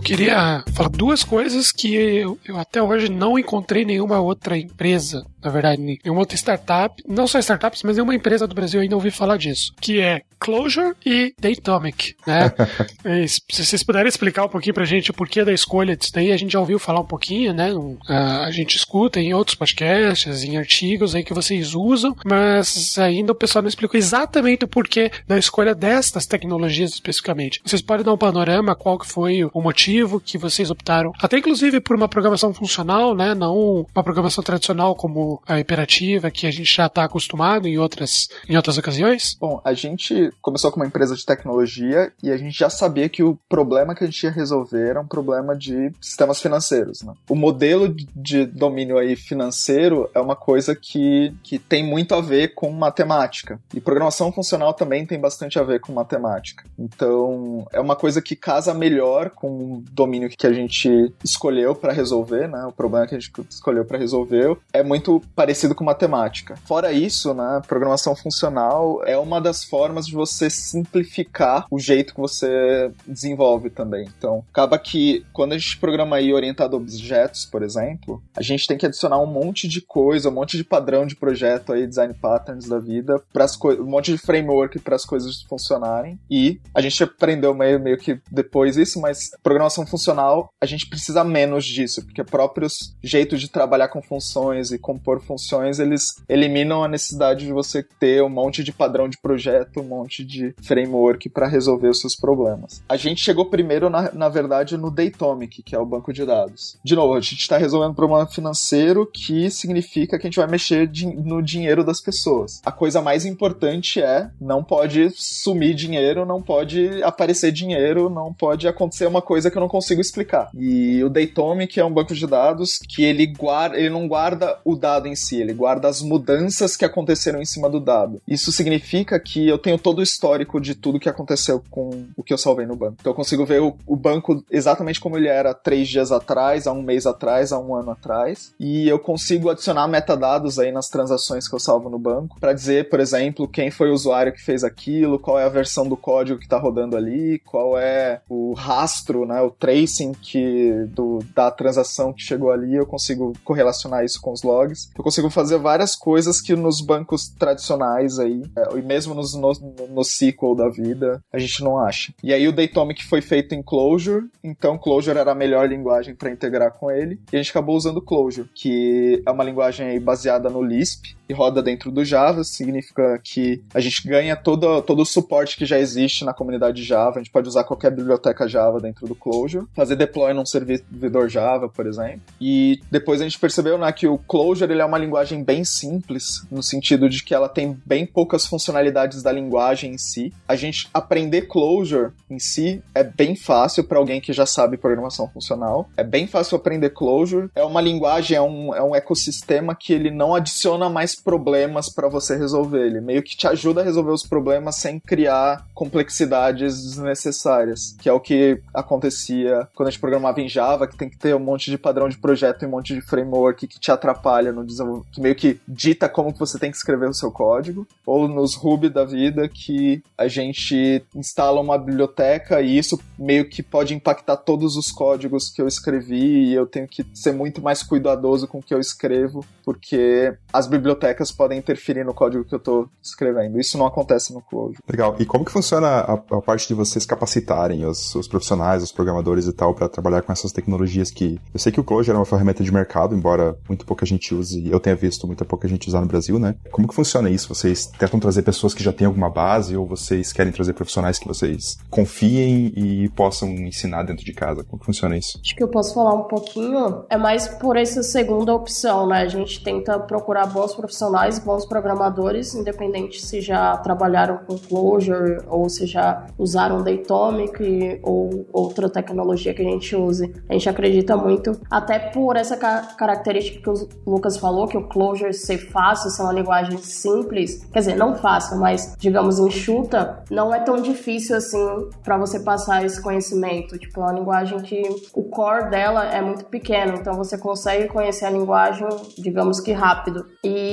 Eu 0.00 0.02
queria 0.02 0.64
falar 0.72 0.88
duas 0.88 1.22
coisas 1.22 1.70
que 1.70 1.94
eu, 1.94 2.38
eu 2.46 2.58
até 2.58 2.82
hoje 2.82 3.10
não 3.10 3.38
encontrei 3.38 3.84
nenhuma 3.84 4.18
outra 4.18 4.56
empresa 4.56 5.26
na 5.42 5.50
verdade, 5.50 5.80
nenhuma 5.80 6.20
outra 6.20 6.36
startup, 6.36 7.02
não 7.08 7.26
só 7.26 7.38
startups, 7.38 7.82
mas 7.82 7.96
nenhuma 7.96 8.14
empresa 8.14 8.46
do 8.46 8.54
Brasil 8.54 8.80
ainda 8.80 8.94
ouvi 8.94 9.10
falar 9.10 9.36
disso, 9.36 9.72
que 9.80 10.00
é 10.00 10.22
Clojure 10.38 10.94
e 11.04 11.34
Datomic, 11.38 12.14
né? 12.26 12.52
se 13.26 13.40
vocês 13.50 13.82
puderem 13.82 14.08
explicar 14.08 14.44
um 14.44 14.48
pouquinho 14.48 14.74
pra 14.74 14.84
gente 14.84 15.10
o 15.10 15.14
porquê 15.14 15.44
da 15.44 15.52
escolha 15.52 15.96
disso 15.96 16.12
daí, 16.14 16.32
a 16.32 16.36
gente 16.36 16.52
já 16.52 16.60
ouviu 16.60 16.78
falar 16.78 17.00
um 17.00 17.06
pouquinho, 17.06 17.52
né? 17.52 17.70
A 18.08 18.50
gente 18.50 18.76
escuta 18.76 19.20
em 19.20 19.34
outros 19.34 19.54
podcasts, 19.54 20.44
em 20.44 20.56
artigos 20.56 21.14
aí 21.14 21.24
que 21.24 21.34
vocês 21.34 21.74
usam, 21.74 22.14
mas 22.24 22.98
ainda 22.98 23.32
o 23.32 23.34
pessoal 23.34 23.62
não 23.62 23.68
explicou 23.68 23.98
exatamente 23.98 24.64
o 24.64 24.68
porquê 24.68 25.10
da 25.26 25.38
escolha 25.38 25.74
destas 25.74 26.26
tecnologias 26.26 26.92
especificamente. 26.92 27.60
Vocês 27.64 27.82
podem 27.82 28.04
dar 28.04 28.12
um 28.12 28.18
panorama 28.18 28.74
qual 28.74 28.98
que 28.98 29.06
foi 29.06 29.44
o 29.44 29.60
motivo 29.60 29.89
que 30.20 30.38
vocês 30.38 30.70
optaram, 30.70 31.12
até 31.20 31.38
inclusive 31.38 31.80
por 31.80 31.96
uma 31.96 32.08
programação 32.08 32.52
funcional, 32.52 33.14
né? 33.14 33.34
Não 33.34 33.86
uma 33.94 34.04
programação 34.04 34.42
tradicional 34.42 34.94
como 34.94 35.42
a 35.46 35.58
imperativa 35.58 36.30
que 36.30 36.46
a 36.46 36.50
gente 36.50 36.74
já 36.74 36.86
está 36.86 37.04
acostumado 37.04 37.66
em 37.66 37.78
outras, 37.78 38.28
em 38.48 38.56
outras 38.56 38.78
ocasiões? 38.78 39.36
Bom, 39.40 39.60
a 39.64 39.72
gente 39.72 40.32
começou 40.40 40.70
com 40.70 40.80
uma 40.80 40.86
empresa 40.86 41.14
de 41.14 41.24
tecnologia 41.24 42.12
e 42.22 42.30
a 42.30 42.36
gente 42.36 42.58
já 42.58 42.70
sabia 42.70 43.08
que 43.08 43.22
o 43.22 43.38
problema 43.48 43.94
que 43.94 44.04
a 44.04 44.06
gente 44.06 44.22
ia 44.22 44.30
resolver 44.30 44.88
era 44.90 45.00
um 45.00 45.06
problema 45.06 45.56
de 45.56 45.92
sistemas 46.00 46.40
financeiros. 46.40 47.02
Né? 47.02 47.12
O 47.28 47.34
modelo 47.34 47.94
de 48.14 48.46
domínio 48.46 48.98
aí 48.98 49.16
financeiro 49.16 50.08
é 50.14 50.20
uma 50.20 50.36
coisa 50.36 50.74
que, 50.74 51.34
que 51.42 51.58
tem 51.58 51.84
muito 51.84 52.14
a 52.14 52.20
ver 52.20 52.54
com 52.54 52.70
matemática. 52.70 53.60
E 53.74 53.80
programação 53.80 54.32
funcional 54.32 54.74
também 54.74 55.06
tem 55.06 55.18
bastante 55.18 55.58
a 55.58 55.62
ver 55.62 55.80
com 55.80 55.92
matemática. 55.92 56.64
Então, 56.78 57.66
é 57.72 57.80
uma 57.80 57.96
coisa 57.96 58.22
que 58.22 58.36
casa 58.36 58.72
melhor 58.74 59.30
com 59.30 59.79
domínio 59.92 60.28
que 60.28 60.46
a 60.46 60.52
gente 60.52 61.12
escolheu 61.24 61.74
para 61.74 61.92
resolver, 61.92 62.48
né? 62.48 62.64
O 62.64 62.72
problema 62.72 63.06
que 63.06 63.14
a 63.14 63.18
gente 63.18 63.32
escolheu 63.50 63.84
para 63.84 63.98
resolver 63.98 64.56
é 64.72 64.82
muito 64.82 65.22
parecido 65.34 65.74
com 65.74 65.84
matemática. 65.84 66.56
Fora 66.64 66.92
isso, 66.92 67.34
né, 67.34 67.60
programação 67.66 68.14
funcional 68.14 69.02
é 69.04 69.16
uma 69.18 69.40
das 69.40 69.64
formas 69.64 70.06
de 70.06 70.14
você 70.14 70.48
simplificar 70.50 71.66
o 71.70 71.78
jeito 71.78 72.14
que 72.14 72.20
você 72.20 72.90
desenvolve 73.06 73.70
também. 73.70 74.08
Então, 74.16 74.44
acaba 74.50 74.78
que 74.78 75.24
quando 75.32 75.52
a 75.52 75.58
gente 75.58 75.78
programa 75.78 76.16
aí 76.16 76.32
orientado 76.32 76.76
a 76.76 76.78
objetos, 76.78 77.44
por 77.44 77.62
exemplo, 77.62 78.22
a 78.36 78.42
gente 78.42 78.66
tem 78.66 78.76
que 78.76 78.86
adicionar 78.86 79.18
um 79.18 79.26
monte 79.26 79.68
de 79.68 79.80
coisa, 79.80 80.28
um 80.28 80.32
monte 80.32 80.56
de 80.56 80.64
padrão 80.64 81.06
de 81.06 81.16
projeto 81.16 81.72
aí, 81.72 81.86
design 81.86 82.14
patterns 82.14 82.68
da 82.68 82.78
vida, 82.78 83.22
para 83.32 83.46
um 83.80 83.86
monte 83.86 84.12
de 84.12 84.18
framework 84.18 84.78
para 84.78 84.96
as 84.96 85.04
coisas 85.04 85.42
funcionarem. 85.42 86.18
E 86.30 86.60
a 86.74 86.80
gente 86.80 87.02
aprendeu 87.02 87.54
meio, 87.54 87.80
meio 87.80 87.98
que 87.98 88.20
depois 88.30 88.76
isso, 88.76 89.00
mas 89.00 89.30
programação 89.42 89.69
funcional 89.70 90.50
a 90.60 90.66
gente 90.66 90.88
precisa 90.88 91.22
menos 91.22 91.64
disso, 91.64 92.04
porque 92.04 92.24
próprios 92.24 92.94
jeitos 93.02 93.40
de 93.40 93.48
trabalhar 93.48 93.88
com 93.88 94.02
funções 94.02 94.70
e 94.70 94.78
compor 94.78 95.10
por 95.10 95.20
funções, 95.20 95.80
eles 95.80 96.22
eliminam 96.28 96.84
a 96.84 96.88
necessidade 96.88 97.44
de 97.44 97.52
você 97.52 97.82
ter 97.82 98.22
um 98.22 98.28
monte 98.28 98.62
de 98.62 98.72
padrão 98.72 99.08
de 99.08 99.18
projeto, 99.18 99.80
um 99.80 99.84
monte 99.84 100.24
de 100.24 100.54
framework 100.62 101.28
para 101.28 101.48
resolver 101.48 101.88
os 101.88 102.00
seus 102.00 102.14
problemas. 102.14 102.82
A 102.88 102.96
gente 102.96 103.20
chegou 103.20 103.46
primeiro, 103.46 103.90
na, 103.90 104.12
na 104.12 104.28
verdade, 104.28 104.76
no 104.76 104.90
Datomic, 104.90 105.62
que 105.62 105.74
é 105.74 105.78
o 105.78 105.86
banco 105.86 106.12
de 106.12 106.24
dados. 106.24 106.78
De 106.84 106.94
novo, 106.94 107.14
a 107.14 107.20
gente 107.20 107.40
está 107.40 107.56
resolvendo 107.56 107.90
um 107.90 107.94
problema 107.94 108.26
financeiro 108.26 109.04
que 109.06 109.50
significa 109.50 110.18
que 110.18 110.26
a 110.26 110.30
gente 110.30 110.38
vai 110.38 110.48
mexer 110.48 110.90
no 111.24 111.42
dinheiro 111.42 111.82
das 111.82 112.00
pessoas. 112.00 112.60
A 112.64 112.70
coisa 112.70 113.02
mais 113.02 113.24
importante 113.24 114.00
é 114.00 114.30
não 114.40 114.62
pode 114.62 115.10
sumir 115.14 115.74
dinheiro, 115.74 116.24
não 116.24 116.40
pode 116.40 117.02
aparecer 117.02 117.50
dinheiro, 117.50 118.08
não 118.08 118.32
pode 118.32 118.68
acontecer 118.68 119.06
uma 119.06 119.22
coisa 119.22 119.50
que 119.50 119.58
eu 119.60 119.64
não 119.64 119.68
consigo 119.68 120.00
explicar. 120.00 120.50
E 120.54 121.02
o 121.04 121.10
Datomic 121.10 121.78
é 121.78 121.84
um 121.84 121.92
banco 121.92 122.14
de 122.14 122.26
dados 122.26 122.78
que 122.78 123.04
ele 123.04 123.26
guarda, 123.26 123.78
ele 123.78 123.90
não 123.90 124.08
guarda 124.08 124.58
o 124.64 124.74
dado 124.74 125.06
em 125.06 125.14
si, 125.14 125.40
ele 125.40 125.52
guarda 125.52 125.88
as 125.88 126.00
mudanças 126.00 126.76
que 126.76 126.84
aconteceram 126.84 127.40
em 127.40 127.44
cima 127.44 127.68
do 127.68 127.78
dado. 127.78 128.20
Isso 128.26 128.50
significa 128.50 129.18
que 129.20 129.46
eu 129.46 129.58
tenho 129.58 129.78
todo 129.78 129.98
o 129.98 130.02
histórico 130.02 130.60
de 130.60 130.74
tudo 130.74 130.98
que 130.98 131.08
aconteceu 131.08 131.62
com 131.70 132.06
o 132.16 132.22
que 132.22 132.32
eu 132.32 132.38
salvei 132.38 132.66
no 132.66 132.76
banco. 132.76 132.96
Então 133.00 133.12
eu 133.12 133.16
consigo 133.16 133.44
ver 133.44 133.60
o, 133.60 133.76
o 133.86 133.96
banco 133.96 134.42
exatamente 134.50 135.00
como 135.00 135.16
ele 135.16 135.28
era 135.28 135.52
três 135.52 135.88
dias 135.88 136.10
atrás, 136.10 136.66
há 136.66 136.72
um 136.72 136.82
mês 136.82 137.06
atrás, 137.06 137.52
há 137.52 137.58
um 137.58 137.74
ano 137.74 137.90
atrás, 137.90 138.54
e 138.58 138.88
eu 138.88 138.98
consigo 138.98 139.50
adicionar 139.50 139.86
metadados 139.88 140.58
aí 140.58 140.72
nas 140.72 140.88
transações 140.88 141.46
que 141.46 141.54
eu 141.54 141.60
salvo 141.60 141.90
no 141.90 141.98
banco 141.98 142.38
para 142.40 142.52
dizer, 142.52 142.88
por 142.88 143.00
exemplo, 143.00 143.48
quem 143.48 143.70
foi 143.70 143.90
o 143.90 143.94
usuário 143.94 144.32
que 144.32 144.42
fez 144.42 144.64
aquilo, 144.64 145.18
qual 145.18 145.38
é 145.38 145.44
a 145.44 145.48
versão 145.48 145.86
do 145.86 145.96
código 145.96 146.38
que 146.38 146.46
está 146.46 146.58
rodando 146.58 146.96
ali, 146.96 147.38
qual 147.40 147.76
é 147.76 148.20
o 148.28 148.54
rastro, 148.54 149.26
né, 149.26 149.39
o 149.42 149.50
tracing 149.50 150.12
que 150.12 150.86
do, 150.88 151.18
da 151.34 151.50
transação 151.50 152.12
que 152.12 152.22
chegou 152.22 152.50
ali, 152.50 152.74
eu 152.74 152.86
consigo 152.86 153.32
correlacionar 153.44 154.04
isso 154.04 154.20
com 154.20 154.32
os 154.32 154.42
logs. 154.42 154.90
Eu 154.96 155.04
consigo 155.04 155.30
fazer 155.30 155.58
várias 155.58 155.94
coisas 155.94 156.40
que 156.40 156.54
nos 156.54 156.80
bancos 156.80 157.28
tradicionais 157.28 158.18
aí, 158.18 158.42
é, 158.56 158.78
e 158.78 158.82
mesmo 158.82 159.14
nos, 159.14 159.34
no, 159.34 159.52
no 159.88 160.00
SQL 160.02 160.54
da 160.54 160.68
vida, 160.68 161.22
a 161.32 161.38
gente 161.38 161.62
não 161.62 161.78
acha. 161.78 162.12
E 162.22 162.32
aí 162.32 162.46
o 162.46 162.52
Datomic 162.52 163.04
foi 163.04 163.20
feito 163.20 163.54
em 163.54 163.62
Clojure, 163.62 164.28
então 164.42 164.78
Clojure 164.78 165.18
era 165.18 165.32
a 165.32 165.34
melhor 165.34 165.68
linguagem 165.68 166.14
para 166.14 166.30
integrar 166.30 166.72
com 166.72 166.90
ele, 166.90 167.20
e 167.32 167.36
a 167.36 167.38
gente 167.38 167.50
acabou 167.50 167.76
usando 167.76 168.02
Clojure, 168.02 168.48
que 168.54 169.22
é 169.26 169.30
uma 169.30 169.44
linguagem 169.44 170.00
baseada 170.00 170.48
no 170.48 170.62
Lisp, 170.62 171.16
roda 171.32 171.62
dentro 171.62 171.90
do 171.90 172.04
Java, 172.04 172.44
significa 172.44 173.18
que 173.22 173.62
a 173.74 173.80
gente 173.80 174.06
ganha 174.06 174.36
todo, 174.36 174.82
todo 174.82 175.02
o 175.02 175.06
suporte 175.06 175.56
que 175.56 175.66
já 175.66 175.78
existe 175.78 176.24
na 176.24 176.32
comunidade 176.32 176.82
Java, 176.82 177.18
a 177.18 177.22
gente 177.22 177.32
pode 177.32 177.48
usar 177.48 177.64
qualquer 177.64 177.90
biblioteca 177.90 178.48
Java 178.48 178.80
dentro 178.80 179.06
do 179.06 179.14
Clojure, 179.14 179.66
fazer 179.74 179.96
deploy 179.96 180.32
num 180.32 180.46
servidor 180.46 181.28
Java, 181.28 181.68
por 181.68 181.86
exemplo, 181.86 182.20
e 182.40 182.80
depois 182.90 183.20
a 183.20 183.24
gente 183.24 183.38
percebeu 183.38 183.78
né, 183.78 183.90
que 183.92 184.06
o 184.06 184.18
Clojure 184.18 184.72
ele 184.72 184.82
é 184.82 184.84
uma 184.84 184.98
linguagem 184.98 185.42
bem 185.42 185.64
simples, 185.64 186.46
no 186.50 186.62
sentido 186.62 187.08
de 187.08 187.22
que 187.22 187.34
ela 187.34 187.48
tem 187.48 187.78
bem 187.84 188.06
poucas 188.06 188.46
funcionalidades 188.46 189.22
da 189.22 189.32
linguagem 189.32 189.94
em 189.94 189.98
si. 189.98 190.32
A 190.46 190.56
gente 190.56 190.88
aprender 190.92 191.42
Clojure 191.42 192.12
em 192.28 192.38
si 192.38 192.82
é 192.94 193.02
bem 193.02 193.34
fácil 193.34 193.84
para 193.84 193.98
alguém 193.98 194.20
que 194.20 194.32
já 194.32 194.46
sabe 194.46 194.76
programação 194.76 195.28
funcional. 195.28 195.88
É 195.96 196.04
bem 196.04 196.26
fácil 196.26 196.56
aprender 196.56 196.90
Clojure. 196.90 197.50
É 197.54 197.62
uma 197.62 197.80
linguagem, 197.80 198.36
é 198.36 198.42
um, 198.42 198.74
é 198.74 198.82
um 198.82 198.94
ecossistema 198.94 199.74
que 199.74 199.92
ele 199.92 200.10
não 200.10 200.34
adiciona 200.34 200.88
mais 200.88 201.14
problemas 201.20 201.88
para 201.88 202.08
você 202.08 202.36
resolver. 202.36 202.86
Ele 202.86 203.00
meio 203.00 203.22
que 203.22 203.36
te 203.36 203.46
ajuda 203.46 203.80
a 203.80 203.84
resolver 203.84 204.12
os 204.12 204.26
problemas 204.26 204.76
sem 204.76 204.98
criar 204.98 205.66
complexidades 205.74 206.82
desnecessárias, 206.82 207.96
que 208.00 208.08
é 208.08 208.12
o 208.12 208.20
que 208.20 208.60
acontecia 208.72 209.68
quando 209.74 209.88
a 209.88 209.90
gente 209.90 210.00
programava 210.00 210.40
em 210.40 210.48
Java, 210.48 210.86
que 210.86 210.96
tem 210.96 211.08
que 211.08 211.18
ter 211.18 211.34
um 211.34 211.40
monte 211.40 211.70
de 211.70 211.78
padrão 211.78 212.08
de 212.08 212.18
projeto 212.18 212.62
e 212.62 212.66
um 212.66 212.70
monte 212.70 212.94
de 212.94 213.00
framework 213.00 213.66
que 213.66 213.78
te 213.78 213.90
atrapalha 213.90 214.52
no 214.52 214.64
que 215.10 215.20
meio 215.20 215.34
que 215.34 215.60
dita 215.66 216.08
como 216.08 216.32
você 216.32 216.58
tem 216.58 216.70
que 216.70 216.76
escrever 216.76 217.08
o 217.08 217.14
seu 217.14 217.30
código, 217.30 217.86
ou 218.06 218.28
nos 218.28 218.54
Ruby 218.54 218.88
da 218.88 219.04
vida 219.04 219.48
que 219.48 220.02
a 220.16 220.28
gente 220.28 221.04
instala 221.14 221.60
uma 221.60 221.78
biblioteca 221.78 222.60
e 222.60 222.78
isso 222.78 222.98
meio 223.18 223.48
que 223.48 223.62
pode 223.62 223.94
impactar 223.94 224.36
todos 224.36 224.76
os 224.76 224.90
códigos 224.90 225.50
que 225.50 225.60
eu 225.60 225.66
escrevi 225.66 226.48
e 226.48 226.54
eu 226.54 226.66
tenho 226.66 226.86
que 226.86 227.04
ser 227.14 227.32
muito 227.32 227.60
mais 227.60 227.82
cuidadoso 227.82 228.46
com 228.46 228.58
o 228.58 228.62
que 228.62 228.72
eu 228.72 228.80
escrevo, 228.80 229.44
porque 229.64 230.34
as 230.52 230.66
bibliotecas 230.66 231.09
podem 231.36 231.58
interferir 231.58 232.04
no 232.04 232.14
código 232.14 232.44
que 232.44 232.54
eu 232.54 232.58
estou 232.58 232.88
escrevendo. 233.02 233.58
Isso 233.58 233.76
não 233.76 233.86
acontece 233.86 234.32
no 234.32 234.40
Clojure. 234.40 234.78
Legal. 234.88 235.16
E 235.18 235.26
como 235.26 235.44
que 235.44 235.52
funciona 235.52 235.88
a, 235.88 236.12
a 236.12 236.40
parte 236.40 236.68
de 236.68 236.74
vocês 236.74 237.04
capacitarem 237.04 237.84
os, 237.84 238.14
os 238.14 238.28
profissionais, 238.28 238.82
os 238.82 238.92
programadores 238.92 239.46
e 239.46 239.52
tal, 239.52 239.74
para 239.74 239.88
trabalhar 239.88 240.22
com 240.22 240.32
essas 240.32 240.52
tecnologias 240.52 241.10
que... 241.10 241.40
Eu 241.52 241.60
sei 241.60 241.72
que 241.72 241.80
o 241.80 241.84
Clojure 241.84 242.16
é 242.16 242.18
uma 242.18 242.26
ferramenta 242.26 242.62
de 242.62 242.72
mercado, 242.72 243.14
embora 243.14 243.56
muito 243.68 243.84
pouca 243.84 244.06
gente 244.06 244.34
use 244.34 244.60
eu 244.70 244.80
tenha 244.80 244.96
visto 244.96 245.26
muita 245.26 245.44
pouca 245.44 245.68
gente 245.68 245.88
usar 245.88 246.00
no 246.00 246.06
Brasil, 246.06 246.38
né? 246.38 246.54
Como 246.70 246.88
que 246.88 246.94
funciona 246.94 247.28
isso? 247.30 247.52
Vocês 247.52 247.86
tentam 247.86 248.20
trazer 248.20 248.42
pessoas 248.42 248.74
que 248.74 248.82
já 248.82 248.92
têm 248.92 249.06
alguma 249.06 249.30
base 249.30 249.76
ou 249.76 249.86
vocês 249.86 250.32
querem 250.32 250.52
trazer 250.52 250.72
profissionais 250.72 251.18
que 251.18 251.26
vocês 251.26 251.78
confiem 251.90 252.72
e 252.76 253.08
possam 253.10 253.48
ensinar 253.48 254.02
dentro 254.04 254.24
de 254.24 254.32
casa? 254.32 254.64
Como 254.64 254.78
que 254.78 254.86
funciona 254.86 255.16
isso? 255.16 255.40
Acho 255.44 255.54
que 255.54 255.62
eu 255.62 255.68
posso 255.68 255.94
falar 255.94 256.14
um 256.14 256.24
pouquinho. 256.24 257.04
É 257.08 257.16
mais 257.16 257.48
por 257.48 257.76
essa 257.76 258.02
segunda 258.02 258.54
opção, 258.54 259.06
né? 259.06 259.22
A 259.22 259.28
gente 259.28 259.62
tenta 259.62 259.98
procurar 259.98 260.46
bons 260.46 260.74
profissionais 260.74 260.99
profissionais, 261.00 261.38
bons 261.38 261.64
programadores, 261.64 262.54
independente 262.54 263.20
se 263.24 263.40
já 263.40 263.76
trabalharam 263.78 264.40
com 264.46 264.58
Clojure 264.58 265.38
ou 265.48 265.68
se 265.68 265.86
já 265.86 266.26
usaram 266.38 266.82
Datomic 266.82 268.00
ou 268.02 268.46
outra 268.52 268.88
tecnologia 268.90 269.54
que 269.54 269.62
a 269.62 269.64
gente 269.64 269.96
use. 269.96 270.32
A 270.48 270.52
gente 270.52 270.68
acredita 270.68 271.16
muito, 271.16 271.58
até 271.70 271.98
por 271.98 272.36
essa 272.36 272.56
característica 272.56 273.62
que 273.62 273.70
o 273.70 273.88
Lucas 274.06 274.36
falou, 274.36 274.68
que 274.68 274.76
o 274.76 274.88
Clojure 274.88 275.32
ser 275.32 275.58
fácil, 275.58 276.10
ser 276.10 276.22
uma 276.22 276.32
linguagem 276.32 276.76
simples, 276.78 277.64
quer 277.72 277.78
dizer, 277.78 277.96
não 277.96 278.14
fácil, 278.14 278.58
mas 278.58 278.94
digamos 278.98 279.38
enxuta, 279.38 280.22
não 280.30 280.54
é 280.54 280.60
tão 280.60 280.76
difícil 280.82 281.36
assim 281.36 281.88
para 282.04 282.18
você 282.18 282.40
passar 282.40 282.84
esse 282.84 283.00
conhecimento. 283.00 283.78
Tipo, 283.78 284.00
é 284.00 284.04
uma 284.04 284.12
linguagem 284.12 284.58
que 284.60 284.82
o 285.14 285.22
core 285.24 285.70
dela 285.70 286.04
é 286.04 286.20
muito 286.20 286.44
pequeno, 286.46 286.94
então 286.94 287.14
você 287.14 287.38
consegue 287.38 287.88
conhecer 287.88 288.26
a 288.26 288.30
linguagem, 288.30 288.86
digamos 289.16 289.60
que 289.60 289.72
rápido. 289.72 290.26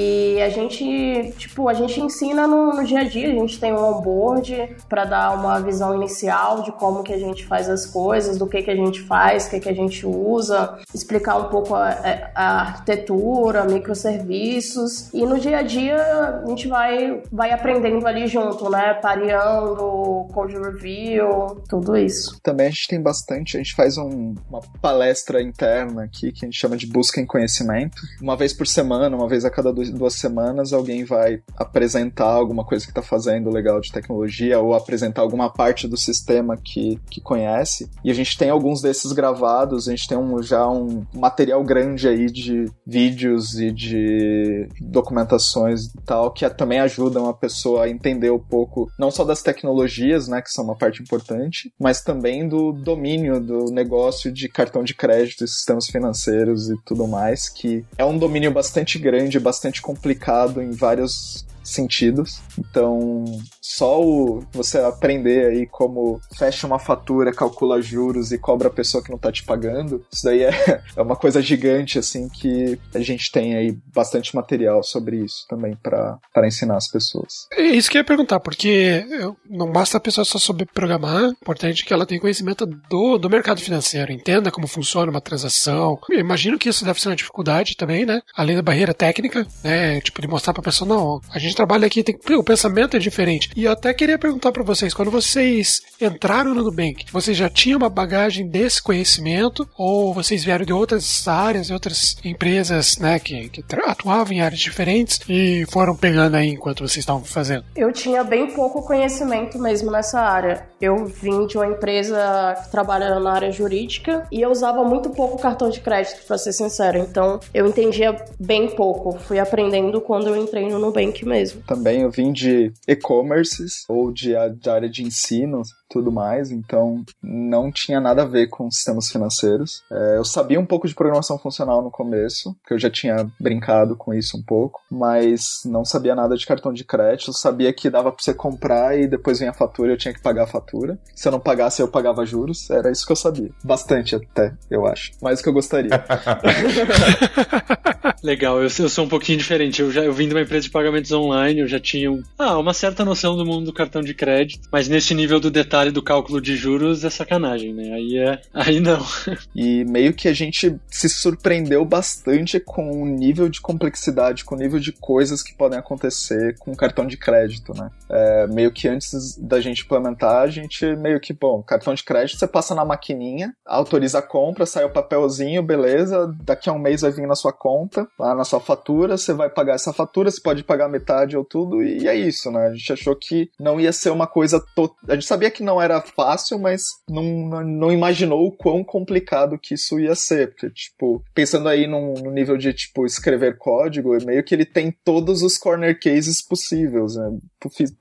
E 0.07 0.41
a 0.41 0.49
gente, 0.49 1.33
tipo, 1.37 1.67
a 1.67 1.73
gente 1.73 1.99
ensina 1.99 2.47
no, 2.47 2.73
no 2.73 2.83
dia 2.83 2.99
a 2.99 3.03
dia, 3.03 3.27
a 3.27 3.33
gente 3.33 3.59
tem 3.59 3.73
um 3.73 3.83
onboard 3.83 4.75
para 4.87 5.03
dar 5.03 5.37
uma 5.37 5.59
visão 5.59 5.95
inicial 5.95 6.61
de 6.61 6.71
como 6.71 7.03
que 7.03 7.11
a 7.11 7.17
gente 7.17 7.45
faz 7.45 7.69
as 7.69 7.85
coisas, 7.85 8.37
do 8.37 8.47
que 8.47 8.61
que 8.61 8.71
a 8.71 8.75
gente 8.75 9.01
faz, 9.01 9.47
o 9.47 9.49
que 9.49 9.59
que 9.59 9.69
a 9.69 9.73
gente 9.73 10.05
usa, 10.05 10.77
explicar 10.93 11.37
um 11.37 11.49
pouco 11.49 11.75
a, 11.75 11.89
a 12.33 12.61
arquitetura, 12.61 13.65
microserviços. 13.65 15.13
E 15.13 15.25
no 15.25 15.39
dia 15.39 15.59
a 15.59 15.61
dia 15.61 15.97
a 15.97 16.47
gente 16.47 16.67
vai, 16.67 17.21
vai 17.31 17.51
aprendendo 17.51 18.05
ali 18.07 18.27
junto, 18.27 18.69
né? 18.69 18.93
Pareando, 18.93 20.27
code 20.33 20.57
review, 20.57 21.61
tudo 21.67 21.97
isso. 21.97 22.39
Também 22.41 22.67
a 22.67 22.69
gente 22.69 22.87
tem 22.87 23.01
bastante, 23.01 23.57
a 23.57 23.59
gente 23.59 23.75
faz 23.75 23.97
um, 23.97 24.35
uma 24.49 24.61
palestra 24.81 25.41
interna 25.41 26.03
aqui 26.03 26.31
que 26.31 26.45
a 26.45 26.47
gente 26.47 26.59
chama 26.59 26.77
de 26.77 26.87
busca 26.87 27.19
em 27.19 27.25
conhecimento. 27.25 27.97
Uma 28.21 28.37
vez 28.37 28.53
por 28.53 28.67
semana, 28.67 29.15
uma 29.15 29.27
vez 29.27 29.43
a 29.43 29.49
cada 29.49 29.73
duas 29.97 30.13
semanas, 30.15 30.71
alguém 30.71 31.03
vai 31.03 31.41
apresentar 31.57 32.25
alguma 32.25 32.63
coisa 32.63 32.85
que 32.85 32.91
está 32.91 33.01
fazendo 33.01 33.49
legal 33.49 33.79
de 33.81 33.91
tecnologia 33.91 34.59
ou 34.59 34.73
apresentar 34.73 35.21
alguma 35.21 35.49
parte 35.49 35.87
do 35.87 35.97
sistema 35.97 36.55
que, 36.55 36.99
que 37.09 37.19
conhece. 37.19 37.89
E 38.03 38.11
a 38.11 38.13
gente 38.13 38.37
tem 38.37 38.49
alguns 38.49 38.81
desses 38.81 39.11
gravados, 39.11 39.87
a 39.87 39.91
gente 39.91 40.07
tem 40.07 40.17
um, 40.17 40.41
já 40.41 40.67
um 40.69 41.05
material 41.13 41.63
grande 41.63 42.07
aí 42.07 42.27
de 42.27 42.65
vídeos 42.85 43.59
e 43.59 43.71
de 43.71 44.67
documentações 44.79 45.85
e 45.85 46.01
tal, 46.05 46.31
que 46.31 46.47
também 46.51 46.79
ajudam 46.79 47.27
a 47.27 47.33
pessoa 47.33 47.85
a 47.85 47.89
entender 47.89 48.31
um 48.31 48.39
pouco, 48.39 48.89
não 48.99 49.11
só 49.11 49.23
das 49.23 49.41
tecnologias, 49.41 50.27
né, 50.27 50.41
que 50.41 50.51
são 50.51 50.63
uma 50.63 50.75
parte 50.75 51.01
importante, 51.01 51.73
mas 51.79 52.01
também 52.01 52.47
do 52.47 52.71
domínio 52.71 53.39
do 53.39 53.65
negócio 53.71 54.31
de 54.31 54.47
cartão 54.47 54.83
de 54.83 54.93
crédito 54.93 55.43
e 55.43 55.47
sistemas 55.47 55.87
financeiros 55.87 56.69
e 56.69 56.75
tudo 56.85 57.07
mais, 57.07 57.49
que 57.49 57.85
é 57.97 58.05
um 58.05 58.17
domínio 58.17 58.51
bastante 58.51 58.99
grande, 58.99 59.39
bastante 59.39 59.81
complicado 59.87 60.61
em 60.61 60.71
vários 60.71 61.45
sentidos. 61.67 62.41
Então, 62.57 63.25
só 63.61 64.01
o, 64.01 64.43
você 64.51 64.79
aprender 64.79 65.47
aí 65.47 65.67
como 65.67 66.19
fecha 66.37 66.65
uma 66.65 66.79
fatura, 66.79 67.33
calcula 67.33 67.81
juros 67.81 68.31
e 68.31 68.37
cobra 68.37 68.67
a 68.69 68.71
pessoa 68.71 69.03
que 69.03 69.11
não 69.11 69.17
tá 69.17 69.31
te 69.31 69.43
pagando, 69.43 70.05
isso 70.11 70.23
daí 70.23 70.43
é, 70.43 70.81
é 70.95 71.01
uma 71.01 71.15
coisa 71.15 71.41
gigante, 71.41 71.99
assim, 71.99 72.29
que 72.29 72.79
a 72.93 72.99
gente 72.99 73.31
tem 73.31 73.55
aí 73.55 73.77
bastante 73.93 74.35
material 74.35 74.81
sobre 74.83 75.17
isso 75.17 75.45
também 75.49 75.75
para 75.75 76.19
ensinar 76.47 76.77
as 76.77 76.89
pessoas. 76.89 77.47
É 77.53 77.63
isso 77.63 77.89
que 77.89 77.97
eu 77.97 78.01
ia 78.01 78.05
perguntar, 78.05 78.39
porque 78.39 79.05
não 79.49 79.71
basta 79.71 79.97
a 79.97 80.01
pessoa 80.01 80.23
só 80.23 80.39
saber 80.39 80.67
programar, 80.73 81.25
é 81.25 81.29
importante 81.29 81.85
que 81.85 81.93
ela 81.93 82.05
tenha 82.05 82.21
conhecimento 82.21 82.65
do, 82.65 83.17
do 83.17 83.29
mercado 83.29 83.61
financeiro, 83.61 84.11
entenda 84.11 84.51
como 84.51 84.67
funciona 84.67 85.11
uma 85.11 85.21
transação. 85.21 85.99
Eu 86.09 86.19
imagino 86.19 86.57
que 86.57 86.69
isso 86.69 86.85
deve 86.85 87.01
ser 87.01 87.09
uma 87.09 87.15
dificuldade 87.15 87.75
também, 87.75 88.05
né? 88.05 88.21
Além 88.35 88.55
da 88.55 88.61
barreira 88.61 88.93
técnica, 88.93 89.45
né? 89.63 89.99
Tipo, 90.01 90.21
de 90.21 90.27
mostrar 90.27 90.53
pra 90.53 90.63
pessoa, 90.63 90.87
não, 90.87 91.21
a 91.29 91.39
gente 91.39 91.56
trabalha 91.57 91.87
aqui, 91.87 92.03
tem, 92.03 92.15
o 92.37 92.43
pensamento 92.43 92.95
é 92.95 92.99
diferente. 92.99 93.49
E 93.55 93.65
eu 93.65 93.71
até 93.71 93.91
queria 93.91 94.19
perguntar 94.19 94.51
para 94.51 94.63
vocês, 94.63 94.93
quando 94.93 95.09
vocês 95.09 95.81
entraram 95.99 96.53
no 96.53 96.63
Nubank, 96.63 97.05
vocês 97.11 97.35
já 97.35 97.49
tinham 97.49 97.79
uma 97.79 97.89
bagagem 97.89 98.47
desse 98.47 98.81
conhecimento 98.81 99.67
ou 99.75 100.13
vocês 100.13 100.43
vieram 100.43 100.63
de 100.63 100.71
outras 100.71 101.27
áreas, 101.27 101.67
de 101.67 101.73
outras 101.73 102.15
empresas, 102.23 102.97
né, 102.99 103.17
que, 103.17 103.49
que 103.49 103.63
atuavam 103.87 104.33
em 104.33 104.41
áreas 104.41 104.59
diferentes 104.59 105.19
e 105.27 105.65
foram 105.71 105.95
pegando 105.95 106.35
aí 106.35 106.49
enquanto 106.49 106.79
vocês 106.79 106.97
estavam 106.97 107.23
fazendo? 107.23 107.65
Eu 107.75 107.91
tinha 107.91 108.23
bem 108.23 108.51
pouco 108.51 108.83
conhecimento 108.83 109.57
mesmo 109.57 109.89
nessa 109.89 110.19
área. 110.19 110.67
Eu 110.79 111.05
vim 111.05 111.47
de 111.47 111.57
uma 111.57 111.65
empresa 111.65 112.55
que 112.63 112.69
trabalha 112.69 113.19
na 113.19 113.33
área 113.33 113.51
jurídica 113.51 114.27
e 114.31 114.41
eu 114.41 114.51
usava 114.51 114.83
muito 114.83 115.09
pouco 115.09 115.41
cartão 115.41 115.69
de 115.69 115.79
crédito, 115.79 116.23
para 116.27 116.37
ser 116.37 116.53
sincero. 116.53 116.99
Então, 116.99 117.39
eu 117.51 117.65
entendia 117.65 118.15
bem 118.39 118.67
pouco. 118.69 119.17
Fui 119.17 119.39
aprendendo 119.39 119.99
quando 119.99 120.27
eu 120.27 120.37
entrei 120.37 120.69
no 120.69 120.77
Nubank 120.77 121.25
mesmo. 121.25 121.46
Também 121.65 122.01
eu 122.01 122.11
vim 122.11 122.31
de 122.31 122.71
e-commerces 122.87 123.83
ou 123.87 124.11
de, 124.11 124.33
de 124.59 124.69
área 124.69 124.89
de 124.89 125.03
ensino, 125.03 125.61
tudo 125.89 126.11
mais, 126.11 126.51
então 126.51 127.03
não 127.21 127.71
tinha 127.71 127.99
nada 127.99 128.23
a 128.23 128.25
ver 128.25 128.47
com 128.47 128.69
sistemas 128.69 129.09
financeiros. 129.09 129.83
É, 129.91 130.17
eu 130.17 130.25
sabia 130.25 130.59
um 130.59 130.65
pouco 130.65 130.87
de 130.87 130.95
programação 130.95 131.37
funcional 131.37 131.81
no 131.81 131.91
começo, 131.91 132.55
porque 132.61 132.73
eu 132.73 132.79
já 132.79 132.89
tinha 132.89 133.29
brincado 133.39 133.95
com 133.95 134.13
isso 134.13 134.37
um 134.37 134.43
pouco, 134.43 134.81
mas 134.91 135.61
não 135.65 135.85
sabia 135.85 136.15
nada 136.15 136.35
de 136.35 136.45
cartão 136.45 136.73
de 136.73 136.83
crédito, 136.83 137.33
sabia 137.33 137.71
que 137.73 137.89
dava 137.89 138.11
pra 138.11 138.23
você 138.23 138.33
comprar 138.33 138.97
e 138.97 139.07
depois 139.07 139.39
vinha 139.39 139.51
a 139.51 139.53
fatura 139.53 139.89
e 139.89 139.93
eu 139.93 139.97
tinha 139.97 140.13
que 140.13 140.21
pagar 140.21 140.43
a 140.43 140.47
fatura. 140.47 140.99
Se 141.15 141.27
eu 141.27 141.31
não 141.31 141.39
pagasse, 141.39 141.81
eu 141.81 141.87
pagava 141.87 142.25
juros, 142.25 142.69
era 142.69 142.91
isso 142.91 143.05
que 143.05 143.11
eu 143.11 143.15
sabia. 143.15 143.49
Bastante 143.63 144.15
até, 144.15 144.53
eu 144.69 144.85
acho. 144.85 145.11
Mais 145.21 145.39
do 145.39 145.43
que 145.43 145.49
eu 145.49 145.53
gostaria. 145.53 145.89
Legal, 148.23 148.57
eu, 148.57 148.63
eu, 148.63 148.89
sou 148.89 149.05
um 149.05 149.09
pouquinho 149.09 149.37
diferente. 149.37 149.81
Eu 149.81 149.91
já 149.91 150.03
eu 150.03 150.13
vim 150.13 150.27
de 150.27 150.33
uma 150.33 150.41
empresa 150.41 150.63
de 150.63 150.71
pagamentos 150.71 151.11
online, 151.11 151.61
eu 151.61 151.67
já 151.67 151.79
tinha 151.79 152.11
um, 152.11 152.21
ah, 152.37 152.57
uma 152.57 152.73
certa 152.73 153.05
noção 153.05 153.35
do 153.35 153.45
mundo 153.45 153.65
do 153.65 153.73
cartão 153.73 154.01
de 154.01 154.13
crédito, 154.13 154.67
mas 154.71 154.87
nesse 154.87 155.13
nível 155.13 155.39
do 155.39 155.51
detalhe 155.51 155.76
detalhe 155.77 155.91
do 155.91 156.01
cálculo 156.01 156.41
de 156.41 156.55
juros 156.55 157.03
é 157.03 157.09
sacanagem, 157.09 157.73
né? 157.73 157.93
Aí 157.93 158.17
é. 158.17 158.41
Aí 158.53 158.79
não. 158.79 158.99
e 159.55 159.85
meio 159.85 160.13
que 160.13 160.27
a 160.27 160.33
gente 160.33 160.75
se 160.87 161.07
surpreendeu 161.07 161.85
bastante 161.85 162.59
com 162.59 163.03
o 163.03 163.05
nível 163.05 163.47
de 163.47 163.61
complexidade, 163.61 164.43
com 164.43 164.55
o 164.55 164.57
nível 164.57 164.79
de 164.79 164.91
coisas 164.91 165.43
que 165.43 165.53
podem 165.55 165.77
acontecer 165.77 166.57
com 166.57 166.75
cartão 166.75 167.05
de 167.05 167.15
crédito, 167.15 167.73
né? 167.75 167.91
É, 168.09 168.47
meio 168.47 168.71
que 168.71 168.87
antes 168.87 169.37
da 169.37 169.59
gente 169.59 169.83
implementar, 169.83 170.41
a 170.41 170.47
gente 170.47 170.85
meio 170.95 171.19
que, 171.19 171.33
bom, 171.33 171.61
cartão 171.61 171.93
de 171.93 172.03
crédito 172.03 172.39
você 172.39 172.47
passa 172.47 172.73
na 172.73 172.83
maquininha, 172.83 173.53
autoriza 173.65 174.19
a 174.19 174.21
compra, 174.21 174.65
sai 174.65 174.83
o 174.83 174.89
papelzinho, 174.89 175.61
beleza, 175.61 176.33
daqui 176.43 176.69
a 176.69 176.73
um 176.73 176.79
mês 176.79 177.01
vai 177.01 177.11
vir 177.11 177.27
na 177.27 177.35
sua 177.35 177.53
conta, 177.53 178.07
lá 178.17 178.33
na 178.33 178.43
sua 178.43 178.59
fatura, 178.59 179.17
você 179.17 179.33
vai 179.33 179.49
pagar 179.49 179.75
essa 179.75 179.93
fatura, 179.93 180.31
você 180.31 180.41
pode 180.41 180.63
pagar 180.63 180.89
metade 180.89 181.37
ou 181.37 181.45
tudo, 181.45 181.83
e 181.83 182.07
é 182.07 182.15
isso, 182.15 182.49
né? 182.49 182.67
A 182.67 182.73
gente 182.73 182.93
achou 182.93 183.15
que 183.15 183.49
não 183.59 183.79
ia 183.79 183.93
ser 183.93 184.09
uma 184.09 184.25
coisa. 184.25 184.59
To... 184.75 184.95
A 185.07 185.13
gente 185.13 185.25
sabia 185.25 185.51
que 185.51 185.66
não 185.67 185.81
era 185.81 186.01
fácil, 186.01 186.57
mas 186.57 186.81
não, 187.09 187.23
não 187.63 187.91
imaginou 187.91 188.47
o 188.47 188.51
quão 188.51 188.83
complicado 188.83 189.59
que 189.59 189.75
isso 189.75 189.99
ia 189.99 190.15
ser. 190.15 190.51
Porque, 190.51 190.69
tipo, 190.69 191.23
pensando 191.33 191.67
aí 191.69 191.85
no, 191.85 192.13
nível 192.31 192.57
de, 192.57 192.73
tipo, 192.73 193.05
escrever 193.05 193.57
código, 193.57 194.15
é 194.15 194.23
meio 194.23 194.43
que 194.43 194.55
ele 194.55 194.65
tem 194.65 194.91
todos 195.03 195.43
os 195.43 195.57
corner 195.57 195.99
cases 195.99 196.41
possíveis, 196.41 197.15
né? 197.15 197.37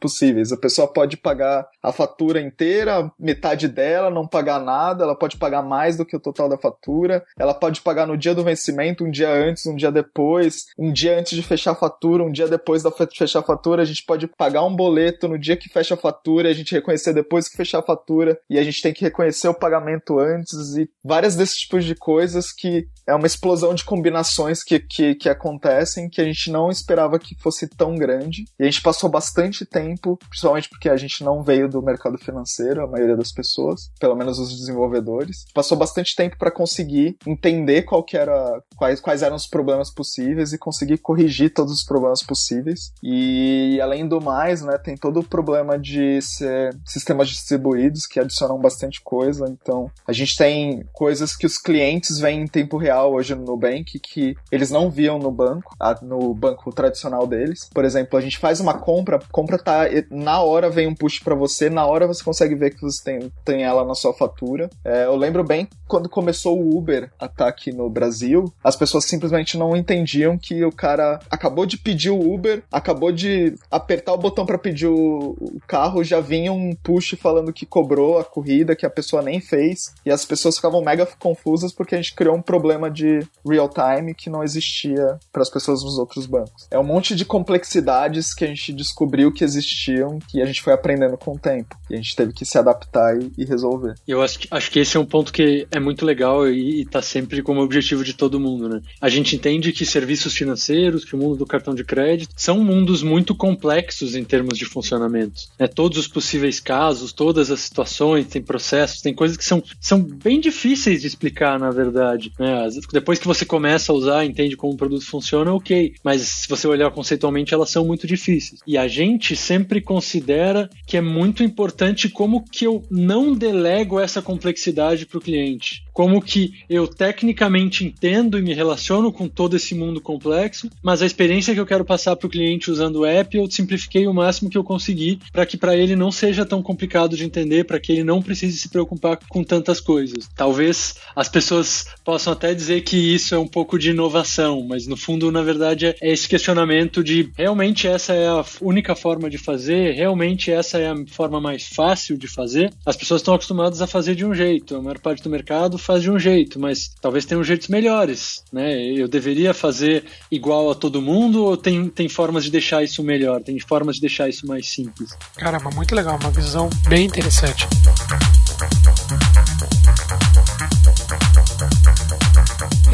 Possíveis. 0.00 0.52
A 0.52 0.56
pessoa 0.56 0.86
pode 0.90 1.16
pagar 1.16 1.66
a 1.82 1.92
fatura 1.92 2.40
inteira, 2.40 3.10
metade 3.18 3.68
dela, 3.68 4.10
não 4.10 4.26
pagar 4.26 4.60
nada, 4.60 5.04
ela 5.04 5.16
pode 5.16 5.36
pagar 5.36 5.62
mais 5.62 5.96
do 5.96 6.06
que 6.06 6.16
o 6.16 6.20
total 6.20 6.48
da 6.48 6.56
fatura, 6.56 7.24
ela 7.38 7.52
pode 7.54 7.80
pagar 7.80 8.06
no 8.06 8.16
dia 8.16 8.34
do 8.34 8.44
vencimento, 8.44 9.04
um 9.04 9.10
dia 9.10 9.30
antes, 9.30 9.66
um 9.66 9.74
dia 9.74 9.90
depois, 9.90 10.66
um 10.78 10.92
dia 10.92 11.18
antes 11.18 11.36
de 11.36 11.42
fechar 11.42 11.72
a 11.72 11.76
fatura, 11.76 12.22
um 12.22 12.30
dia 12.30 12.46
depois 12.46 12.82
da 12.82 12.90
fechar 12.90 13.40
a 13.40 13.42
fatura, 13.42 13.82
a 13.82 13.84
gente 13.84 14.04
pode 14.04 14.26
pagar 14.26 14.64
um 14.64 14.74
boleto 14.74 15.26
no 15.28 15.38
dia 15.38 15.56
que 15.56 15.68
fecha 15.68 15.94
a 15.94 15.96
fatura 15.96 16.46
a 16.48 16.52
gente 16.52 16.72
reconhecer 16.72 17.12
depois 17.12 17.48
que 17.48 17.55
fechar 17.56 17.78
a 17.78 17.82
fatura 17.82 18.38
e 18.48 18.58
a 18.58 18.62
gente 18.62 18.82
tem 18.82 18.92
que 18.92 19.04
reconhecer 19.04 19.48
o 19.48 19.54
pagamento 19.54 20.18
antes 20.18 20.76
e 20.76 20.88
várias 21.04 21.34
desses 21.34 21.56
tipos 21.56 21.84
de 21.84 21.94
coisas 21.94 22.52
que 22.52 22.86
é 23.06 23.14
uma 23.14 23.26
explosão 23.26 23.74
de 23.74 23.84
combinações 23.84 24.62
que, 24.64 24.80
que, 24.80 25.14
que 25.14 25.28
acontecem 25.28 26.08
que 26.08 26.20
a 26.20 26.24
gente 26.24 26.50
não 26.50 26.70
esperava 26.70 27.18
que 27.18 27.36
fosse 27.36 27.68
tão 27.68 27.94
grande. 27.94 28.44
E 28.58 28.62
a 28.62 28.66
gente 28.66 28.82
passou 28.82 29.08
bastante 29.08 29.64
tempo, 29.64 30.18
principalmente 30.28 30.68
porque 30.68 30.88
a 30.88 30.96
gente 30.96 31.22
não 31.22 31.42
veio 31.42 31.68
do 31.68 31.82
mercado 31.82 32.18
financeiro, 32.18 32.82
a 32.82 32.86
maioria 32.86 33.16
das 33.16 33.32
pessoas, 33.32 33.90
pelo 34.00 34.16
menos 34.16 34.38
os 34.38 34.56
desenvolvedores, 34.56 35.44
passou 35.54 35.78
bastante 35.78 36.16
tempo 36.16 36.36
para 36.36 36.50
conseguir 36.50 37.16
entender 37.26 37.82
qual 37.82 38.04
era, 38.12 38.60
quais, 38.76 39.00
quais 39.00 39.22
eram 39.22 39.36
os 39.36 39.46
problemas 39.46 39.92
possíveis 39.92 40.52
e 40.52 40.58
conseguir 40.58 40.98
corrigir 40.98 41.52
todos 41.52 41.72
os 41.72 41.84
problemas 41.84 42.22
possíveis. 42.22 42.92
E 43.02 43.78
além 43.80 44.06
do 44.06 44.20
mais, 44.20 44.62
né, 44.62 44.78
tem 44.78 44.96
todo 44.96 45.20
o 45.20 45.24
problema 45.24 45.78
de 45.78 46.20
ser 46.22 46.76
sistemas 46.84 47.28
distribuídos 47.28 48.06
que 48.06 48.18
adicionam 48.18 48.58
bastante 48.58 49.00
coisa. 49.00 49.46
Então, 49.48 49.90
a 50.06 50.12
gente 50.12 50.36
tem 50.36 50.84
coisas 50.92 51.36
que 51.36 51.46
os 51.46 51.58
clientes 51.58 52.18
veem 52.18 52.42
em 52.42 52.46
tempo 52.46 52.76
real 52.76 52.95
hoje 53.04 53.34
no 53.34 53.44
Nubank 53.44 53.98
que 53.98 54.36
eles 54.50 54.70
não 54.70 54.90
viam 54.90 55.18
no 55.18 55.30
banco, 55.30 55.74
no 56.02 56.34
banco 56.34 56.72
tradicional 56.72 57.26
deles. 57.26 57.68
Por 57.72 57.84
exemplo, 57.84 58.18
a 58.18 58.22
gente 58.22 58.38
faz 58.38 58.60
uma 58.60 58.74
compra, 58.74 59.18
compra 59.30 59.58
tá 59.58 59.84
na 60.10 60.40
hora 60.40 60.70
vem 60.70 60.86
um 60.86 60.94
push 60.94 61.20
para 61.20 61.34
você, 61.34 61.68
na 61.70 61.86
hora 61.86 62.06
você 62.06 62.22
consegue 62.22 62.54
ver 62.54 62.74
que 62.74 62.82
você 62.82 63.02
tem, 63.02 63.32
tem 63.44 63.62
ela 63.62 63.84
na 63.84 63.94
sua 63.94 64.12
fatura. 64.12 64.68
É, 64.84 65.04
eu 65.04 65.16
lembro 65.16 65.44
bem 65.44 65.68
quando 65.86 66.08
começou 66.08 66.60
o 66.60 66.76
Uber 66.76 67.10
a 67.18 67.26
estar 67.26 67.48
aqui 67.48 67.72
no 67.72 67.88
Brasil, 67.88 68.52
as 68.62 68.76
pessoas 68.76 69.04
simplesmente 69.04 69.56
não 69.56 69.76
entendiam 69.76 70.38
que 70.38 70.64
o 70.64 70.72
cara 70.72 71.20
acabou 71.30 71.66
de 71.66 71.78
pedir 71.78 72.10
o 72.10 72.34
Uber, 72.34 72.62
acabou 72.70 73.12
de 73.12 73.54
apertar 73.70 74.12
o 74.12 74.18
botão 74.18 74.44
para 74.44 74.58
pedir 74.58 74.86
o, 74.86 75.36
o 75.40 75.60
carro, 75.66 76.04
já 76.04 76.20
vinha 76.20 76.52
um 76.52 76.74
push 76.74 77.14
falando 77.18 77.52
que 77.52 77.66
cobrou 77.66 78.18
a 78.18 78.24
corrida, 78.24 78.76
que 78.76 78.86
a 78.86 78.90
pessoa 78.90 79.22
nem 79.22 79.40
fez, 79.40 79.94
e 80.04 80.10
as 80.10 80.24
pessoas 80.24 80.56
ficavam 80.56 80.82
mega 80.82 81.06
confusas 81.18 81.72
porque 81.72 81.94
a 81.94 81.98
gente 81.98 82.14
criou 82.14 82.36
um 82.36 82.42
problema 82.42 82.85
de 82.88 83.20
real 83.48 83.68
time 83.68 84.14
que 84.14 84.30
não 84.30 84.42
existia 84.42 85.18
para 85.32 85.42
as 85.42 85.50
pessoas 85.50 85.82
nos 85.82 85.98
outros 85.98 86.26
bancos. 86.26 86.66
É 86.70 86.78
um 86.78 86.84
monte 86.84 87.14
de 87.14 87.24
complexidades 87.24 88.34
que 88.34 88.44
a 88.44 88.48
gente 88.48 88.72
descobriu 88.72 89.32
que 89.32 89.44
existiam, 89.44 90.18
que 90.28 90.40
a 90.40 90.46
gente 90.46 90.62
foi 90.62 90.72
aprendendo 90.72 91.16
com 91.16 91.32
o 91.32 91.38
tempo, 91.38 91.76
e 91.90 91.94
a 91.94 91.96
gente 91.96 92.14
teve 92.14 92.32
que 92.32 92.44
se 92.44 92.58
adaptar 92.58 93.16
e, 93.20 93.32
e 93.36 93.44
resolver. 93.44 93.94
Eu 94.06 94.22
acho 94.22 94.38
que, 94.38 94.48
acho 94.50 94.70
que 94.70 94.80
esse 94.80 94.96
é 94.96 95.00
um 95.00 95.06
ponto 95.06 95.32
que 95.32 95.66
é 95.70 95.80
muito 95.80 96.04
legal 96.04 96.48
e 96.48 96.82
está 96.82 97.02
sempre 97.02 97.42
como 97.42 97.60
objetivo 97.60 98.04
de 98.04 98.14
todo 98.14 98.40
mundo, 98.40 98.68
né? 98.68 98.80
A 99.00 99.08
gente 99.08 99.36
entende 99.36 99.72
que 99.72 99.84
serviços 99.84 100.34
financeiros, 100.34 101.04
que 101.04 101.14
o 101.14 101.18
mundo 101.18 101.36
do 101.36 101.46
cartão 101.46 101.74
de 101.74 101.84
crédito, 101.84 102.34
são 102.36 102.62
mundos 102.62 103.02
muito 103.02 103.34
complexos 103.34 104.14
em 104.14 104.24
termos 104.24 104.58
de 104.58 104.64
funcionamento. 104.64 105.42
Né? 105.58 105.66
Todos 105.66 105.98
os 105.98 106.08
possíveis 106.08 106.60
casos, 106.60 107.12
todas 107.12 107.50
as 107.50 107.60
situações, 107.60 108.26
tem 108.26 108.42
processos, 108.42 109.00
tem 109.00 109.14
coisas 109.14 109.36
que 109.36 109.44
são, 109.44 109.62
são 109.80 110.00
bem 110.02 110.40
difíceis 110.40 111.00
de 111.00 111.06
explicar, 111.06 111.58
na 111.58 111.70
verdade. 111.70 112.32
Né? 112.38 112.64
Depois 112.92 113.18
que 113.18 113.26
você 113.26 113.44
começa 113.44 113.92
a 113.92 113.94
usar, 113.94 114.24
entende 114.24 114.56
como 114.56 114.74
o 114.74 114.76
produto 114.76 115.04
funciona, 115.04 115.52
ok. 115.52 115.94
Mas 116.02 116.22
se 116.22 116.48
você 116.48 116.66
olhar 116.66 116.90
conceitualmente, 116.90 117.54
elas 117.54 117.70
são 117.70 117.84
muito 117.84 118.06
difíceis. 118.06 118.60
E 118.66 118.76
a 118.76 118.88
gente 118.88 119.36
sempre 119.36 119.80
considera 119.80 120.68
que 120.86 120.96
é 120.96 121.00
muito 121.00 121.42
importante 121.42 122.08
como 122.08 122.44
que 122.44 122.66
eu 122.66 122.84
não 122.90 123.34
delego 123.34 124.00
essa 124.00 124.22
complexidade 124.22 125.06
para 125.06 125.18
o 125.18 125.20
cliente 125.20 125.86
como 125.96 126.20
que 126.20 126.52
eu 126.68 126.86
tecnicamente 126.86 127.82
entendo 127.82 128.38
e 128.38 128.42
me 128.42 128.52
relaciono 128.52 129.10
com 129.10 129.26
todo 129.26 129.56
esse 129.56 129.74
mundo 129.74 129.98
complexo, 129.98 130.68
mas 130.82 131.00
a 131.00 131.06
experiência 131.06 131.54
que 131.54 131.60
eu 131.60 131.64
quero 131.64 131.86
passar 131.86 132.14
para 132.14 132.26
o 132.26 132.30
cliente 132.30 132.70
usando 132.70 132.96
o 132.96 133.06
app, 133.06 133.34
eu 133.34 133.50
simplifiquei 133.50 134.06
o 134.06 134.12
máximo 134.12 134.50
que 134.50 134.58
eu 134.58 134.62
consegui 134.62 135.18
para 135.32 135.46
que 135.46 135.56
para 135.56 135.74
ele 135.74 135.96
não 135.96 136.12
seja 136.12 136.44
tão 136.44 136.62
complicado 136.62 137.16
de 137.16 137.24
entender, 137.24 137.64
para 137.64 137.80
que 137.80 137.92
ele 137.92 138.04
não 138.04 138.20
precise 138.20 138.58
se 138.58 138.68
preocupar 138.68 139.18
com 139.26 139.42
tantas 139.42 139.80
coisas. 139.80 140.28
Talvez 140.36 140.96
as 141.16 141.30
pessoas 141.30 141.86
possam 142.04 142.34
até 142.34 142.52
dizer 142.52 142.65
que 142.84 142.96
isso 143.14 143.34
é 143.34 143.38
um 143.38 143.46
pouco 143.46 143.78
de 143.78 143.90
inovação, 143.90 144.64
mas 144.66 144.86
no 144.86 144.96
fundo, 144.96 145.30
na 145.30 145.42
verdade, 145.42 145.86
é 145.86 145.96
esse 146.02 146.28
questionamento 146.28 147.02
de 147.02 147.30
realmente 147.36 147.86
essa 147.86 148.12
é 148.12 148.28
a 148.28 148.44
única 148.60 148.94
forma 148.94 149.30
de 149.30 149.38
fazer, 149.38 149.92
realmente 149.94 150.50
essa 150.50 150.78
é 150.78 150.90
a 150.90 150.94
forma 151.08 151.40
mais 151.40 151.66
fácil 151.66 152.16
de 152.16 152.28
fazer. 152.28 152.72
As 152.84 152.96
pessoas 152.96 153.20
estão 153.20 153.34
acostumadas 153.34 153.80
a 153.80 153.86
fazer 153.86 154.14
de 154.14 154.24
um 154.24 154.34
jeito, 154.34 154.76
a 154.76 154.82
maior 154.82 154.98
parte 154.98 155.22
do 155.22 155.30
mercado 155.30 155.78
faz 155.78 156.02
de 156.02 156.10
um 156.10 156.18
jeito, 156.18 156.58
mas 156.58 156.90
talvez 157.00 157.24
tenham 157.24 157.44
jeitos 157.44 157.68
melhores, 157.68 158.42
né? 158.52 158.82
Eu 158.92 159.08
deveria 159.08 159.54
fazer 159.54 160.04
igual 160.30 160.70
a 160.70 160.74
todo 160.74 161.02
mundo 161.02 161.44
ou 161.44 161.56
tem, 161.56 161.88
tem 161.88 162.08
formas 162.08 162.44
de 162.44 162.50
deixar 162.50 162.82
isso 162.82 163.02
melhor? 163.02 163.42
Tem 163.42 163.58
formas 163.58 163.96
de 163.96 164.02
deixar 164.02 164.28
isso 164.28 164.46
mais 164.46 164.68
simples? 164.68 165.10
Caramba, 165.36 165.70
muito 165.70 165.94
legal, 165.94 166.18
uma 166.20 166.30
visão 166.30 166.68
bem 166.88 167.06
interessante. 167.06 167.66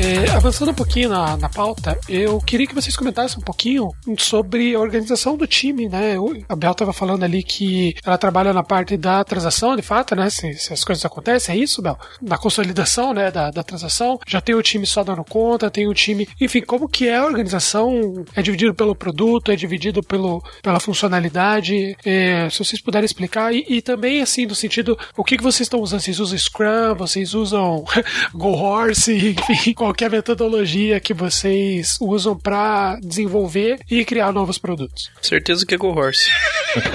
É, 0.02 0.28
avançando 0.32 0.72
um 0.72 0.74
pouquinho 0.74 1.10
na, 1.10 1.36
na 1.36 1.48
pauta, 1.48 1.96
eu 2.08 2.40
queria 2.40 2.66
que 2.66 2.74
vocês 2.74 2.96
comentassem 2.96 3.38
um 3.38 3.42
pouquinho 3.42 3.88
sobre 4.18 4.74
a 4.74 4.80
organização 4.80 5.36
do 5.36 5.46
time, 5.46 5.88
né? 5.88 6.16
A 6.48 6.56
Bel 6.56 6.72
estava 6.72 6.92
falando 6.92 7.22
ali 7.22 7.40
que 7.40 7.94
ela 8.04 8.18
trabalha 8.18 8.52
na 8.52 8.64
parte 8.64 8.96
da 8.96 9.22
transação, 9.22 9.76
de 9.76 9.82
fato, 9.82 10.16
né? 10.16 10.28
Se, 10.28 10.54
se, 10.54 10.72
as 10.72 10.82
coisas 10.82 11.04
acontecem, 11.04 11.54
é 11.54 11.58
isso, 11.58 11.80
Bel? 11.80 11.96
Na 12.20 12.36
consolidação, 12.36 13.14
né, 13.14 13.30
da, 13.30 13.52
da 13.52 13.62
transação. 13.62 14.18
Já 14.26 14.40
tem 14.40 14.56
o 14.56 14.62
time 14.62 14.84
só 14.84 15.04
dando 15.04 15.22
conta, 15.24 15.70
tem 15.70 15.86
o 15.86 15.94
time... 15.94 16.28
Enfim, 16.40 16.62
como 16.62 16.88
que 16.88 17.06
é 17.06 17.18
a 17.18 17.24
organização? 17.24 18.24
É 18.34 18.42
dividido 18.42 18.74
pelo 18.74 18.96
produto, 18.96 19.52
é 19.52 19.56
dividido 19.56 20.02
pelo, 20.02 20.42
pela 20.62 20.80
funcionalidade? 20.80 21.96
É, 22.04 22.48
se 22.50 22.58
vocês 22.58 22.82
puderem 22.82 23.06
explicar. 23.06 23.54
E, 23.54 23.64
e, 23.68 23.80
também, 23.80 24.20
assim, 24.20 24.46
no 24.46 24.54
sentido, 24.56 24.98
o 25.16 25.22
que, 25.22 25.36
que 25.36 25.44
vocês 25.44 25.66
estão 25.66 25.80
usando? 25.80 26.00
Vocês 26.00 26.18
usam 26.18 26.36
Scrum? 26.36 26.94
Vocês 26.96 27.34
usam 27.34 27.84
Go 28.34 28.50
Horse? 28.50 29.36
Enfim, 29.48 29.72
qualquer 29.92 30.10
metodologia 30.10 30.98
que 30.98 31.12
vocês 31.12 31.98
usam 32.00 32.34
para 32.34 32.98
desenvolver 33.02 33.78
e 33.90 34.02
criar 34.06 34.32
novos 34.32 34.56
produtos. 34.56 35.10
Certeza 35.20 35.66
que 35.66 35.74
é 35.74 35.76
Go 35.76 35.88
Horse. 35.88 36.30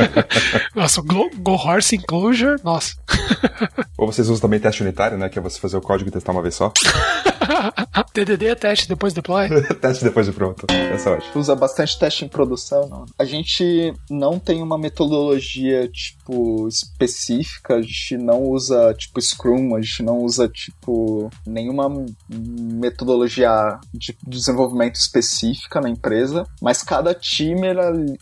nossa, 0.73 0.99
Go, 1.03 1.29
Go 1.37 1.51
Horse 1.51 1.95
Inclusion, 1.95 2.55
nossa. 2.63 2.95
Ou 3.95 4.11
vocês 4.11 4.27
usam 4.29 4.41
também 4.41 4.59
teste 4.59 4.81
unitário, 4.81 5.15
né? 5.15 5.29
Que 5.29 5.37
é 5.37 5.41
você 5.41 5.59
fazer 5.59 5.77
o 5.77 5.81
código 5.81 6.09
e 6.09 6.11
testar 6.11 6.31
uma 6.31 6.41
vez 6.41 6.55
só. 6.55 6.73
TDD 8.13 8.47
é 8.47 8.55
teste 8.55 8.89
depois 8.89 9.13
deploy? 9.13 9.47
teste 9.79 10.03
depois 10.03 10.25
de 10.25 10.31
pronto. 10.31 10.65
Essa 10.71 11.11
é 11.11 11.13
ótima. 11.13 11.31
Usa 11.35 11.55
bastante 11.55 11.99
teste 11.99 12.25
em 12.25 12.27
produção. 12.27 12.89
Não. 12.89 13.05
A 13.19 13.25
gente 13.25 13.93
não 14.09 14.39
tem 14.39 14.63
uma 14.63 14.77
metodologia, 14.77 15.87
tipo, 15.87 16.16
específica. 16.67 17.75
A 17.75 17.81
gente 17.81 18.17
não 18.17 18.43
usa, 18.43 18.93
tipo, 18.93 19.21
Scrum. 19.21 19.75
A 19.75 19.81
gente 19.81 20.03
não 20.03 20.19
usa, 20.19 20.47
tipo, 20.47 21.29
nenhuma 21.45 21.87
metodologia 22.29 23.79
de 23.93 24.17
desenvolvimento 24.25 24.95
específica 24.95 25.81
na 25.81 25.89
empresa. 25.89 26.45
Mas 26.61 26.83
cada 26.83 27.13
time 27.13 27.67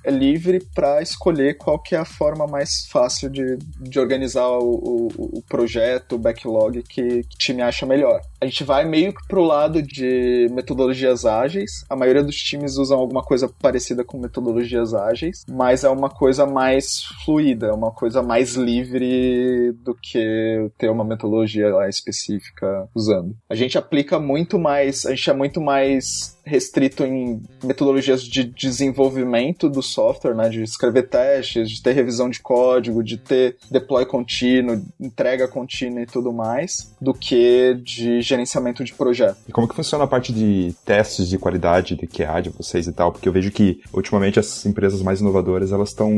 é 0.04 0.12
livre 0.12 0.66
para 0.74 1.02
escolher 1.02 1.58
qual 1.58 1.80
que 1.80 1.96
é 1.96 2.00
a 2.00 2.06
forma 2.06 2.46
mais 2.48 2.88
fácil 2.90 3.30
de, 3.30 3.58
de 3.80 4.00
organizar 4.00 4.48
o, 4.48 5.10
o, 5.18 5.38
o 5.38 5.42
projeto, 5.48 6.16
o 6.16 6.20
backlog 6.20 6.84
que, 6.84 7.24
que 7.24 7.36
o 7.36 7.38
time 7.38 7.62
acha 7.62 7.86
melhor. 7.86 8.22
A 8.42 8.46
gente 8.46 8.64
vai 8.64 8.86
meio 8.86 9.14
que 9.14 9.28
pro 9.28 9.44
lado 9.44 9.82
de 9.82 10.48
metodologias 10.52 11.26
ágeis. 11.26 11.84
A 11.90 11.96
maioria 11.96 12.24
dos 12.24 12.36
times 12.36 12.78
usam 12.78 13.00
alguma 13.00 13.24
coisa 13.24 13.48
parecida 13.48 14.04
com 14.04 14.20
metodologias 14.20 14.94
ágeis, 14.94 15.46
mas 15.50 15.84
é 15.84 15.90
uma 15.90 16.10
coisa 16.10 16.46
mais 16.46 17.04
fluida, 17.24 17.68
é 17.68 17.74
uma 17.74 17.92
coisa 17.96 18.22
mais 18.22 18.56
livre 18.56 19.72
do 19.84 19.96
que 19.96 20.70
ter 20.78 20.90
uma 20.90 21.04
metodologia 21.04 21.74
lá 21.74 21.90
específica 21.90 22.88
usando. 22.94 23.36
A 23.50 23.56
gente 23.56 23.78
aplica 23.78 24.20
muito 24.20 24.60
mais, 24.60 25.06
a 25.06 25.12
gente 25.12 25.30
é 25.30 25.34
muito 25.34 25.62
mais 25.62 26.35
restrito 26.46 27.04
em 27.04 27.42
metodologias 27.64 28.24
de 28.24 28.44
desenvolvimento 28.44 29.70
do 29.70 29.82
software, 29.82 30.36
né, 30.36 30.50
de 30.50 30.64
escrever 30.64 31.10
testes, 31.10 31.70
de 31.70 31.82
ter 31.82 31.94
revisão 31.94 32.30
de 32.30 32.40
código, 32.40 33.04
de 33.04 33.18
ter 33.18 33.58
deploy 33.70 34.06
contínuo, 34.06 34.82
entrega 35.00 35.48
contínua 35.48 36.02
e 36.02 36.06
tudo 36.06 36.32
mais, 36.32 36.94
do 37.02 37.14
que 37.14 37.74
de 37.84 38.22
gerenciamento 38.22 38.84
de 38.84 38.94
projeto. 38.94 39.38
E 39.48 39.52
como 39.52 39.68
que 39.68 39.76
funciona 39.76 40.04
a 40.04 40.08
parte 40.08 40.32
de 40.32 40.74
testes 40.86 41.28
de 41.28 41.38
qualidade 41.38 41.96
de 41.96 42.08
QA 42.08 42.42
de 42.42 42.50
vocês 42.50 42.88
e 42.88 42.94
tal? 42.94 43.12
Porque 43.12 43.28
eu 43.28 43.34
vejo 43.34 43.52
que 43.52 43.82
ultimamente 43.92 44.40
as 44.40 44.66
empresas 44.66 45.02
mais 45.02 45.22
inovadoras 45.22 45.72
elas 45.72 45.90
estão 45.90 46.12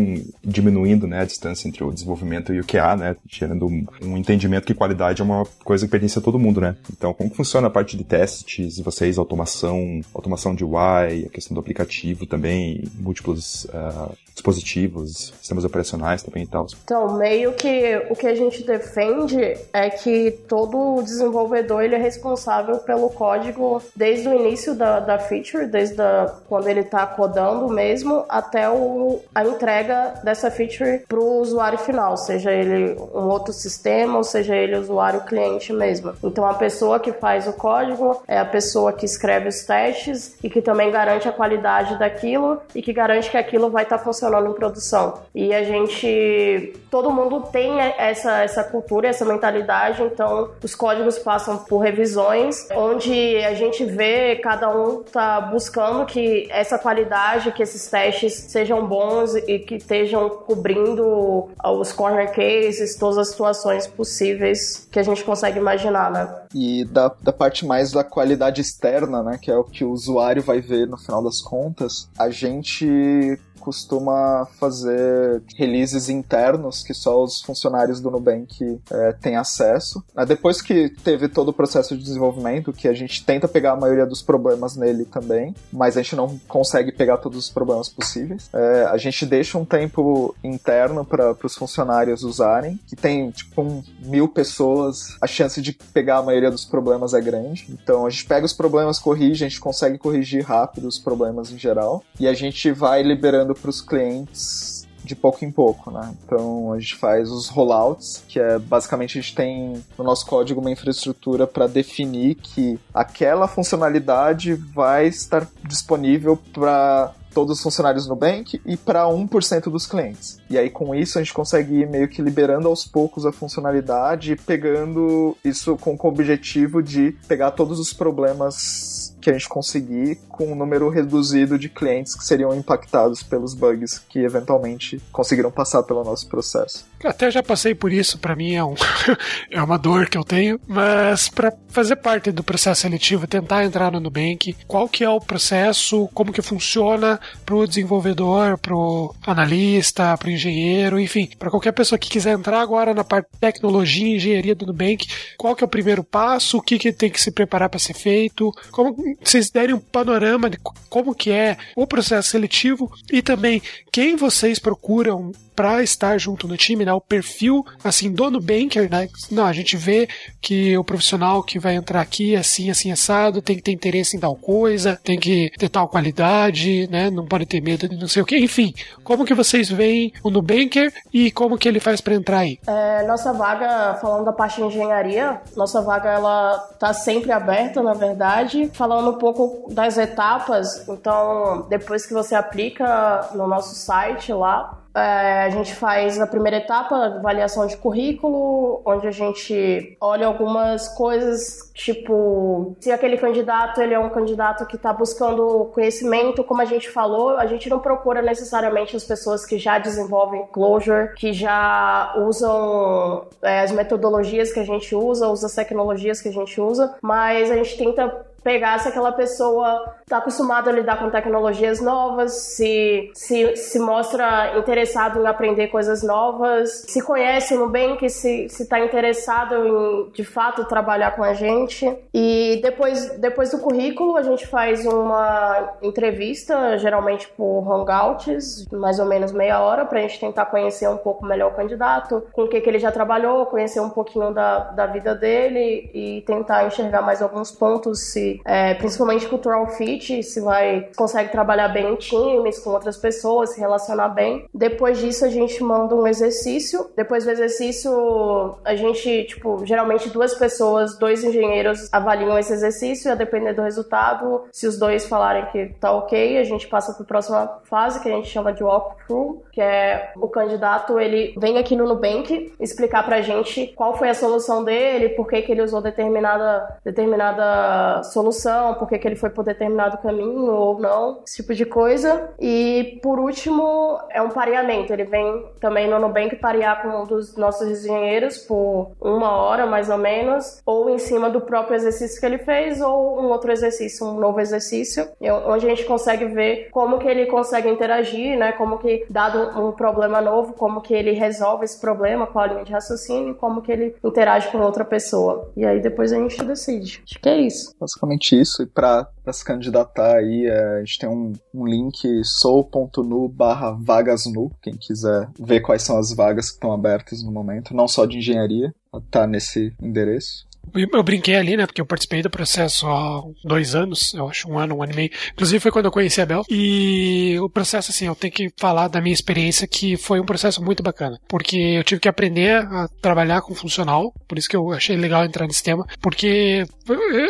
diminuindo, 0.43 1.07
né, 1.07 1.21
a 1.21 1.25
distância 1.25 1.67
entre 1.67 1.83
o 1.83 1.91
desenvolvimento 1.91 2.53
e 2.53 2.59
o 2.59 2.65
QA, 2.65 2.95
né, 2.95 3.15
gerando 3.29 3.65
um, 3.65 3.85
um 4.03 4.17
entendimento 4.17 4.65
que 4.65 4.73
qualidade 4.73 5.21
é 5.21 5.25
uma 5.25 5.45
coisa 5.63 5.85
que 5.85 5.91
pertence 5.91 6.19
a 6.19 6.21
todo 6.21 6.39
mundo, 6.39 6.59
né? 6.59 6.75
Então, 6.91 7.13
como 7.13 7.29
que 7.29 7.35
funciona 7.35 7.67
a 7.67 7.69
parte 7.69 7.95
de 7.95 8.03
testes 8.03 8.75
de 8.75 8.83
vocês, 8.83 9.17
automação, 9.17 10.01
automação 10.17 10.53
de 10.53 10.65
UI, 10.65 11.25
a 11.25 11.29
questão 11.29 11.53
do 11.53 11.59
aplicativo 11.59 12.25
também, 12.25 12.83
múltiplos 12.99 13.65
uh, 13.65 14.11
dispositivos, 14.33 15.33
sistemas 15.39 15.63
operacionais 15.63 16.21
também 16.21 16.43
e 16.43 16.47
tal. 16.47 16.67
Então, 16.83 17.17
meio 17.17 17.53
que 17.53 18.01
o 18.09 18.15
que 18.15 18.27
a 18.27 18.35
gente 18.35 18.63
defende 18.63 19.57
é 19.73 19.89
que 19.89 20.31
todo 20.47 21.01
desenvolvedor 21.03 21.83
ele 21.83 21.95
é 21.95 21.97
responsável 21.97 22.77
pelo 22.79 23.09
código 23.09 23.81
desde 23.95 24.27
o 24.27 24.33
início 24.33 24.75
da, 24.75 24.99
da 24.99 25.17
feature, 25.17 25.65
desde 25.65 26.01
a, 26.01 26.33
quando 26.47 26.67
ele 26.67 26.81
está 26.81 27.05
codando 27.05 27.67
mesmo, 27.67 28.25
até 28.29 28.69
o, 28.69 29.21
a 29.33 29.43
entrega 29.43 30.19
dessa 30.23 30.51
feature 30.51 31.03
para 31.07 31.19
o 31.19 31.41
usuário 31.41 31.79
final, 31.79 32.15
seja 32.17 32.51
ele 32.51 32.95
um 33.13 33.27
outro 33.27 33.53
sistema 33.53 34.17
ou 34.17 34.23
seja 34.23 34.55
ele 34.55 34.75
usuário 34.75 35.21
cliente 35.21 35.73
mesmo. 35.73 36.13
Então, 36.23 36.45
a 36.45 36.53
pessoa 36.53 36.99
que 36.99 37.11
faz 37.11 37.47
o 37.47 37.53
código 37.53 38.21
é 38.27 38.37
a 38.37 38.45
pessoa 38.45 38.93
que 38.93 39.05
escreve 39.05 39.49
os 39.49 39.63
testes 39.63 40.06
e 40.43 40.49
que 40.49 40.61
também 40.61 40.91
garante 40.91 41.27
a 41.27 41.31
qualidade 41.31 41.97
daquilo 41.97 42.59
e 42.73 42.81
que 42.81 42.93
garante 42.93 43.29
que 43.29 43.37
aquilo 43.37 43.69
vai 43.69 43.83
estar 43.83 43.97
tá 43.97 44.03
funcionando 44.03 44.49
em 44.49 44.53
produção. 44.53 45.21
E 45.33 45.53
a 45.53 45.63
gente, 45.63 46.73
todo 46.89 47.11
mundo 47.11 47.41
tem 47.51 47.79
essa, 47.79 48.43
essa 48.43 48.63
cultura, 48.63 49.07
essa 49.07 49.25
mentalidade, 49.25 50.03
então 50.03 50.51
os 50.63 50.75
códigos 50.75 51.17
passam 51.19 51.57
por 51.57 51.79
revisões, 51.79 52.67
onde 52.71 53.37
a 53.37 53.53
gente 53.53 53.85
vê 53.85 54.35
cada 54.37 54.69
um 54.69 55.03
tá 55.03 55.41
buscando 55.41 56.05
que 56.05 56.47
essa 56.51 56.77
qualidade, 56.77 57.51
que 57.51 57.63
esses 57.63 57.89
testes 57.89 58.33
sejam 58.33 58.85
bons 58.85 59.35
e 59.35 59.59
que 59.59 59.75
estejam 59.75 60.29
cobrindo 60.29 61.49
os 61.63 61.91
corner 61.91 62.31
cases, 62.31 62.95
todas 62.95 63.17
as 63.17 63.29
situações 63.29 63.87
possíveis 63.87 64.87
que 64.91 64.99
a 64.99 65.03
gente 65.03 65.23
consegue 65.23 65.57
imaginar, 65.57 66.11
né? 66.11 66.27
E 66.53 66.85
da, 66.85 67.13
da 67.21 67.33
parte 67.33 67.65
mais 67.65 67.91
da 67.91 68.03
qualidade 68.03 68.61
externa, 68.61 69.21
né, 69.23 69.37
que 69.41 69.51
é 69.51 69.57
o 69.57 69.63
que 69.63 69.83
o 69.83 69.91
usuário 69.91 70.41
vai 70.41 70.61
ver 70.61 70.87
no 70.87 70.97
final 70.97 71.23
das 71.23 71.41
contas, 71.41 72.09
a 72.17 72.29
gente 72.29 73.39
costuma 73.67 74.47
fazer 74.57 75.43
releases 75.57 76.07
internos 76.07 76.81
que 76.81 76.93
só 76.93 77.21
os 77.21 77.41
funcionários 77.41 77.99
do 77.99 78.09
Nubank 78.09 78.79
é, 78.89 79.11
têm 79.11 79.35
acesso. 79.35 80.01
É, 80.15 80.25
depois 80.25 80.61
que 80.61 80.87
teve 81.03 81.27
todo 81.27 81.49
o 81.49 81.53
processo 81.53 81.97
de 81.97 82.01
desenvolvimento, 82.01 82.71
que 82.71 82.87
a 82.87 82.93
gente 82.93 83.25
tenta 83.25 83.45
pegar 83.45 83.73
a 83.73 83.75
maioria 83.75 84.05
dos 84.05 84.21
problemas 84.21 84.77
nele 84.77 85.03
também, 85.03 85.53
mas 85.69 85.97
a 85.97 86.01
gente 86.01 86.15
não 86.15 86.39
consegue 86.47 86.93
pegar 86.93 87.17
todos 87.17 87.37
os 87.37 87.49
problemas 87.49 87.89
possíveis. 87.89 88.49
É, 88.53 88.85
a 88.85 88.95
gente 88.95 89.25
deixa 89.25 89.57
um 89.57 89.65
tempo 89.65 90.33
interno 90.41 91.03
para 91.03 91.35
os 91.43 91.55
funcionários 91.55 92.23
usarem, 92.23 92.79
que 92.87 92.95
tem 92.95 93.31
tipo 93.31 93.61
um, 93.61 93.83
mil 93.99 94.29
pessoas, 94.29 95.17
a 95.21 95.27
chance 95.27 95.61
de 95.61 95.73
pegar 95.73 96.19
a 96.19 96.23
maioria 96.23 96.49
dos 96.49 96.63
problemas 96.63 97.13
é 97.13 97.19
grande. 97.19 97.67
Então 97.69 98.05
a 98.05 98.09
gente 98.09 98.23
pega 98.23 98.45
os 98.45 98.53
problemas, 98.53 98.97
corrige, 98.97 99.43
a 99.43 99.49
gente 99.49 99.59
consegue 99.59 99.97
corrigir 99.97 100.45
rápido 100.45 100.87
os 100.87 100.97
problemas 100.97 101.51
em 101.51 101.57
geral, 101.57 102.01
e 102.17 102.29
a 102.29 102.33
gente 102.33 102.71
vai 102.71 103.03
liberando 103.03 103.56
para 103.57 103.69
os 103.69 103.81
clientes 103.81 104.77
de 105.07 105.15
pouco 105.15 105.43
em 105.43 105.51
pouco, 105.51 105.89
né? 105.89 106.13
Então 106.23 106.73
a 106.73 106.79
gente 106.79 106.95
faz 106.95 107.31
os 107.31 107.47
rollouts, 107.47 108.23
que 108.27 108.39
é 108.39 108.59
basicamente 108.59 109.17
a 109.17 109.21
gente 109.21 109.33
tem 109.33 109.83
no 109.97 110.03
nosso 110.03 110.25
código 110.25 110.59
uma 110.59 110.69
infraestrutura 110.69 111.47
para 111.47 111.65
definir 111.65 112.35
que 112.35 112.79
aquela 112.93 113.47
funcionalidade 113.47 114.53
vai 114.53 115.07
estar 115.07 115.47
disponível 115.63 116.37
para 116.53 117.13
todos 117.33 117.57
os 117.57 117.63
funcionários 117.63 118.07
no 118.07 118.15
Nubank 118.15 118.59
e 118.65 118.75
para 118.75 119.05
1% 119.05 119.69
dos 119.69 119.85
clientes. 119.85 120.39
E 120.49 120.57
aí 120.57 120.69
com 120.69 120.93
isso 120.95 121.17
a 121.17 121.21
gente 121.21 121.33
consegue 121.33 121.81
ir 121.81 121.87
meio 121.87 122.07
que 122.07 122.21
liberando 122.21 122.67
aos 122.67 122.85
poucos 122.85 123.25
a 123.25 123.31
funcionalidade, 123.31 124.35
pegando 124.35 125.37
isso 125.45 125.77
com 125.77 125.95
o 125.95 126.07
objetivo 126.07 126.81
de 126.81 127.15
pegar 127.27 127.51
todos 127.51 127.79
os 127.79 127.93
problemas 127.93 129.06
que 129.27 129.31
a 129.31 129.33
gente 129.33 129.49
conseguir 129.49 130.15
com 130.29 130.53
um 130.53 130.55
número 130.55 130.87
reduzido 130.87 131.59
de 131.59 131.67
clientes 131.67 132.15
que 132.15 132.23
seriam 132.23 132.55
impactados 132.55 133.21
pelos 133.21 133.53
bugs 133.53 133.99
que 134.07 134.19
eventualmente 134.19 135.01
conseguiram 135.11 135.51
passar 135.51 135.83
pelo 135.83 136.01
nosso 136.01 136.29
processo. 136.29 136.85
Até 137.03 137.29
já 137.29 137.43
passei 137.43 137.75
por 137.75 137.91
isso, 137.91 138.17
para 138.17 138.35
mim 138.35 138.53
é, 138.55 138.63
um 138.63 138.75
é 139.51 139.61
uma 139.61 139.77
dor 139.77 140.09
que 140.09 140.17
eu 140.17 140.23
tenho, 140.23 140.59
mas 140.67 141.29
para 141.29 141.53
fazer 141.69 141.97
parte 141.97 142.31
do 142.31 142.43
processo 142.43 142.81
seletivo, 142.81 143.27
tentar 143.27 143.63
entrar 143.63 143.91
no 143.91 143.99
Nubank, 143.99 144.55
qual 144.67 144.89
que 144.89 145.03
é 145.03 145.09
o 145.09 145.19
processo, 145.19 146.09
como 146.13 146.33
que 146.33 146.41
funciona 146.41 147.19
pro 147.45 147.67
desenvolvedor, 147.67 148.57
pro 148.57 149.13
analista, 149.25 150.17
pro 150.17 150.31
engenheiro, 150.31 150.99
enfim, 150.99 151.29
para 151.37 151.51
qualquer 151.51 151.71
pessoa 151.71 151.99
que 151.99 152.09
quiser 152.09 152.33
entrar 152.33 152.61
agora 152.61 152.93
na 152.93 153.03
parte 153.03 153.27
de 153.31 153.39
tecnologia 153.39 154.07
e 154.07 154.15
engenharia 154.15 154.55
do 154.55 154.65
Nubank, 154.65 155.07
qual 155.37 155.55
que 155.55 155.63
é 155.63 155.67
o 155.67 155.69
primeiro 155.69 156.03
passo, 156.03 156.57
o 156.57 156.61
que, 156.61 156.79
que 156.79 156.91
tem 156.91 157.09
que 157.09 157.21
se 157.21 157.31
preparar 157.31 157.69
para 157.69 157.79
ser 157.79 157.93
feito, 157.93 158.51
como 158.71 158.95
vocês 159.23 159.51
derem 159.51 159.75
um 159.75 159.79
panorama 159.79 160.49
de 160.49 160.57
como 160.89 161.13
que 161.13 161.31
é 161.31 161.57
o 161.75 161.85
processo 161.85 162.29
seletivo 162.29 162.91
e 163.11 163.21
também 163.21 163.61
quem 163.91 164.15
vocês 164.15 164.57
procuram 164.59 165.31
para 165.55 165.81
estar 165.81 166.19
junto 166.19 166.47
no 166.47 166.55
time, 166.55 166.85
né? 166.87 166.93
O 166.93 167.01
perfil, 167.01 167.65
assim, 167.83 168.09
do 168.09 168.31
Nubanker, 168.31 168.89
né? 168.89 169.09
Não, 169.29 169.45
a 169.45 169.51
gente 169.51 169.75
vê 169.75 170.07
que 170.41 170.77
o 170.77 170.83
profissional 170.83 171.43
que 171.43 171.59
vai 171.59 171.75
entrar 171.75 171.99
aqui, 171.99 172.35
assim, 172.35 172.71
assim, 172.71 172.91
assado, 172.91 173.41
tem 173.41 173.57
que 173.57 173.61
ter 173.61 173.73
interesse 173.73 174.15
em 174.15 174.19
tal 174.19 174.35
coisa, 174.35 174.97
tem 175.03 175.19
que 175.19 175.51
ter 175.57 175.67
tal 175.67 175.89
qualidade, 175.89 176.87
né? 176.89 177.09
Não 177.09 177.25
pode 177.25 177.45
ter 177.45 177.61
medo 177.61 177.89
de 177.89 177.97
não 177.97 178.07
sei 178.07 178.21
o 178.21 178.25
que. 178.25 178.37
Enfim, 178.37 178.73
como 179.03 179.25
que 179.25 179.33
vocês 179.33 179.69
veem 179.69 180.13
o 180.23 180.29
Nubanker 180.29 180.93
e 181.13 181.29
como 181.29 181.57
que 181.57 181.67
ele 181.67 181.81
faz 181.81 181.99
para 181.99 182.15
entrar 182.15 182.39
aí? 182.39 182.57
É, 182.65 183.05
nossa 183.05 183.33
vaga, 183.33 183.95
falando 183.95 184.23
da 184.23 184.31
parte 184.31 184.55
de 184.55 184.67
engenharia, 184.67 185.41
nossa 185.55 185.81
vaga, 185.81 186.09
ela 186.09 186.57
tá 186.79 186.93
sempre 186.93 187.31
aberta, 187.33 187.83
na 187.83 187.93
verdade. 187.93 188.69
Falando 188.73 189.11
um 189.11 189.17
pouco 189.17 189.73
das 189.73 189.97
etapas, 189.97 190.87
então, 190.87 191.67
depois 191.69 192.05
que 192.05 192.13
você 192.13 192.33
aplica 192.33 193.29
no 193.33 193.45
nosso 193.45 193.75
site 193.75 194.31
lá, 194.31 194.86
é, 194.97 195.43
a 195.43 195.49
gente 195.49 195.75
faz 195.75 196.19
a 196.19 196.25
primeira 196.25 196.57
etapa, 196.57 196.95
avaliação 196.95 197.67
de 197.67 197.77
currículo, 197.77 198.81
onde 198.83 199.07
a 199.07 199.11
gente 199.11 199.95
olha 200.01 200.25
algumas 200.25 200.87
coisas, 200.89 201.71
tipo, 201.73 202.75
se 202.79 202.91
aquele 202.91 203.17
candidato 203.17 203.79
ele 203.79 203.93
é 203.93 203.99
um 203.99 204.09
candidato 204.09 204.65
que 204.65 204.75
está 204.75 204.91
buscando 204.91 205.65
conhecimento, 205.73 206.43
como 206.43 206.61
a 206.61 206.65
gente 206.65 206.89
falou, 206.89 207.37
a 207.37 207.45
gente 207.45 207.69
não 207.69 207.79
procura 207.79 208.21
necessariamente 208.21 208.95
as 208.95 209.03
pessoas 209.03 209.45
que 209.45 209.59
já 209.59 209.77
desenvolvem 209.77 210.47
Clojure, 210.47 211.13
que 211.15 211.31
já 211.31 212.15
usam 212.17 213.27
é, 213.43 213.61
as 213.61 213.71
metodologias 213.71 214.51
que 214.51 214.59
a 214.59 214.65
gente 214.65 214.95
usa, 214.95 215.27
usa 215.27 215.45
as 215.45 215.53
tecnologias 215.53 216.21
que 216.21 216.29
a 216.29 216.33
gente 216.33 216.59
usa, 216.59 216.95
mas 217.01 217.51
a 217.51 217.55
gente 217.55 217.77
tenta 217.77 218.25
pegar 218.47 218.79
se 218.79 218.87
aquela 218.87 219.11
pessoa 219.11 219.93
está 220.03 220.19
acostumada 220.19 220.69
a 220.69 220.73
lidar 220.73 220.97
com 220.99 221.09
tecnologias 221.09 221.81
novas, 221.81 222.31
se, 222.55 223.11
se, 223.13 223.57
se 223.57 223.77
mostra 223.77 224.57
interessado 224.57 225.21
em 225.21 225.27
aprender 225.27 225.67
coisas 225.67 226.01
novas, 226.01 226.85
se 226.87 227.03
conhece 227.03 227.55
no 227.55 227.67
bem 227.67 227.97
que 227.97 228.07
se 228.07 228.45
está 228.45 228.79
interessado 228.79 229.53
em 229.53 230.11
de 230.13 230.23
fato 230.23 230.63
trabalhar 230.63 231.11
com 231.11 231.23
a 231.23 231.33
gente. 231.33 231.93
E 232.13 232.61
depois, 232.63 233.17
depois 233.19 233.51
do 233.51 233.59
currículo, 233.59 234.15
a 234.15 234.21
gente 234.21 234.47
faz 234.47 234.85
uma 234.85 235.73
entrevista, 235.81 236.77
geralmente 236.77 237.27
por 237.27 237.69
Hangouts, 237.69 238.65
mais 238.71 238.97
ou 238.97 239.05
menos 239.05 239.33
meia 239.33 239.59
hora, 239.59 239.85
para 239.85 239.99
a 239.99 240.01
gente 240.03 240.21
tentar 240.21 240.45
conhecer 240.45 240.87
um 240.87 240.97
pouco 240.97 241.25
melhor 241.25 241.51
o 241.51 241.55
candidato, 241.55 242.23
com 242.31 242.43
o 242.43 242.47
que, 242.47 242.61
que 242.61 242.69
ele 242.69 242.79
já 242.79 242.93
trabalhou, 242.93 243.45
conhecer 243.47 243.81
um 243.81 243.89
pouquinho 243.89 244.33
da, 244.33 244.59
da 244.71 244.85
vida 244.85 245.13
dele 245.13 245.91
e 245.93 246.21
tentar 246.25 246.65
enxergar 246.65 247.01
mais 247.01 247.21
alguns 247.21 247.51
pontos 247.51 248.11
se 248.13 248.36
é, 248.45 248.73
principalmente 248.75 249.27
cultural 249.27 249.67
fit, 249.67 250.23
se 250.23 250.39
vai 250.41 250.89
consegue 250.95 251.31
trabalhar 251.31 251.69
bem 251.69 251.93
em 251.93 251.95
times, 251.95 252.59
com 252.59 252.71
outras 252.71 252.97
pessoas, 252.97 253.53
se 253.53 253.59
relacionar 253.59 254.09
bem. 254.09 254.45
Depois 254.53 254.99
disso, 254.99 255.25
a 255.25 255.29
gente 255.29 255.63
manda 255.63 255.95
um 255.95 256.07
exercício. 256.07 256.89
Depois 256.95 257.25
do 257.25 257.31
exercício, 257.31 258.55
a 258.63 258.75
gente, 258.75 259.25
tipo, 259.25 259.65
geralmente 259.65 260.09
duas 260.09 260.33
pessoas, 260.35 260.97
dois 260.97 261.23
engenheiros 261.23 261.87
avaliam 261.91 262.37
esse 262.37 262.53
exercício 262.53 263.09
e 263.09 263.11
a 263.11 263.15
depender 263.15 263.53
do 263.53 263.61
resultado, 263.61 264.43
se 264.51 264.67
os 264.67 264.77
dois 264.77 265.05
falarem 265.05 265.45
que 265.47 265.73
tá 265.79 265.91
ok, 265.91 266.37
a 266.37 266.43
gente 266.43 266.67
passa 266.67 266.93
para 266.93 267.03
a 267.03 267.07
próxima 267.07 267.59
fase, 267.63 268.01
que 268.01 268.09
a 268.09 268.11
gente 268.11 268.27
chama 268.27 268.53
de 268.53 268.63
walkthrough, 268.63 269.43
que 269.51 269.61
é 269.61 270.11
o 270.15 270.27
candidato, 270.27 270.99
ele 270.99 271.33
vem 271.37 271.57
aqui 271.57 271.75
no 271.75 271.87
Nubank 271.87 272.53
explicar 272.59 273.03
pra 273.03 273.21
gente 273.21 273.67
qual 273.75 273.97
foi 273.97 274.09
a 274.09 274.13
solução 274.13 274.63
dele, 274.63 275.09
por 275.09 275.27
que, 275.27 275.41
que 275.41 275.51
ele 275.51 275.61
usou 275.61 275.81
determinada, 275.81 276.79
determinada 276.83 278.03
solução, 278.03 278.26
por 278.75 278.87
que, 278.87 278.97
que 278.97 279.07
ele 279.07 279.15
foi 279.15 279.29
por 279.29 279.43
determinado 279.43 279.97
caminho 279.97 280.51
ou 280.51 280.79
não, 280.79 281.21
esse 281.25 281.37
tipo 281.37 281.53
de 281.53 281.65
coisa. 281.65 282.29
E 282.39 282.99
por 283.01 283.19
último, 283.19 283.99
é 284.09 284.21
um 284.21 284.29
pareamento. 284.29 284.91
Ele 284.93 285.03
vem 285.03 285.45
também 285.59 285.89
no 285.89 285.99
Nubank 285.99 286.35
parear 286.37 286.81
com 286.81 286.89
um 286.89 287.05
dos 287.05 287.35
nossos 287.35 287.67
engenheiros 287.67 288.37
por 288.37 288.91
uma 289.01 289.31
hora 289.31 289.65
mais 289.65 289.89
ou 289.89 289.97
menos, 289.97 290.61
ou 290.65 290.89
em 290.89 290.97
cima 290.97 291.29
do 291.29 291.41
próprio 291.41 291.75
exercício 291.75 292.19
que 292.19 292.25
ele 292.25 292.37
fez, 292.37 292.81
ou 292.81 293.21
um 293.21 293.25
outro 293.29 293.51
exercício, 293.51 294.05
um 294.05 294.19
novo 294.19 294.39
exercício, 294.39 295.07
onde 295.47 295.65
a 295.65 295.69
gente 295.69 295.85
consegue 295.85 296.25
ver 296.25 296.69
como 296.71 296.99
que 296.99 297.07
ele 297.07 297.25
consegue 297.25 297.69
interagir, 297.69 298.37
né? 298.37 298.51
Como 298.51 298.77
que, 298.77 299.05
dado 299.09 299.59
um 299.59 299.71
problema 299.71 300.21
novo, 300.21 300.53
como 300.53 300.81
que 300.81 300.93
ele 300.93 301.11
resolve 301.11 301.65
esse 301.65 301.79
problema 301.79 302.27
com 302.27 302.39
a 302.39 302.47
linha 302.47 302.63
de 302.63 302.71
raciocínio, 302.71 303.35
como 303.35 303.61
que 303.61 303.71
ele 303.71 303.95
interage 304.03 304.49
com 304.49 304.59
outra 304.59 304.85
pessoa. 304.85 305.51
E 305.55 305.65
aí 305.65 305.79
depois 305.79 306.11
a 306.11 306.17
gente 306.17 306.43
decide. 306.43 307.01
Acho 307.05 307.19
que 307.19 307.29
é 307.29 307.37
isso. 307.37 307.75
Basicamente 307.79 308.16
isso. 308.39 308.63
E 308.63 308.65
para 308.65 309.07
se 309.31 309.43
candidatar 309.43 310.17
aí, 310.17 310.45
é, 310.45 310.77
a 310.77 310.79
gente 310.79 310.99
tem 310.99 311.09
um, 311.09 311.33
um 311.53 311.65
link 311.65 312.23
sou.nu 312.23 313.27
barra 313.27 313.71
vagasnu, 313.71 314.51
quem 314.61 314.75
quiser 314.75 315.29
ver 315.39 315.61
quais 315.61 315.83
são 315.83 315.97
as 315.97 316.13
vagas 316.13 316.49
que 316.49 316.55
estão 316.55 316.71
abertas 316.71 317.23
no 317.23 317.31
momento, 317.31 317.75
não 317.75 317.87
só 317.87 318.05
de 318.05 318.17
engenharia, 318.17 318.73
tá 319.11 319.27
nesse 319.27 319.73
endereço. 319.81 320.46
Eu 320.75 321.03
brinquei 321.03 321.35
ali, 321.35 321.57
né? 321.57 321.65
Porque 321.65 321.81
eu 321.81 321.85
participei 321.85 322.21
do 322.21 322.29
processo 322.29 322.87
há 322.87 323.21
dois 323.43 323.75
anos, 323.75 324.13
eu 324.13 324.27
acho, 324.27 324.49
um 324.49 324.57
ano, 324.57 324.75
um 324.75 324.83
ano 324.83 324.93
e 324.93 324.95
meio. 324.95 325.11
Inclusive 325.33 325.59
foi 325.59 325.71
quando 325.71 325.85
eu 325.85 325.91
conheci 325.91 326.21
a 326.21 326.25
Bel. 326.25 326.43
E 326.49 327.37
o 327.39 327.49
processo, 327.49 327.91
assim, 327.91 328.05
eu 328.05 328.15
tenho 328.15 328.33
que 328.33 328.49
falar 328.57 328.87
da 328.87 329.01
minha 329.01 329.13
experiência 329.13 329.67
que 329.67 329.97
foi 329.97 330.19
um 330.19 330.25
processo 330.25 330.63
muito 330.63 330.83
bacana. 330.83 331.19
Porque 331.27 331.57
eu 331.57 331.83
tive 331.83 332.01
que 332.01 332.07
aprender 332.07 332.55
a 332.57 332.87
trabalhar 333.01 333.41
com 333.41 333.55
funcional, 333.55 334.13
por 334.27 334.37
isso 334.37 334.49
que 334.49 334.55
eu 334.55 334.71
achei 334.71 334.95
legal 334.95 335.25
entrar 335.25 335.47
nesse 335.47 335.63
tema. 335.63 335.85
Porque 336.01 336.65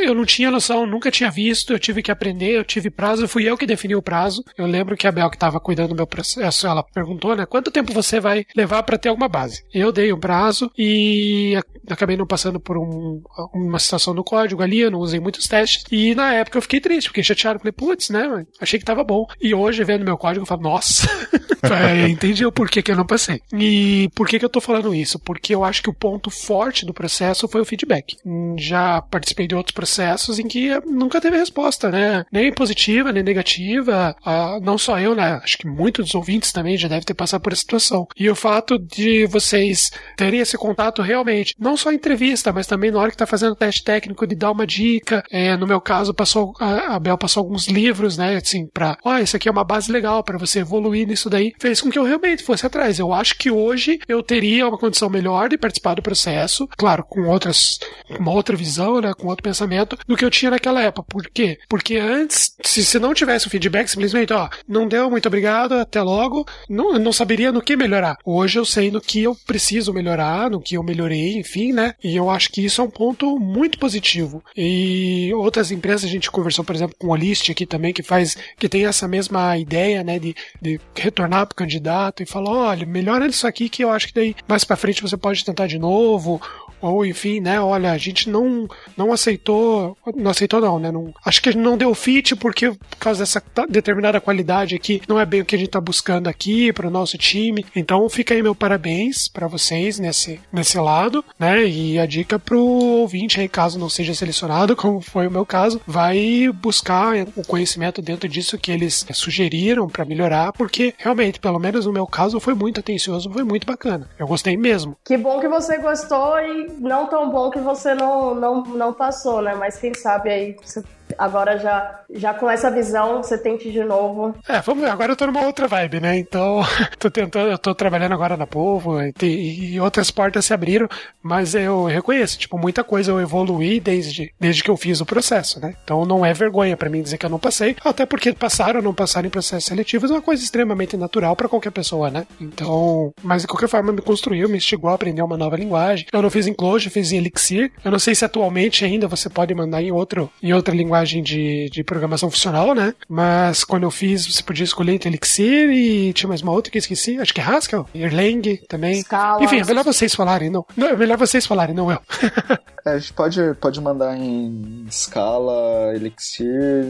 eu 0.03 0.13
não 0.13 0.25
tinha 0.25 0.51
noção, 0.51 0.85
nunca 0.85 1.11
tinha 1.11 1.31
visto, 1.31 1.73
eu 1.73 1.79
tive 1.79 2.01
que 2.01 2.11
aprender, 2.11 2.51
eu 2.51 2.63
tive 2.63 2.89
prazo, 2.89 3.27
fui 3.27 3.49
eu 3.49 3.57
que 3.57 3.65
defini 3.65 3.95
o 3.95 4.01
prazo. 4.01 4.43
Eu 4.57 4.65
lembro 4.65 4.95
que 4.95 5.07
a 5.07 5.11
Bel 5.11 5.29
que 5.29 5.35
estava 5.35 5.59
cuidando 5.59 5.89
do 5.89 5.95
meu 5.95 6.07
processo, 6.07 6.67
ela 6.67 6.83
perguntou, 6.83 7.35
né? 7.35 7.45
Quanto 7.45 7.71
tempo 7.71 7.93
você 7.93 8.19
vai 8.19 8.45
levar 8.55 8.83
para 8.83 8.97
ter 8.97 9.09
alguma 9.09 9.27
base? 9.27 9.63
Eu 9.73 9.91
dei 9.91 10.11
um 10.11 10.19
prazo 10.19 10.71
e 10.77 11.59
acabei 11.89 12.17
não 12.17 12.27
passando 12.27 12.59
por 12.59 12.77
um, 12.77 13.21
uma 13.53 13.79
situação 13.79 14.13
no 14.13 14.23
código 14.23 14.61
ali, 14.61 14.79
eu 14.79 14.91
não 14.91 14.99
usei 14.99 15.19
muitos 15.19 15.47
testes. 15.47 15.83
E 15.91 16.15
na 16.15 16.33
época 16.33 16.57
eu 16.57 16.61
fiquei 16.61 16.79
triste, 16.79 17.07
fiquei 17.07 17.23
chateado, 17.23 17.59
falei, 17.59 17.71
putz, 17.71 18.09
né? 18.09 18.45
Achei 18.59 18.79
que 18.79 18.85
tava 18.85 19.03
bom. 19.03 19.25
E 19.41 19.53
hoje, 19.53 19.83
vendo 19.83 20.05
meu 20.05 20.17
código, 20.17 20.43
eu 20.43 20.47
falo, 20.47 20.61
nossa, 20.61 21.07
é, 21.63 22.07
entendi 22.07 22.45
o 22.45 22.51
porquê 22.51 22.81
que 22.81 22.91
eu 22.91 22.95
não 22.95 23.05
passei. 23.05 23.41
E 23.53 24.09
por 24.15 24.27
que, 24.27 24.39
que 24.39 24.45
eu 24.45 24.49
tô 24.49 24.61
falando 24.61 24.93
isso? 24.93 25.19
Porque 25.19 25.53
eu 25.53 25.63
acho 25.63 25.81
que 25.81 25.89
o 25.89 25.93
ponto 25.93 26.29
forte 26.29 26.85
do 26.85 26.93
processo 26.93 27.47
foi 27.47 27.61
o 27.61 27.65
feedback. 27.65 28.17
Já 28.57 29.01
participei 29.01 29.47
de 29.47 29.55
outros 29.55 29.73
processos 29.73 30.39
em 30.39 30.47
que 30.47 30.69
nunca 30.85 31.21
teve 31.21 31.37
resposta, 31.37 31.89
né? 31.89 32.25
Nem 32.31 32.53
positiva, 32.53 33.11
nem 33.11 33.23
negativa. 33.23 34.15
Ah, 34.25 34.59
não 34.61 34.77
só 34.77 34.99
eu, 34.99 35.15
né? 35.15 35.39
Acho 35.43 35.57
que 35.57 35.67
muitos 35.67 36.05
dos 36.05 36.15
ouvintes 36.15 36.51
também 36.51 36.77
já 36.77 36.87
devem 36.87 37.03
ter 37.03 37.13
passado 37.13 37.41
por 37.41 37.53
essa 37.53 37.61
situação. 37.61 38.07
E 38.17 38.29
o 38.29 38.35
fato 38.35 38.77
de 38.77 39.25
vocês 39.27 39.91
terem 40.15 40.39
esse 40.39 40.57
contato 40.57 41.01
realmente, 41.01 41.55
não 41.59 41.77
só 41.77 41.91
em 41.91 41.95
entrevista, 41.95 42.51
mas 42.51 42.67
também 42.67 42.91
na 42.91 42.99
hora 42.99 43.11
que 43.11 43.16
tá 43.17 43.25
fazendo 43.25 43.55
teste 43.55 43.83
técnico, 43.83 44.27
de 44.27 44.35
dar 44.35 44.51
uma 44.51 44.65
dica. 44.65 45.23
É, 45.31 45.55
no 45.57 45.67
meu 45.67 45.81
caso, 45.81 46.13
passou 46.13 46.53
a 46.59 46.99
Bel 46.99 47.17
passou 47.17 47.41
alguns 47.41 47.67
livros, 47.67 48.17
né? 48.17 48.37
Assim, 48.37 48.67
pra, 48.67 48.97
ó, 49.03 49.15
oh, 49.15 49.17
isso 49.17 49.35
aqui 49.35 49.47
é 49.47 49.51
uma 49.51 49.63
base 49.63 49.91
legal 49.91 50.23
para 50.23 50.37
você 50.37 50.59
evoluir 50.59 51.07
nisso 51.07 51.29
daí. 51.29 51.53
Fez 51.59 51.81
com 51.81 51.89
que 51.89 51.99
eu 51.99 52.03
realmente 52.03 52.43
fosse 52.43 52.65
atrás. 52.65 52.99
Eu 52.99 53.13
acho 53.13 53.37
que 53.37 53.51
hoje 53.51 53.99
eu 54.07 54.21
teria 54.23 54.67
uma 54.67 54.77
condição 54.77 55.09
melhor 55.09 55.49
de 55.49 55.57
participar 55.57 55.95
do 55.95 56.01
processo, 56.01 56.67
claro, 56.77 57.03
com 57.03 57.21
outras, 57.27 57.79
uma 58.19 58.31
outra 58.31 58.55
visão, 58.55 59.01
né? 59.01 59.13
Com 59.13 59.27
outro 59.27 59.43
pensamento, 59.43 59.97
do 60.07 60.15
que 60.15 60.25
eu 60.25 60.29
tinha 60.29 60.51
naquela 60.51 60.81
época. 60.81 61.07
Por 61.09 61.27
quê? 61.29 61.57
Porque 61.69 61.97
antes, 61.97 62.55
se, 62.63 62.83
se 62.83 62.99
não 62.99 63.13
tivesse 63.13 63.47
o 63.47 63.49
feedback, 63.49 63.87
simplesmente, 63.87 64.33
ó, 64.33 64.49
não 64.67 64.87
deu, 64.87 65.09
muito 65.09 65.27
obrigado, 65.27 65.73
até 65.73 66.01
logo, 66.01 66.45
não, 66.69 66.93
não 66.99 67.13
saberia 67.13 67.51
no 67.51 67.61
que 67.61 67.75
melhorar. 67.75 68.17
Hoje 68.25 68.59
eu 68.59 68.65
sei 68.65 68.91
no 68.91 69.01
que 69.01 69.23
eu 69.23 69.35
preciso 69.45 69.93
melhorar, 69.93 70.49
no 70.49 70.61
que 70.61 70.75
eu 70.75 70.83
melhorei, 70.83 71.37
enfim, 71.37 71.73
né? 71.73 71.93
E 72.03 72.15
eu 72.15 72.29
acho 72.29 72.51
que 72.51 72.63
isso 72.63 72.81
é 72.81 72.83
um 72.83 72.89
ponto 72.89 73.06
muito 73.39 73.77
positivo. 73.77 74.43
E 74.55 75.31
outras 75.33 75.71
empresas, 75.71 76.05
a 76.05 76.11
gente 76.11 76.31
conversou, 76.31 76.63
por 76.63 76.75
exemplo, 76.75 76.95
com 76.97 77.07
o 77.07 77.11
Olist 77.11 77.49
aqui 77.51 77.65
também, 77.65 77.93
que 77.93 78.03
faz, 78.03 78.37
que 78.57 78.69
tem 78.69 78.85
essa 78.85 79.07
mesma 79.07 79.57
ideia, 79.57 80.03
né, 80.03 80.19
de, 80.19 80.35
de 80.61 80.79
retornar 80.95 81.47
pro 81.47 81.55
candidato 81.55 82.23
e 82.23 82.25
falar, 82.25 82.51
olha, 82.51 82.85
melhora 82.85 83.27
isso 83.27 83.47
aqui 83.47 83.69
que 83.69 83.83
eu 83.83 83.91
acho 83.91 84.07
que 84.07 84.13
daí 84.13 84.35
mais 84.47 84.63
para 84.63 84.75
frente 84.75 85.01
você 85.01 85.17
pode 85.17 85.43
tentar 85.43 85.67
de 85.67 85.79
novo, 85.79 86.41
ou 86.81 87.05
enfim, 87.05 87.39
né, 87.39 87.59
olha, 87.59 87.91
a 87.91 87.97
gente 87.97 88.29
não 88.29 88.67
não 88.95 89.11
aceitou, 89.11 89.97
não 90.15 90.31
aceitou 90.31 90.61
não, 90.61 90.79
né, 90.79 90.91
não, 90.91 91.13
acho 91.25 91.41
que 91.41 91.55
não 91.55 91.77
deu 91.77 91.93
fit 91.93 92.35
porque 92.35 92.71
por 92.71 92.97
causa 92.99 93.19
dessa 93.19 93.41
determinada 93.69 94.19
qualidade 94.19 94.75
aqui, 94.75 95.01
não 95.07 95.19
é 95.19 95.25
bem 95.25 95.41
o 95.41 95.45
que 95.45 95.55
a 95.55 95.59
gente 95.59 95.69
tá 95.69 95.81
buscando 95.81 96.27
aqui 96.27 96.71
para 96.73 96.87
o 96.87 96.91
nosso 96.91 97.17
time. 97.17 97.65
Então 97.75 98.09
fica 98.09 98.33
aí 98.33 98.41
meu 98.41 98.55
parabéns 98.55 99.27
para 99.27 99.47
vocês 99.47 99.99
nesse 99.99 100.39
nesse 100.51 100.77
lado, 100.77 101.23
né? 101.39 101.65
E 101.65 101.99
a 101.99 102.05
dica 102.05 102.39
pro 102.39 102.59
ouvinte 102.59 103.39
aí, 103.39 103.47
caso 103.47 103.79
não 103.79 103.89
seja 103.89 104.13
selecionado, 104.13 104.75
como 104.77 105.01
foi 105.01 105.27
o 105.27 105.31
meu 105.31 105.45
caso, 105.45 105.81
vai 105.85 106.49
buscar 106.53 107.15
o 107.35 107.43
conhecimento 107.45 108.01
dentro 108.01 108.27
disso 108.27 108.57
que 108.57 108.71
eles 108.71 109.05
sugeriram 109.13 109.87
para 109.87 110.05
melhorar, 110.05 110.51
porque 110.53 110.93
realmente, 110.97 111.39
pelo 111.39 111.59
menos 111.59 111.85
no 111.85 111.93
meu 111.93 112.07
caso, 112.07 112.39
foi 112.39 112.53
muito 112.53 112.79
atencioso, 112.79 113.31
foi 113.31 113.43
muito 113.43 113.65
bacana. 113.65 114.09
Eu 114.17 114.27
gostei 114.27 114.57
mesmo. 114.57 114.95
Que 115.05 115.17
bom 115.17 115.39
que 115.39 115.47
você 115.47 115.77
gostou 115.77 116.39
e 116.39 116.66
não 116.79 117.07
tão 117.07 117.29
bom 117.29 117.49
que 117.49 117.59
você 117.59 117.93
não, 117.93 118.35
não, 118.35 118.63
não 118.63 118.93
passou, 118.93 119.41
né? 119.41 119.55
Mas 119.55 119.77
quem 119.77 119.93
sabe 119.93 120.29
aí 120.29 120.55
você 120.61 120.83
agora 121.17 121.57
já, 121.57 122.01
já 122.09 122.33
com 122.33 122.49
essa 122.49 122.71
visão, 122.71 123.23
você 123.23 123.37
tente 123.37 123.71
de 123.71 123.83
novo. 123.83 124.35
É, 124.47 124.61
vamos 124.61 124.83
ver, 124.83 124.89
agora 124.89 125.11
eu 125.11 125.15
tô 125.15 125.25
numa 125.25 125.45
outra 125.45 125.67
vibe, 125.67 125.99
né? 125.99 126.17
Então, 126.17 126.61
tô 126.97 127.09
tentando, 127.09 127.51
eu 127.51 127.57
tô 127.57 127.73
trabalhando 127.75 128.13
agora 128.13 128.37
na 128.37 128.47
Povo 128.47 128.99
e, 129.01 129.73
e, 129.73 129.79
outras 129.79 130.09
portas 130.09 130.45
se 130.45 130.53
abriram, 130.53 130.87
mas 131.21 131.53
eu 131.55 131.85
reconheço, 131.85 132.37
tipo, 132.37 132.57
muita 132.57 132.83
coisa 132.83 133.11
eu 133.11 133.19
evoluí 133.19 133.79
desde, 133.79 134.33
desde 134.39 134.63
que 134.63 134.69
eu 134.69 134.77
fiz 134.77 135.01
o 135.01 135.05
processo, 135.05 135.59
né? 135.59 135.75
Então 135.83 136.05
não 136.05 136.25
é 136.25 136.33
vergonha 136.33 136.77
para 136.77 136.89
mim 136.89 137.01
dizer 137.01 137.17
que 137.17 137.25
eu 137.25 137.29
não 137.29 137.39
passei, 137.39 137.75
até 137.83 138.05
porque 138.05 138.33
passar 138.33 138.75
ou 138.75 138.81
não 138.81 138.93
passar 138.93 139.25
em 139.25 139.29
processos 139.29 139.65
seletivos 139.65 140.09
é 140.09 140.13
uma 140.13 140.21
coisa 140.21 140.43
extremamente 140.43 140.95
natural 140.97 141.35
para 141.35 141.49
qualquer 141.49 141.71
pessoa, 141.71 142.09
né? 142.09 142.25
Então, 142.39 143.13
mas 143.21 143.41
de 143.41 143.47
qualquer 143.47 143.67
forma 143.67 143.91
me 143.91 144.01
construiu, 144.01 144.49
me 144.49 144.57
instigou 144.57 144.89
a 144.89 144.93
aprender 144.93 145.21
uma 145.21 145.37
nova 145.37 145.55
linguagem. 145.55 146.07
Eu 146.11 146.21
não 146.21 146.29
fiz 146.29 146.47
em 146.47 146.53
Clojure, 146.53 146.89
fiz 146.89 147.11
em 147.11 147.17
Elixir. 147.17 147.71
Eu 147.83 147.91
não 147.91 147.99
sei 147.99 148.15
se 148.15 148.25
atualmente 148.25 148.85
ainda 148.85 149.07
você 149.07 149.29
pode 149.29 149.53
mandar 149.53 149.81
em 149.81 149.91
outro 149.91 150.29
em 150.41 150.53
outra 150.53 150.73
linguagem 150.73 150.96
linguagem 150.97 151.21
de, 151.21 151.69
de 151.69 151.83
programação 151.83 152.29
funcional, 152.29 152.73
né? 152.73 152.93
Mas 153.07 153.63
quando 153.63 153.83
eu 153.83 153.91
fiz, 153.91 154.25
você 154.25 154.41
podia 154.41 154.63
escolher 154.63 154.93
entre 154.93 155.09
Elixir 155.09 155.69
e 155.69 156.13
tinha 156.13 156.27
mais 156.27 156.41
uma 156.41 156.51
outra 156.51 156.71
que 156.71 156.77
eu 156.77 156.79
esqueci, 156.79 157.19
acho 157.19 157.33
que 157.33 157.41
é 157.41 157.43
Haskell, 157.43 157.87
Erlang 157.93 158.57
também. 158.67 159.01
Scala. 159.01 159.43
Enfim, 159.43 159.59
é 159.59 159.65
melhor 159.65 159.83
vocês 159.83 160.13
falarem, 160.15 160.49
não. 160.49 160.65
não 160.75 160.87
é 160.87 160.95
melhor 160.95 161.17
vocês 161.17 161.45
falarem, 161.45 161.75
não 161.75 161.91
eu. 161.91 161.99
é, 162.85 162.91
a 162.91 162.97
gente 162.97 163.13
pode, 163.13 163.39
pode 163.59 163.79
mandar 163.81 164.17
em 164.17 164.85
Scala, 164.89 165.93
Elixir, 165.95 166.85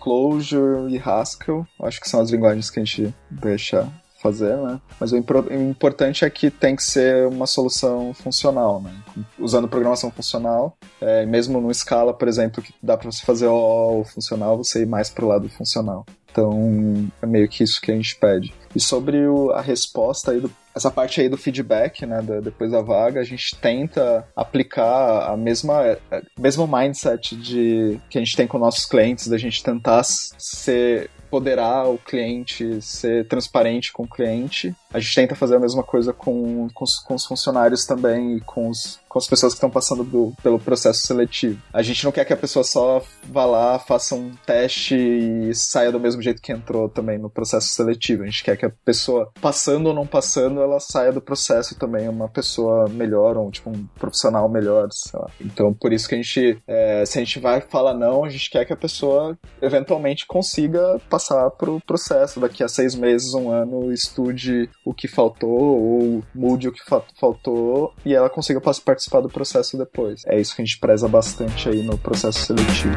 Clojure 0.00 0.94
e 0.94 0.98
Haskell. 0.98 1.66
Acho 1.82 2.00
que 2.00 2.08
são 2.08 2.20
as 2.20 2.30
linguagens 2.30 2.70
que 2.70 2.80
a 2.80 2.84
gente 2.84 3.14
deixa 3.30 3.88
fazer, 4.20 4.56
né? 4.56 4.80
Mas 4.98 5.12
o, 5.12 5.16
importante 5.16 6.24
é 6.24 6.30
que 6.30 6.50
tem 6.50 6.76
que 6.76 6.82
ser 6.82 7.26
uma 7.26 7.46
solução 7.46 8.12
funcional, 8.14 8.80
né? 8.80 8.92
Usando 9.38 9.68
programação 9.68 10.10
funcional, 10.10 10.76
é, 11.00 11.24
mesmo 11.24 11.60
no 11.60 11.72
Scala, 11.72 12.12
por 12.12 12.28
exemplo, 12.28 12.62
que 12.62 12.74
dá 12.82 12.96
para 12.96 13.10
você 13.10 13.24
fazer 13.24 13.46
o 13.46 14.04
funcional, 14.04 14.56
você 14.56 14.82
ir 14.82 14.86
mais 14.86 15.08
pro 15.08 15.26
lado 15.26 15.48
funcional. 15.48 16.04
Então, 16.30 17.10
é 17.22 17.26
meio 17.26 17.48
que 17.48 17.64
isso 17.64 17.80
que 17.80 17.90
a 17.90 17.94
gente 17.94 18.14
pede. 18.16 18.52
E 18.74 18.80
sobre 18.80 19.26
o, 19.26 19.50
a 19.50 19.60
resposta 19.60 20.30
aí 20.30 20.40
do, 20.40 20.50
essa 20.74 20.90
parte 20.90 21.20
aí 21.20 21.28
do 21.28 21.36
feedback, 21.36 22.06
né, 22.06 22.22
da, 22.22 22.40
depois 22.40 22.70
da 22.70 22.80
vaga, 22.80 23.20
a 23.20 23.24
gente 23.24 23.56
tenta 23.56 24.26
aplicar 24.36 25.32
a 25.32 25.36
mesma 25.36 25.98
a 26.10 26.22
mesmo 26.38 26.68
mindset 26.68 27.34
de 27.34 27.98
que 28.08 28.18
a 28.18 28.20
gente 28.20 28.36
tem 28.36 28.46
com 28.46 28.58
nossos 28.58 28.86
clientes, 28.86 29.26
da 29.26 29.38
gente 29.38 29.62
tentar 29.62 30.04
ser 30.04 31.10
empoderar 31.28 31.86
o 31.86 31.98
cliente, 31.98 32.80
ser 32.80 33.28
transparente 33.28 33.92
com 33.92 34.04
o 34.04 34.08
cliente. 34.08 34.74
A 34.92 34.98
gente 34.98 35.14
tenta 35.14 35.34
fazer 35.34 35.56
a 35.56 35.60
mesma 35.60 35.82
coisa 35.82 36.12
com, 36.12 36.68
com, 36.72 36.84
os, 36.84 36.98
com 36.98 37.14
os 37.14 37.24
funcionários 37.24 37.84
também 37.84 38.36
e 38.36 38.40
com 38.40 38.68
os 38.68 39.00
com 39.08 39.18
as 39.18 39.26
pessoas 39.26 39.52
que 39.52 39.56
estão 39.56 39.70
passando 39.70 40.04
do, 40.04 40.32
pelo 40.42 40.60
processo 40.60 41.06
seletivo. 41.06 41.60
A 41.72 41.82
gente 41.82 42.04
não 42.04 42.12
quer 42.12 42.24
que 42.24 42.32
a 42.32 42.36
pessoa 42.36 42.62
só 42.62 43.02
vá 43.24 43.44
lá, 43.44 43.78
faça 43.78 44.14
um 44.14 44.30
teste 44.46 44.94
e 44.94 45.54
saia 45.54 45.90
do 45.90 45.98
mesmo 45.98 46.20
jeito 46.20 46.42
que 46.42 46.52
entrou 46.52 46.88
também 46.88 47.18
no 47.18 47.30
processo 47.30 47.68
seletivo. 47.68 48.22
A 48.22 48.26
gente 48.26 48.44
quer 48.44 48.56
que 48.56 48.66
a 48.66 48.70
pessoa, 48.84 49.30
passando 49.40 49.86
ou 49.86 49.94
não 49.94 50.06
passando, 50.06 50.60
ela 50.60 50.78
saia 50.78 51.10
do 51.10 51.20
processo 51.20 51.76
também 51.76 52.08
uma 52.08 52.28
pessoa 52.28 52.88
melhor, 52.88 53.36
ou 53.36 53.50
tipo 53.50 53.70
um 53.70 53.86
profissional 53.98 54.48
melhor, 54.48 54.88
sei 54.92 55.18
lá. 55.18 55.30
Então, 55.40 55.72
por 55.72 55.92
isso 55.92 56.08
que 56.08 56.14
a 56.14 56.18
gente, 56.18 56.62
é, 56.66 57.04
se 57.06 57.18
a 57.18 57.24
gente 57.24 57.40
vai 57.40 57.60
falar 57.60 57.94
não, 57.94 58.24
a 58.24 58.28
gente 58.28 58.50
quer 58.50 58.64
que 58.64 58.72
a 58.72 58.76
pessoa 58.76 59.38
eventualmente 59.62 60.26
consiga 60.26 61.00
passar 61.08 61.50
pro 61.50 61.80
processo. 61.80 62.40
Daqui 62.40 62.62
a 62.62 62.68
seis 62.68 62.94
meses, 62.94 63.32
um 63.34 63.50
ano, 63.50 63.92
estude 63.92 64.68
o 64.88 64.94
que 64.94 65.06
faltou 65.06 65.50
ou 65.50 66.24
mude 66.34 66.66
o 66.66 66.72
que 66.72 66.82
fa 66.82 67.02
faltou 67.20 67.92
e 68.06 68.14
ela 68.14 68.30
consiga 68.30 68.58
participar 68.58 69.20
do 69.20 69.28
processo 69.28 69.76
depois. 69.76 70.22
É 70.24 70.40
isso 70.40 70.56
que 70.56 70.62
a 70.62 70.64
gente 70.64 70.78
preza 70.78 71.06
bastante 71.06 71.68
aí 71.68 71.82
no 71.82 71.98
processo 71.98 72.38
seletivo. 72.46 72.96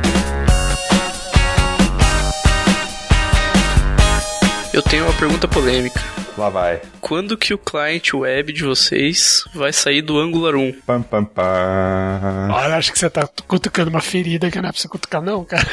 Eu 4.74 4.82
tenho 4.82 5.04
uma 5.04 5.14
pergunta 5.20 5.50
polêmica. 5.50 6.21
Lá 6.38 6.50
vai. 6.50 6.82
Quando 7.02 7.38
que 7.38 7.54
o 7.54 7.58
client 7.58 8.14
web 8.14 8.54
de 8.54 8.64
vocês 8.64 9.44
vai 9.54 9.74
sair 9.74 10.02
do 10.02 10.18
Angular 10.18 10.56
1? 10.56 10.82
Pam, 10.86 11.02
pam, 11.02 11.26
pam. 11.26 12.50
Olha, 12.52 12.78
acho 12.78 12.92
que 12.92 13.00
você 13.00 13.10
tá 13.10 13.28
cutucando 13.48 13.90
uma 13.90 14.02
ferida 14.02 14.50
que 14.50 14.60
não 14.62 14.70
é 14.70 14.72
pra 14.72 14.80
você 14.80 14.88
cutucar, 14.88 15.22
não, 15.22 15.44
cara. 15.44 15.66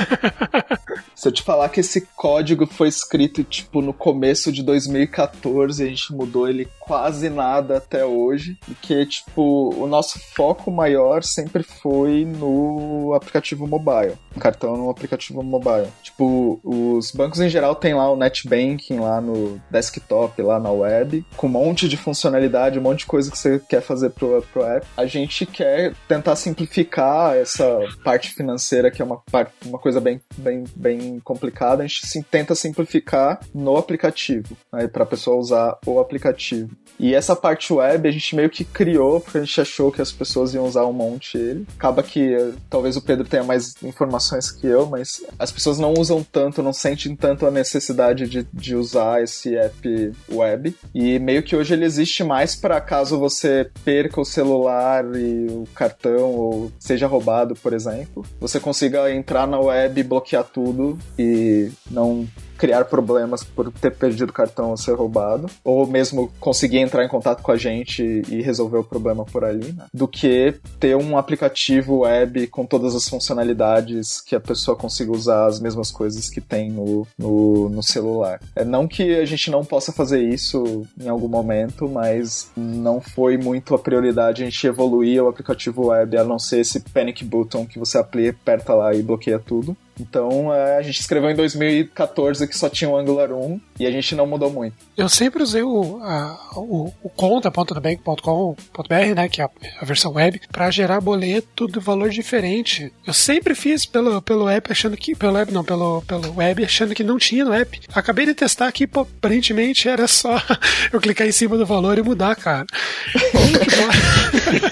Se 1.14 1.28
eu 1.28 1.32
te 1.32 1.42
falar 1.42 1.68
que 1.68 1.80
esse 1.80 2.08
código 2.16 2.66
foi 2.66 2.88
escrito, 2.88 3.42
tipo, 3.44 3.80
no 3.80 3.92
começo 3.92 4.52
de 4.52 4.62
2014, 4.62 5.82
a 5.82 5.86
gente 5.86 6.12
mudou 6.12 6.48
ele 6.48 6.68
quase 6.80 7.28
nada 7.28 7.78
até 7.78 8.04
hoje, 8.04 8.58
e 8.68 8.74
que, 8.74 9.04
tipo, 9.06 9.74
o 9.76 9.86
nosso 9.86 10.18
foco 10.34 10.70
maior 10.70 11.22
sempre 11.22 11.62
foi 11.62 12.24
no 12.24 13.12
aplicativo 13.14 13.66
mobile, 13.66 14.14
cartão 14.38 14.76
no 14.76 14.90
aplicativo 14.90 15.42
mobile. 15.42 15.88
Tipo, 16.02 16.60
os 16.64 17.10
bancos 17.12 17.40
em 17.40 17.48
geral 17.48 17.74
tem 17.74 17.94
lá 17.94 18.10
o 18.10 18.16
net 18.16 18.48
banking 18.48 19.00
lá 19.00 19.20
no 19.20 19.60
desktop, 19.70 20.40
lá 20.48 20.58
na 20.58 20.70
web, 20.70 21.24
com 21.36 21.46
um 21.46 21.50
monte 21.50 21.88
de 21.88 21.96
funcionalidade, 21.96 22.78
um 22.78 22.82
monte 22.82 23.00
de 23.00 23.06
coisa 23.06 23.30
que 23.30 23.38
você 23.38 23.60
quer 23.68 23.80
fazer 23.80 24.10
pro, 24.10 24.42
pro 24.52 24.64
app. 24.64 24.86
A 24.96 25.06
gente 25.06 25.46
quer 25.46 25.94
tentar 26.06 26.36
simplificar 26.36 27.36
essa 27.36 27.80
parte 28.02 28.30
financeira, 28.30 28.90
que 28.90 29.02
é 29.02 29.04
uma, 29.04 29.22
uma 29.64 29.78
coisa 29.78 30.00
bem, 30.00 30.20
bem, 30.36 30.64
bem 30.74 31.20
complicada, 31.20 31.82
a 31.82 31.86
gente 31.86 32.06
sim, 32.06 32.22
tenta 32.22 32.54
simplificar 32.54 33.40
no 33.54 33.76
aplicativo, 33.76 34.56
né, 34.72 34.86
para 34.88 35.04
a 35.04 35.06
pessoa 35.06 35.36
usar 35.36 35.78
o 35.86 35.98
aplicativo. 35.98 36.70
E 36.98 37.14
essa 37.14 37.36
parte 37.36 37.72
web 37.72 38.08
a 38.08 38.10
gente 38.10 38.34
meio 38.34 38.50
que 38.50 38.64
criou, 38.64 39.20
porque 39.20 39.38
a 39.38 39.44
gente 39.44 39.60
achou 39.60 39.92
que 39.92 40.02
as 40.02 40.10
pessoas 40.10 40.52
iam 40.54 40.64
usar 40.64 40.84
um 40.86 40.92
monte 40.92 41.38
ele. 41.38 41.66
Acaba 41.76 42.02
que 42.02 42.34
eh, 42.34 42.52
talvez 42.68 42.96
o 42.96 43.02
Pedro 43.02 43.26
tenha 43.26 43.44
mais 43.44 43.74
informações 43.82 44.50
que 44.50 44.66
eu, 44.66 44.86
mas 44.86 45.22
as 45.38 45.52
pessoas 45.52 45.78
não 45.78 45.94
usam 45.94 46.22
tanto, 46.22 46.62
não 46.62 46.72
sentem 46.72 47.14
tanto 47.14 47.46
a 47.46 47.50
necessidade 47.50 48.28
de, 48.28 48.46
de 48.52 48.74
usar 48.74 49.22
esse 49.22 49.56
app 49.56 50.12
web. 50.38 50.74
E 50.94 51.18
meio 51.18 51.42
que 51.42 51.56
hoje 51.56 51.74
ele 51.74 51.84
existe 51.84 52.24
mais 52.24 52.54
para 52.54 52.80
caso 52.80 53.18
você 53.18 53.70
perca 53.84 54.20
o 54.20 54.24
celular 54.24 55.04
e 55.14 55.46
o 55.50 55.64
cartão 55.74 56.30
ou 56.30 56.72
seja 56.78 57.06
roubado, 57.06 57.54
por 57.54 57.72
exemplo, 57.72 58.24
você 58.40 58.58
consiga 58.58 59.12
entrar 59.12 59.46
na 59.46 59.58
web, 59.58 60.02
bloquear 60.02 60.44
tudo 60.44 60.98
e 61.18 61.70
não 61.90 62.26
criar 62.58 62.84
problemas 62.86 63.44
por 63.44 63.70
ter 63.72 63.92
perdido 63.92 64.30
o 64.30 64.32
cartão 64.32 64.70
ou 64.70 64.76
ser 64.76 64.94
roubado, 64.94 65.46
ou 65.64 65.86
mesmo 65.86 66.30
conseguir 66.40 66.78
entrar 66.78 67.04
em 67.04 67.08
contato 67.08 67.42
com 67.42 67.52
a 67.52 67.56
gente 67.56 68.02
e 68.28 68.42
resolver 68.42 68.78
o 68.78 68.84
problema 68.84 69.24
por 69.24 69.44
ali, 69.44 69.72
né? 69.72 69.86
do 69.94 70.08
que 70.08 70.54
ter 70.80 70.96
um 70.96 71.16
aplicativo 71.16 72.00
web 72.00 72.48
com 72.48 72.66
todas 72.66 72.94
as 72.94 73.08
funcionalidades 73.08 74.20
que 74.20 74.34
a 74.34 74.40
pessoa 74.40 74.76
consiga 74.76 75.12
usar 75.12 75.46
as 75.46 75.60
mesmas 75.60 75.90
coisas 75.90 76.28
que 76.28 76.40
tem 76.40 76.70
no, 76.70 77.06
no, 77.16 77.68
no 77.68 77.82
celular. 77.82 78.40
É 78.56 78.64
não 78.64 78.88
que 78.88 79.16
a 79.16 79.24
gente 79.24 79.50
não 79.50 79.64
possa 79.64 79.92
fazer 79.92 80.20
isso 80.20 80.86
em 81.00 81.08
algum 81.08 81.28
momento, 81.28 81.88
mas 81.88 82.50
não 82.56 83.00
foi 83.00 83.38
muito 83.38 83.74
a 83.74 83.78
prioridade 83.78 84.42
a 84.42 84.44
gente 84.44 84.66
evoluir 84.66 85.22
o 85.22 85.28
aplicativo 85.28 85.86
web 85.86 86.16
a 86.16 86.24
não 86.24 86.38
ser 86.38 86.60
esse 86.60 86.80
panic 86.80 87.24
button 87.24 87.66
que 87.66 87.78
você 87.78 87.98
aperta 87.98 88.74
lá 88.74 88.94
e 88.94 89.02
bloqueia 89.02 89.38
tudo. 89.38 89.76
Então 90.00 90.54
é, 90.54 90.78
a 90.78 90.82
gente 90.82 91.00
escreveu 91.00 91.30
em 91.30 91.34
2014 91.34 92.46
que 92.46 92.56
só 92.56 92.68
tinha 92.68 92.88
o 92.88 92.96
Angular 92.96 93.32
1 93.32 93.60
e 93.80 93.86
a 93.86 93.90
gente 93.90 94.14
não 94.14 94.26
mudou 94.26 94.50
muito. 94.50 94.76
Eu 94.96 95.08
sempre 95.08 95.42
usei 95.42 95.62
o, 95.62 96.00
a, 96.02 96.52
o, 96.56 96.92
o 97.02 97.08
conta.nubank.com.br, 97.08 99.14
né, 99.14 99.28
que 99.28 99.40
é 99.40 99.44
a, 99.44 99.50
a 99.80 99.84
versão 99.84 100.12
web, 100.12 100.40
para 100.50 100.70
gerar 100.70 101.00
boleto 101.00 101.66
de 101.66 101.80
valor 101.80 102.10
diferente. 102.10 102.92
Eu 103.06 103.12
sempre 103.12 103.54
fiz 103.54 103.86
pelo, 103.86 104.20
pelo 104.22 104.48
app 104.48 104.70
achando 104.70 104.96
que. 104.96 105.14
Pelo 105.14 105.38
app, 105.38 105.52
não, 105.52 105.64
pelo, 105.64 106.02
pelo 106.02 106.36
web 106.36 106.64
achando 106.64 106.94
que 106.94 107.04
não 107.04 107.18
tinha 107.18 107.44
no 107.44 107.52
app. 107.52 107.80
Acabei 107.92 108.26
de 108.26 108.34
testar 108.34 108.68
aqui, 108.68 108.86
pô, 108.86 109.00
aparentemente 109.00 109.88
era 109.88 110.06
só 110.06 110.40
eu 110.92 111.00
clicar 111.00 111.26
em 111.26 111.32
cima 111.32 111.56
do 111.56 111.66
valor 111.66 111.98
e 111.98 112.02
mudar, 112.02 112.36
cara. 112.36 112.66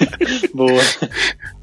Boa. 0.55 0.83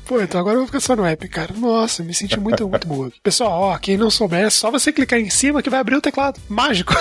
Pô, 0.06 0.22
então 0.22 0.40
agora 0.40 0.56
eu 0.56 0.60
vou 0.60 0.68
ficar 0.68 0.80
só 0.80 0.96
no 0.96 1.06
app, 1.06 1.28
cara. 1.30 1.54
Nossa, 1.56 2.04
me 2.04 2.14
senti 2.14 2.40
muito, 2.40 2.68
muito 2.68 2.88
boa. 2.88 3.12
Pessoal, 3.24 3.62
ó, 3.62 3.78
quem 3.78 3.98
não 3.98 4.10
souber, 4.10 4.46
é 4.46 4.50
só 4.50 4.70
você 4.70 4.92
clicar 4.92 5.20
em 5.20 5.30
cima 5.30 5.62
que 5.62 5.70
vai 5.70 5.80
abrir 5.80 5.96
o 5.96 6.02
teclado. 6.02 6.40
Mágico. 6.50 6.94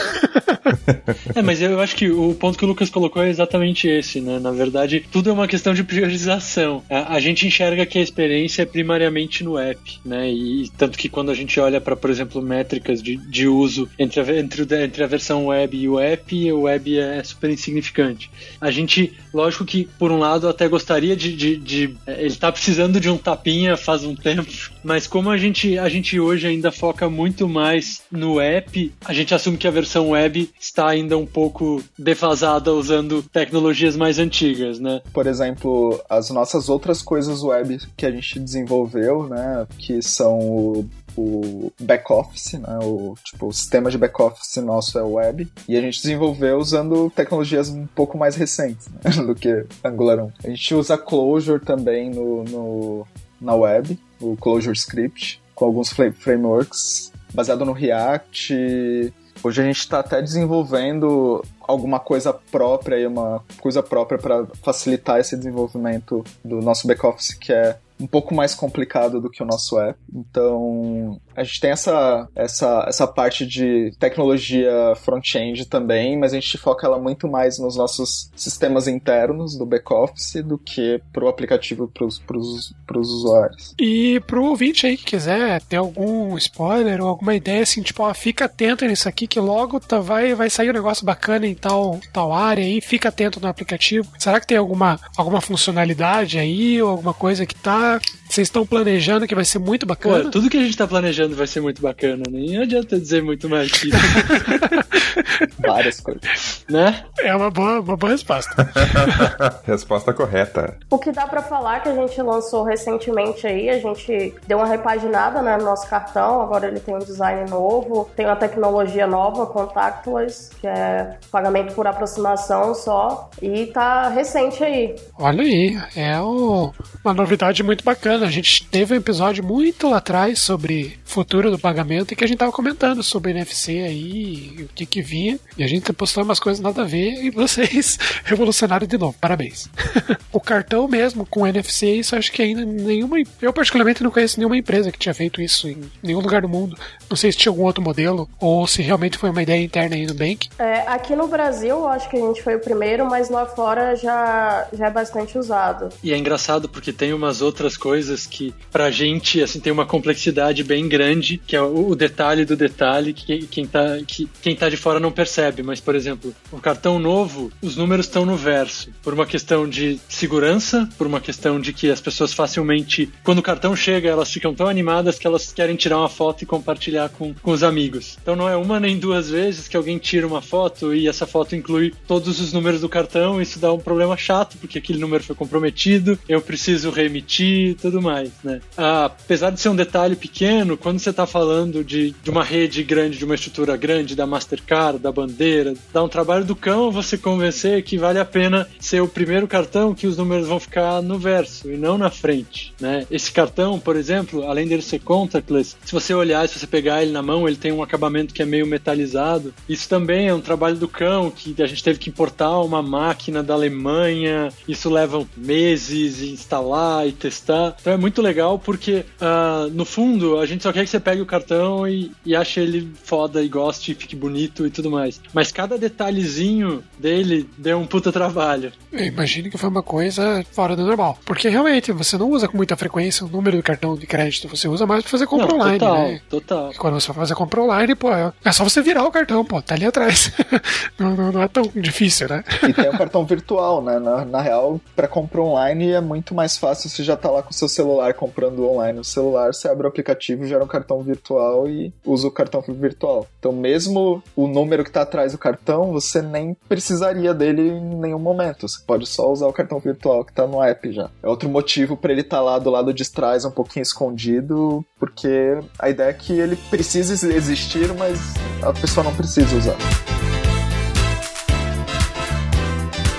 é, 1.34 1.42
mas 1.42 1.60
eu 1.60 1.80
acho 1.80 1.96
que 1.96 2.10
o 2.10 2.34
ponto 2.34 2.56
que 2.56 2.64
o 2.64 2.68
Lucas 2.68 2.90
colocou 2.90 3.22
é 3.22 3.28
exatamente 3.28 3.88
esse, 3.88 4.20
né? 4.20 4.38
Na 4.38 4.52
verdade, 4.52 5.04
tudo 5.10 5.30
é 5.30 5.32
uma 5.32 5.48
questão 5.48 5.74
de 5.74 5.82
priorização. 5.82 6.82
A, 6.88 7.14
a 7.14 7.20
gente 7.20 7.46
enxerga 7.46 7.84
que 7.84 7.98
a 7.98 8.02
experiência 8.02 8.62
é 8.62 8.66
primariamente 8.66 9.42
no 9.42 9.58
app, 9.58 10.00
né? 10.04 10.30
E 10.30 10.70
tanto 10.76 10.96
que 10.96 11.08
quando 11.08 11.30
a 11.30 11.34
gente 11.34 11.58
olha 11.58 11.80
para, 11.80 11.96
por 11.96 12.08
exemplo, 12.08 12.40
métricas 12.40 13.02
de, 13.02 13.16
de 13.16 13.48
uso 13.48 13.88
entre 13.98 14.20
a, 14.20 14.38
entre, 14.38 14.62
entre 14.84 15.02
a 15.02 15.06
versão 15.06 15.46
web 15.46 15.76
e 15.76 15.88
o 15.88 15.98
app, 15.98 16.52
o 16.52 16.60
web 16.62 16.98
é 16.98 17.22
super 17.24 17.50
insignificante. 17.50 18.30
A 18.60 18.70
gente, 18.70 19.12
lógico 19.34 19.64
que, 19.64 19.88
por 19.98 20.12
um 20.12 20.18
lado, 20.18 20.48
até 20.48 20.68
gostaria 20.68 21.16
de. 21.16 21.34
de, 21.34 21.56
de 21.56 21.96
ele 22.06 22.36
tá 22.36 22.52
precisando 22.52 22.91
de 23.00 23.10
um 23.10 23.16
tapinha 23.16 23.76
faz 23.76 24.04
um 24.04 24.14
tempo, 24.14 24.50
mas 24.82 25.06
como 25.06 25.30
a 25.30 25.36
gente, 25.36 25.78
a 25.78 25.88
gente 25.88 26.18
hoje 26.18 26.46
ainda 26.46 26.72
foca 26.72 27.08
muito 27.08 27.48
mais 27.48 28.02
no 28.10 28.40
app, 28.40 28.92
a 29.04 29.12
gente 29.12 29.34
assume 29.34 29.56
que 29.56 29.68
a 29.68 29.70
versão 29.70 30.10
web 30.10 30.50
está 30.58 30.88
ainda 30.88 31.16
um 31.16 31.26
pouco 31.26 31.82
defasada 31.98 32.72
usando 32.72 33.22
tecnologias 33.22 33.96
mais 33.96 34.18
antigas, 34.18 34.78
né? 34.78 35.00
Por 35.12 35.26
exemplo, 35.26 36.00
as 36.08 36.30
nossas 36.30 36.68
outras 36.68 37.02
coisas 37.02 37.42
web 37.42 37.78
que 37.96 38.06
a 38.06 38.10
gente 38.10 38.38
desenvolveu, 38.38 39.28
né, 39.28 39.66
que 39.78 40.02
são 40.02 40.38
o 40.38 40.88
o 41.16 41.72
back-office, 41.80 42.54
né? 42.54 42.78
O, 42.82 43.14
tipo, 43.24 43.46
o 43.46 43.52
sistema 43.52 43.90
de 43.90 43.98
back-office 43.98 44.56
nosso 44.56 44.98
é 44.98 45.02
web. 45.02 45.50
E 45.68 45.76
a 45.76 45.80
gente 45.80 46.00
desenvolveu 46.00 46.58
usando 46.58 47.10
tecnologias 47.10 47.68
um 47.68 47.86
pouco 47.86 48.16
mais 48.16 48.36
recentes 48.36 48.88
né? 48.88 49.10
do 49.24 49.34
que 49.34 49.66
Angular 49.84 50.18
1. 50.24 50.32
A 50.44 50.48
gente 50.48 50.74
usa 50.74 50.98
Clojure 50.98 51.64
também 51.64 52.10
no, 52.10 52.44
no, 52.44 53.06
na 53.40 53.54
web, 53.54 53.98
o 54.20 54.36
Clojure 54.36 54.76
Script, 54.76 55.42
com 55.54 55.64
alguns 55.64 55.90
frameworks 55.90 57.12
baseado 57.32 57.64
no 57.64 57.72
React. 57.72 59.12
Hoje 59.42 59.60
a 59.60 59.64
gente 59.64 59.78
está 59.78 59.98
até 59.98 60.22
desenvolvendo 60.22 61.44
alguma 61.60 61.98
coisa 61.98 62.32
própria, 62.32 63.08
uma 63.08 63.42
coisa 63.60 63.82
própria 63.82 64.18
para 64.18 64.46
facilitar 64.62 65.18
esse 65.18 65.36
desenvolvimento 65.36 66.24
do 66.44 66.60
nosso 66.60 66.86
back-office, 66.86 67.34
que 67.34 67.52
é 67.52 67.76
um 68.00 68.06
pouco 68.06 68.34
mais 68.34 68.54
complicado 68.54 69.20
do 69.20 69.30
que 69.30 69.42
o 69.42 69.46
nosso 69.46 69.78
app. 69.78 69.98
Então, 70.12 71.20
a 71.36 71.42
gente 71.44 71.60
tem 71.60 71.70
essa, 71.70 72.28
essa, 72.34 72.84
essa 72.88 73.06
parte 73.06 73.46
de 73.46 73.92
tecnologia 73.98 74.94
front-end 74.96 75.66
também, 75.66 76.18
mas 76.18 76.32
a 76.32 76.36
gente 76.36 76.58
foca 76.58 76.86
ela 76.86 76.98
muito 76.98 77.28
mais 77.28 77.58
nos 77.58 77.76
nossos 77.76 78.30
sistemas 78.34 78.88
internos 78.88 79.56
do 79.56 79.66
back-office 79.66 80.42
do 80.44 80.58
que 80.58 81.00
pro 81.12 81.28
aplicativo 81.28 81.88
pros, 81.88 82.18
pros, 82.18 82.74
pros 82.86 83.10
usuários. 83.10 83.74
E 83.78 84.20
pro 84.26 84.44
ouvinte 84.44 84.86
aí 84.86 84.96
que 84.96 85.04
quiser 85.04 85.60
ter 85.62 85.76
algum 85.76 86.36
spoiler 86.38 87.00
ou 87.00 87.08
alguma 87.08 87.34
ideia, 87.34 87.62
assim, 87.62 87.82
tipo, 87.82 88.02
ó, 88.02 88.12
fica 88.14 88.46
atento 88.46 88.84
nisso 88.84 89.08
aqui 89.08 89.26
que 89.26 89.40
logo 89.40 89.80
tá, 89.80 89.98
vai, 89.98 90.34
vai 90.34 90.50
sair 90.50 90.70
um 90.70 90.74
negócio 90.74 91.04
bacana 91.04 91.46
em 91.46 91.54
tal, 91.54 92.00
tal 92.12 92.32
área 92.32 92.64
aí, 92.64 92.80
fica 92.80 93.08
atento 93.08 93.40
no 93.40 93.48
aplicativo. 93.48 94.08
Será 94.18 94.40
que 94.40 94.46
tem 94.46 94.58
alguma, 94.58 94.98
alguma 95.16 95.40
funcionalidade 95.40 96.38
aí 96.38 96.80
ou 96.82 96.90
alguma 96.90 97.14
coisa 97.14 97.46
que 97.46 97.54
tá 97.54 98.00
vocês 98.32 98.48
estão 98.48 98.64
planejando 98.64 99.26
que 99.26 99.34
vai 99.34 99.44
ser 99.44 99.58
muito 99.58 99.84
bacana? 99.84 100.24
Pô, 100.24 100.30
tudo 100.30 100.48
que 100.48 100.56
a 100.56 100.62
gente 100.62 100.76
tá 100.76 100.86
planejando 100.86 101.21
vai 101.28 101.46
ser 101.46 101.60
muito 101.60 101.80
bacana, 101.80 102.22
né? 102.30 102.40
Nem 102.40 102.58
adianta 102.58 102.98
dizer 102.98 103.22
muito 103.22 103.48
mais 103.48 103.70
que 103.70 103.90
Várias 105.58 106.00
coisas. 106.00 106.64
Né? 106.68 107.04
É 107.20 107.34
uma 107.34 107.50
boa, 107.50 107.80
uma 107.80 107.96
boa 107.96 108.12
resposta. 108.12 108.70
resposta 109.64 110.12
correta. 110.12 110.76
O 110.90 110.98
que 110.98 111.12
dá 111.12 111.26
para 111.26 111.42
falar 111.42 111.80
que 111.80 111.88
a 111.88 111.94
gente 111.94 112.20
lançou 112.22 112.64
recentemente 112.64 113.46
aí, 113.46 113.68
a 113.70 113.78
gente 113.78 114.34
deu 114.46 114.58
uma 114.58 114.66
repaginada 114.66 115.42
né, 115.42 115.56
no 115.56 115.64
nosso 115.64 115.88
cartão, 115.88 116.40
agora 116.40 116.68
ele 116.68 116.80
tem 116.80 116.94
um 116.94 116.98
design 116.98 117.48
novo, 117.50 118.10
tem 118.16 118.26
uma 118.26 118.36
tecnologia 118.36 119.06
nova, 119.06 119.46
contactless, 119.46 120.50
que 120.60 120.66
é 120.66 121.18
pagamento 121.30 121.74
por 121.74 121.86
aproximação 121.86 122.74
só, 122.74 123.30
e 123.40 123.66
tá 123.66 124.08
recente 124.08 124.62
aí. 124.62 124.94
Olha 125.18 125.42
aí, 125.42 125.78
é 125.96 126.20
o, 126.20 126.72
uma 127.04 127.14
novidade 127.14 127.62
muito 127.62 127.84
bacana. 127.84 128.26
A 128.26 128.30
gente 128.30 128.66
teve 128.66 128.94
um 128.94 128.98
episódio 128.98 129.44
muito 129.44 129.88
lá 129.88 129.98
atrás 129.98 130.40
sobre 130.40 130.98
futuro 131.12 131.50
do 131.50 131.58
pagamento 131.58 132.12
e 132.12 132.16
que 132.16 132.24
a 132.24 132.26
gente 132.26 132.38
tava 132.38 132.50
comentando 132.50 133.02
sobre 133.02 133.32
NFC 133.32 133.82
aí, 133.82 134.64
o 134.64 134.68
que 134.74 134.86
que 134.86 135.02
vinha. 135.02 135.38
E 135.58 135.62
a 135.62 135.66
gente 135.66 135.92
postou 135.92 136.24
umas 136.24 136.40
coisas 136.40 136.62
nada 136.62 136.82
a 136.82 136.84
ver 136.84 137.22
e 137.22 137.30
vocês 137.30 137.98
revolucionaram 138.24 138.86
de 138.86 138.96
novo. 138.96 139.14
Parabéns. 139.20 139.68
o 140.32 140.40
cartão 140.40 140.88
mesmo 140.88 141.26
com 141.26 141.46
NFC, 141.46 141.86
isso 141.94 142.16
acho 142.16 142.32
que 142.32 142.42
ainda 142.42 142.64
nenhuma. 142.64 143.18
Eu, 143.40 143.52
particularmente, 143.52 144.02
não 144.02 144.10
conheço 144.10 144.38
nenhuma 144.38 144.56
empresa 144.56 144.90
que 144.90 144.98
tinha 144.98 145.14
feito 145.14 145.40
isso 145.42 145.68
em 145.68 145.82
nenhum 146.02 146.20
lugar 146.20 146.42
do 146.42 146.48
mundo. 146.48 146.76
Não 147.10 147.16
sei 147.16 147.30
se 147.30 147.38
tinha 147.38 147.50
algum 147.50 147.64
outro 147.64 147.82
modelo 147.82 148.28
ou 148.40 148.66
se 148.66 148.80
realmente 148.80 149.18
foi 149.18 149.30
uma 149.30 149.42
ideia 149.42 149.62
interna 149.62 149.94
aí 149.94 150.06
no 150.06 150.14
Bank. 150.14 150.48
É, 150.58 150.80
aqui 150.86 151.14
no 151.14 151.28
Brasil, 151.28 151.86
acho 151.88 152.08
que 152.08 152.16
a 152.16 152.20
gente 152.20 152.42
foi 152.42 152.56
o 152.56 152.60
primeiro, 152.60 153.04
mas 153.08 153.28
lá 153.28 153.44
fora 153.44 153.94
já, 153.96 154.66
já 154.72 154.86
é 154.86 154.90
bastante 154.90 155.36
usado. 155.36 155.90
E 156.02 156.12
é 156.12 156.16
engraçado 156.16 156.68
porque 156.68 156.92
tem 156.92 157.12
umas 157.12 157.42
outras 157.42 157.76
coisas 157.76 158.26
que 158.26 158.54
pra 158.70 158.90
gente, 158.90 159.42
assim, 159.42 159.60
tem 159.60 159.72
uma 159.72 159.84
complexidade 159.84 160.64
bem 160.64 160.88
grande 160.88 161.01
grande, 161.02 161.40
que 161.44 161.56
é 161.56 161.60
o, 161.60 161.94
detalhe 161.94 162.44
do 162.44 162.56
detalhe 162.56 163.12
que 163.12 163.26
quem, 163.26 163.40
quem, 163.42 163.66
tá, 163.66 163.98
que 164.06 164.28
quem 164.40 164.54
tá 164.54 164.68
de 164.68 164.76
fora 164.76 165.00
não 165.00 165.10
percebe. 165.10 165.62
Mas, 165.62 165.80
por 165.80 165.94
exemplo, 165.94 166.34
o 166.50 166.58
cartão 166.58 166.98
novo, 166.98 167.50
os 167.60 167.76
números 167.76 168.06
estão 168.06 168.24
no 168.24 168.36
verso. 168.36 168.90
Por 169.02 169.12
uma 169.12 169.26
questão 169.26 169.68
de 169.68 169.98
segurança, 170.08 170.88
por 170.96 171.06
uma 171.06 171.20
questão 171.20 171.60
de 171.60 171.72
que 171.72 171.90
as 171.90 172.00
pessoas 172.00 172.32
facilmente, 172.32 173.10
quando 173.24 173.38
o 173.38 173.42
cartão 173.42 173.74
chega, 173.74 174.08
elas 174.08 174.30
ficam 174.30 174.54
tão 174.54 174.68
animadas 174.68 175.18
que 175.18 175.26
elas 175.26 175.52
querem 175.52 175.74
tirar 175.76 175.98
uma 175.98 176.08
foto 176.08 176.42
e 176.42 176.46
compartilhar 176.46 177.08
com, 177.08 177.34
com 177.34 177.50
os 177.50 177.62
amigos. 177.62 178.16
Então 178.22 178.36
não 178.36 178.48
é 178.48 178.56
uma 178.56 178.78
nem 178.78 178.98
duas 178.98 179.28
vezes 179.28 179.66
que 179.66 179.76
alguém 179.76 179.98
tira 179.98 180.26
uma 180.26 180.40
foto 180.40 180.94
e 180.94 181.08
essa 181.08 181.26
foto 181.26 181.56
inclui 181.56 181.92
todos 182.06 182.40
os 182.40 182.52
números 182.52 182.80
do 182.80 182.88
cartão. 182.88 183.40
Isso 183.42 183.58
dá 183.58 183.72
um 183.72 183.78
problema 183.78 184.16
chato, 184.16 184.56
porque 184.58 184.78
aquele 184.78 184.98
número 184.98 185.24
foi 185.24 185.34
comprometido, 185.34 186.18
eu 186.28 186.40
preciso 186.40 186.90
reemitir 186.90 187.70
e 187.70 187.74
tudo 187.74 188.00
mais, 188.00 188.30
né? 188.44 188.60
Ah, 188.76 189.06
apesar 189.06 189.50
de 189.50 189.60
ser 189.60 189.68
um 189.68 189.76
detalhe 189.76 190.14
pequeno, 190.14 190.76
quando 190.76 190.91
você 190.98 191.10
está 191.10 191.26
falando 191.26 191.84
de, 191.84 192.14
de 192.22 192.30
uma 192.30 192.44
rede 192.44 192.82
grande, 192.82 193.18
de 193.18 193.24
uma 193.24 193.34
estrutura 193.34 193.76
grande, 193.76 194.16
da 194.16 194.26
Mastercard, 194.26 194.98
da 194.98 195.12
bandeira, 195.12 195.74
dá 195.92 196.02
um 196.02 196.08
trabalho 196.08 196.44
do 196.44 196.56
cão 196.56 196.90
você 196.90 197.16
convencer 197.16 197.82
que 197.82 197.98
vale 197.98 198.18
a 198.18 198.24
pena 198.24 198.68
ser 198.78 199.00
o 199.00 199.08
primeiro 199.08 199.46
cartão 199.46 199.94
que 199.94 200.06
os 200.06 200.16
números 200.16 200.46
vão 200.46 200.58
ficar 200.58 201.02
no 201.02 201.18
verso 201.18 201.70
e 201.70 201.76
não 201.76 201.96
na 201.96 202.10
frente, 202.10 202.74
né? 202.80 203.06
Esse 203.10 203.30
cartão, 203.30 203.78
por 203.78 203.96
exemplo, 203.96 204.46
além 204.46 204.66
dele 204.66 204.82
ser 204.82 205.00
contactless, 205.00 205.76
se 205.84 205.92
você 205.92 206.14
olhar, 206.14 206.48
se 206.48 206.58
você 206.58 206.66
pegar 206.66 207.02
ele 207.02 207.12
na 207.12 207.22
mão, 207.22 207.46
ele 207.46 207.56
tem 207.56 207.72
um 207.72 207.82
acabamento 207.82 208.34
que 208.34 208.42
é 208.42 208.46
meio 208.46 208.66
metalizado. 208.66 209.54
Isso 209.68 209.88
também 209.88 210.28
é 210.28 210.34
um 210.34 210.40
trabalho 210.40 210.76
do 210.76 210.88
cão, 210.88 211.30
que 211.30 211.54
a 211.62 211.66
gente 211.66 211.82
teve 211.82 211.98
que 211.98 212.10
importar 212.10 212.58
uma 212.60 212.82
máquina 212.82 213.42
da 213.42 213.54
Alemanha, 213.54 214.50
isso 214.66 214.90
leva 214.90 215.26
meses 215.36 216.22
instalar 216.22 217.06
e 217.06 217.12
testar. 217.12 217.76
Então 217.80 217.92
é 217.92 217.96
muito 217.96 218.20
legal 218.20 218.58
porque, 218.58 219.04
uh, 219.20 219.68
no 219.72 219.84
fundo, 219.84 220.38
a 220.38 220.46
gente 220.46 220.62
só 220.62 220.72
quer 220.72 220.81
que 220.84 220.90
você 220.90 221.00
pegue 221.00 221.20
o 221.20 221.26
cartão 221.26 221.86
e, 221.86 222.12
e 222.24 222.34
ache 222.34 222.60
ele 222.60 222.92
foda 223.04 223.42
e 223.42 223.48
goste, 223.48 223.94
fique 223.94 224.16
bonito 224.16 224.66
e 224.66 224.70
tudo 224.70 224.90
mais. 224.90 225.20
Mas 225.32 225.52
cada 225.52 225.78
detalhezinho 225.78 226.82
dele 226.98 227.48
deu 227.56 227.78
um 227.78 227.86
puta 227.86 228.12
trabalho. 228.12 228.72
Eu 228.92 229.04
imagino 229.04 229.50
que 229.50 229.58
foi 229.58 229.68
uma 229.68 229.82
coisa 229.82 230.44
fora 230.52 230.76
do 230.76 230.84
normal. 230.84 231.18
Porque 231.24 231.48
realmente 231.48 231.92
você 231.92 232.16
não 232.18 232.30
usa 232.30 232.48
com 232.48 232.56
muita 232.56 232.76
frequência 232.76 233.24
o 233.24 233.28
número 233.28 233.56
do 233.56 233.62
cartão 233.62 233.94
de 233.96 234.06
crédito, 234.06 234.48
você 234.48 234.68
usa 234.68 234.86
mais 234.86 235.02
pra 235.02 235.10
fazer 235.10 235.26
compra 235.26 235.48
Não, 235.48 235.56
online, 235.56 235.78
total, 235.78 236.08
né? 236.08 236.20
total. 236.28 236.72
E 236.72 236.76
quando 236.76 237.00
você 237.00 237.06
vai 237.08 237.16
fazer 237.16 237.34
compra 237.34 237.62
online, 237.62 237.94
pô, 237.94 238.10
é 238.12 238.52
só 238.52 238.64
você 238.64 238.82
virar 238.82 239.04
o 239.04 239.10
cartão, 239.10 239.44
pô, 239.44 239.60
tá 239.62 239.74
ali 239.74 239.86
atrás. 239.86 240.32
não, 240.98 241.16
não, 241.16 241.32
não 241.32 241.42
é 241.42 241.48
tão 241.48 241.62
difícil, 241.74 242.28
né? 242.28 242.44
E 242.68 242.72
tem 242.72 242.88
o 242.88 242.92
cartão 242.98 243.24
virtual, 243.24 243.82
né? 243.82 243.98
Na, 243.98 244.24
na 244.24 244.40
real, 244.40 244.80
pra 244.94 245.08
compra 245.08 245.40
online 245.40 245.90
é 245.90 246.00
muito 246.00 246.34
mais 246.34 246.56
fácil 246.56 246.88
você 246.88 247.02
já 247.02 247.16
tá 247.16 247.30
lá 247.30 247.42
com 247.42 247.50
o 247.50 247.54
seu 247.54 247.68
celular 247.68 248.14
comprando 248.14 248.68
online 248.68 248.98
no 248.98 249.04
celular, 249.04 249.52
você 249.52 249.68
abre 249.68 249.86
o 249.86 249.88
aplicativo, 249.88 250.46
gera 250.46 250.62
um 250.62 250.68
cartão 250.72 251.02
virtual 251.02 251.68
e 251.68 251.92
usa 252.04 252.26
o 252.26 252.30
cartão 252.30 252.62
virtual. 252.62 253.26
Então, 253.38 253.52
mesmo 253.52 254.22
o 254.34 254.46
número 254.46 254.82
que 254.82 254.90
tá 254.90 255.02
atrás 255.02 255.32
do 255.32 255.38
cartão, 255.38 255.92
você 255.92 256.22
nem 256.22 256.56
precisaria 256.68 257.34
dele 257.34 257.68
em 257.68 257.96
nenhum 257.96 258.18
momento. 258.18 258.66
Você 258.66 258.82
pode 258.86 259.06
só 259.06 259.30
usar 259.30 259.46
o 259.46 259.52
cartão 259.52 259.78
virtual 259.78 260.24
que 260.24 260.32
tá 260.32 260.46
no 260.46 260.62
app 260.62 260.90
já. 260.90 261.10
É 261.22 261.28
outro 261.28 261.48
motivo 261.48 261.96
pra 261.96 262.12
ele 262.12 262.22
estar 262.22 262.38
tá 262.38 262.42
lá 262.42 262.58
do 262.58 262.70
lado 262.70 262.94
de 262.94 263.10
trás, 263.10 263.44
um 263.44 263.50
pouquinho 263.50 263.82
escondido, 263.82 264.84
porque 264.98 265.58
a 265.78 265.90
ideia 265.90 266.08
é 266.08 266.14
que 266.14 266.32
ele 266.32 266.56
precisa 266.70 267.12
existir, 267.34 267.92
mas 267.94 268.18
a 268.62 268.72
pessoa 268.72 269.04
não 269.04 269.14
precisa 269.14 269.56
usar. 269.56 270.21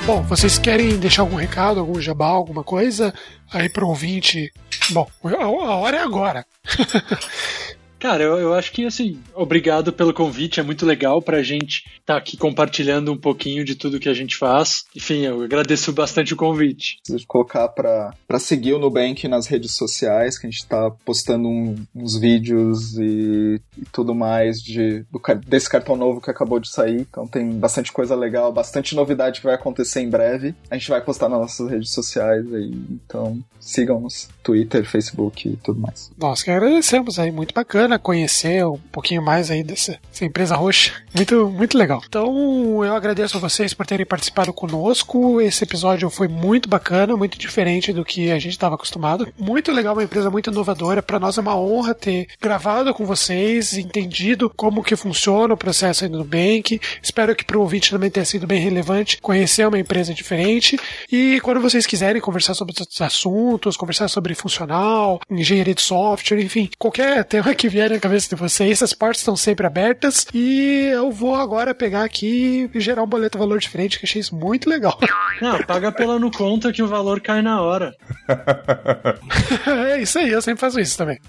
Bom, 0.06 0.22
vocês 0.24 0.60
querem 0.60 0.98
deixar 1.00 1.22
algum 1.22 1.38
recado, 1.38 1.80
algum 1.80 2.00
jabá, 2.02 2.28
alguma 2.28 2.62
coisa 2.62 3.14
aí 3.50 3.70
pro 3.70 3.88
ouvinte? 3.88 4.52
Bom, 4.90 5.10
a 5.24 5.44
a 5.44 5.76
hora 5.78 5.98
é 5.98 6.02
agora. 6.02 6.46
Cara, 8.04 8.22
eu, 8.22 8.38
eu 8.38 8.54
acho 8.54 8.74
que, 8.74 8.86
assim, 8.86 9.18
obrigado 9.34 9.94
pelo 9.94 10.14
convite, 10.14 10.60
é 10.60 10.64
muito 10.64 10.86
legal 10.86 11.22
pra 11.22 11.42
gente 11.42 11.86
estar 12.02 12.16
tá 12.16 12.18
aqui 12.18 12.36
compartilhando 12.36 13.14
um 13.14 13.18
pouquinho 13.18 13.64
de 13.64 13.76
tudo 13.76 13.98
que 13.98 14.10
a 14.10 14.14
gente 14.14 14.36
faz. 14.36 14.84
Enfim, 14.94 15.22
eu 15.22 15.42
agradeço 15.42 15.94
bastante 15.94 16.34
o 16.34 16.36
convite. 16.36 16.98
Preciso 17.02 17.26
colocar 17.26 17.70
pra, 17.70 18.14
pra 18.28 18.40
seguir 18.40 18.74
o 18.74 18.78
Nubank 18.78 19.26
nas 19.30 19.48
redes 19.48 19.72
sociais, 19.72 20.38
que 20.38 20.46
a 20.46 20.50
gente 20.50 20.66
tá 20.66 20.92
postando 21.06 21.48
um- 21.48 21.76
uns 21.96 22.18
vídeos 22.18 22.98
e, 22.98 23.62
e 23.78 23.86
tudo 23.90 24.14
mais 24.14 24.62
de, 24.62 25.06
do 25.10 25.22
desse 25.48 25.70
cartão 25.70 25.96
novo 25.96 26.20
que 26.20 26.30
acabou 26.30 26.60
de 26.60 26.70
sair. 26.70 27.08
Então 27.10 27.26
tem 27.26 27.52
bastante 27.52 27.90
coisa 27.94 28.18
legal, 28.18 28.52
bastante 28.52 28.98
novidade 28.98 29.40
que 29.40 29.46
vai 29.46 29.56
acontecer 29.56 30.02
em 30.02 30.10
breve. 30.10 30.54
A 30.70 30.78
gente 30.78 30.90
vai 30.90 31.00
postar 31.00 31.30
nas 31.30 31.40
nossas 31.40 31.70
redes 31.70 31.92
sociais 31.92 32.54
aí, 32.54 32.74
então 32.92 33.42
sigam-nos, 33.62 34.28
Twitter, 34.44 34.84
Facebook 34.86 35.48
e 35.48 35.56
tudo 35.56 35.80
mais. 35.80 36.12
Nós 36.18 36.44
que 36.44 36.52
agradecemos 36.52 37.18
aí, 37.18 37.32
muito 37.32 37.54
bacana 37.54 37.93
conhecer 38.00 38.66
um 38.66 38.78
pouquinho 38.92 39.22
mais 39.22 39.50
aí 39.52 39.64
dessa, 39.64 40.00
dessa 40.12 40.26
empresa 40.26 40.56
roxa. 40.56 40.94
Muito, 41.16 41.50
muito 41.50 41.78
legal. 41.78 42.02
Então, 42.08 42.84
eu 42.84 42.96
agradeço 42.96 43.38
a 43.38 43.40
vocês 43.40 43.74
por 43.74 43.86
terem 43.86 44.06
participado 44.06 44.52
conosco. 44.52 45.40
Esse 45.40 45.64
episódio 45.64 46.10
foi 46.10 46.28
muito 46.28 46.68
bacana, 46.68 47.16
muito 47.16 47.38
diferente 47.38 47.94
do 47.94 48.04
que 48.04 48.32
a 48.32 48.40
gente 48.40 48.54
estava 48.54 48.76
acostumado. 48.76 49.28
Muito 49.38 49.72
legal, 49.72 49.94
uma 49.94 50.04
empresa 50.04 50.30
muito 50.30 50.50
inovadora. 50.50 51.02
Para 51.02 51.20
nós 51.20 51.38
é 51.38 51.42
uma 51.42 51.58
honra 51.58 51.94
ter 51.94 52.28
gravado 52.42 52.94
com 52.94 53.06
vocês, 53.06 53.78
entendido 53.78 54.50
como 54.50 54.84
que 54.84 54.96
funciona 54.96 55.54
o 55.54 55.58
processo 55.58 56.04
aí 56.04 56.10
no 56.10 56.20
Nubank. 56.20 56.80
Espero 57.02 57.36
que 57.36 57.46
para 57.46 57.58
o 57.58 57.62
ouvinte 57.62 57.92
também 57.92 58.10
tenha 58.10 58.26
sido 58.26 58.48
bem 58.48 58.60
relevante 58.60 59.20
conhecer 59.22 59.68
uma 59.68 59.80
empresa 59.80 60.14
diferente. 60.14 60.80
E 61.12 61.40
quando 61.42 61.62
vocês 61.62 61.86
quiserem 61.86 62.22
conversar 62.22 62.54
sobre 62.54 62.74
outros 62.80 63.02
assuntos, 63.02 63.78
conversar 63.78 64.08
sobre 64.08 64.34
funcional, 64.36 65.20
engenharia 65.30 65.76
de 65.76 65.82
software, 65.82 66.42
enfim, 66.42 66.70
qualquer 66.78 67.24
tema 67.26 67.54
que 67.54 67.70
vier 67.70 67.83
na 67.90 68.00
cabeça 68.00 68.30
de 68.30 68.36
vocês, 68.36 68.72
essas 68.72 68.94
portas 68.94 69.20
estão 69.20 69.36
sempre 69.36 69.66
abertas. 69.66 70.26
E 70.34 70.90
eu 70.92 71.12
vou 71.12 71.36
agora 71.36 71.74
pegar 71.74 72.04
aqui 72.04 72.70
e 72.74 72.80
gerar 72.80 73.04
um 73.04 73.08
boleto 73.08 73.38
valor 73.38 73.60
diferente, 73.60 74.00
que 74.00 74.06
achei 74.06 74.22
isso 74.22 74.36
muito 74.36 74.70
legal. 74.70 74.98
Não, 75.42 75.62
paga 75.64 75.92
pela 75.92 76.20
no 76.20 76.32
conta 76.32 76.72
que 76.72 76.84
o 76.84 76.88
valor 76.88 77.20
cai 77.22 77.42
na 77.42 77.62
hora. 77.62 77.96
é 79.90 80.02
isso 80.02 80.20
aí, 80.20 80.30
eu 80.30 80.42
sempre 80.42 80.62
faço 80.62 80.80
isso 80.80 80.98
também. 80.98 81.20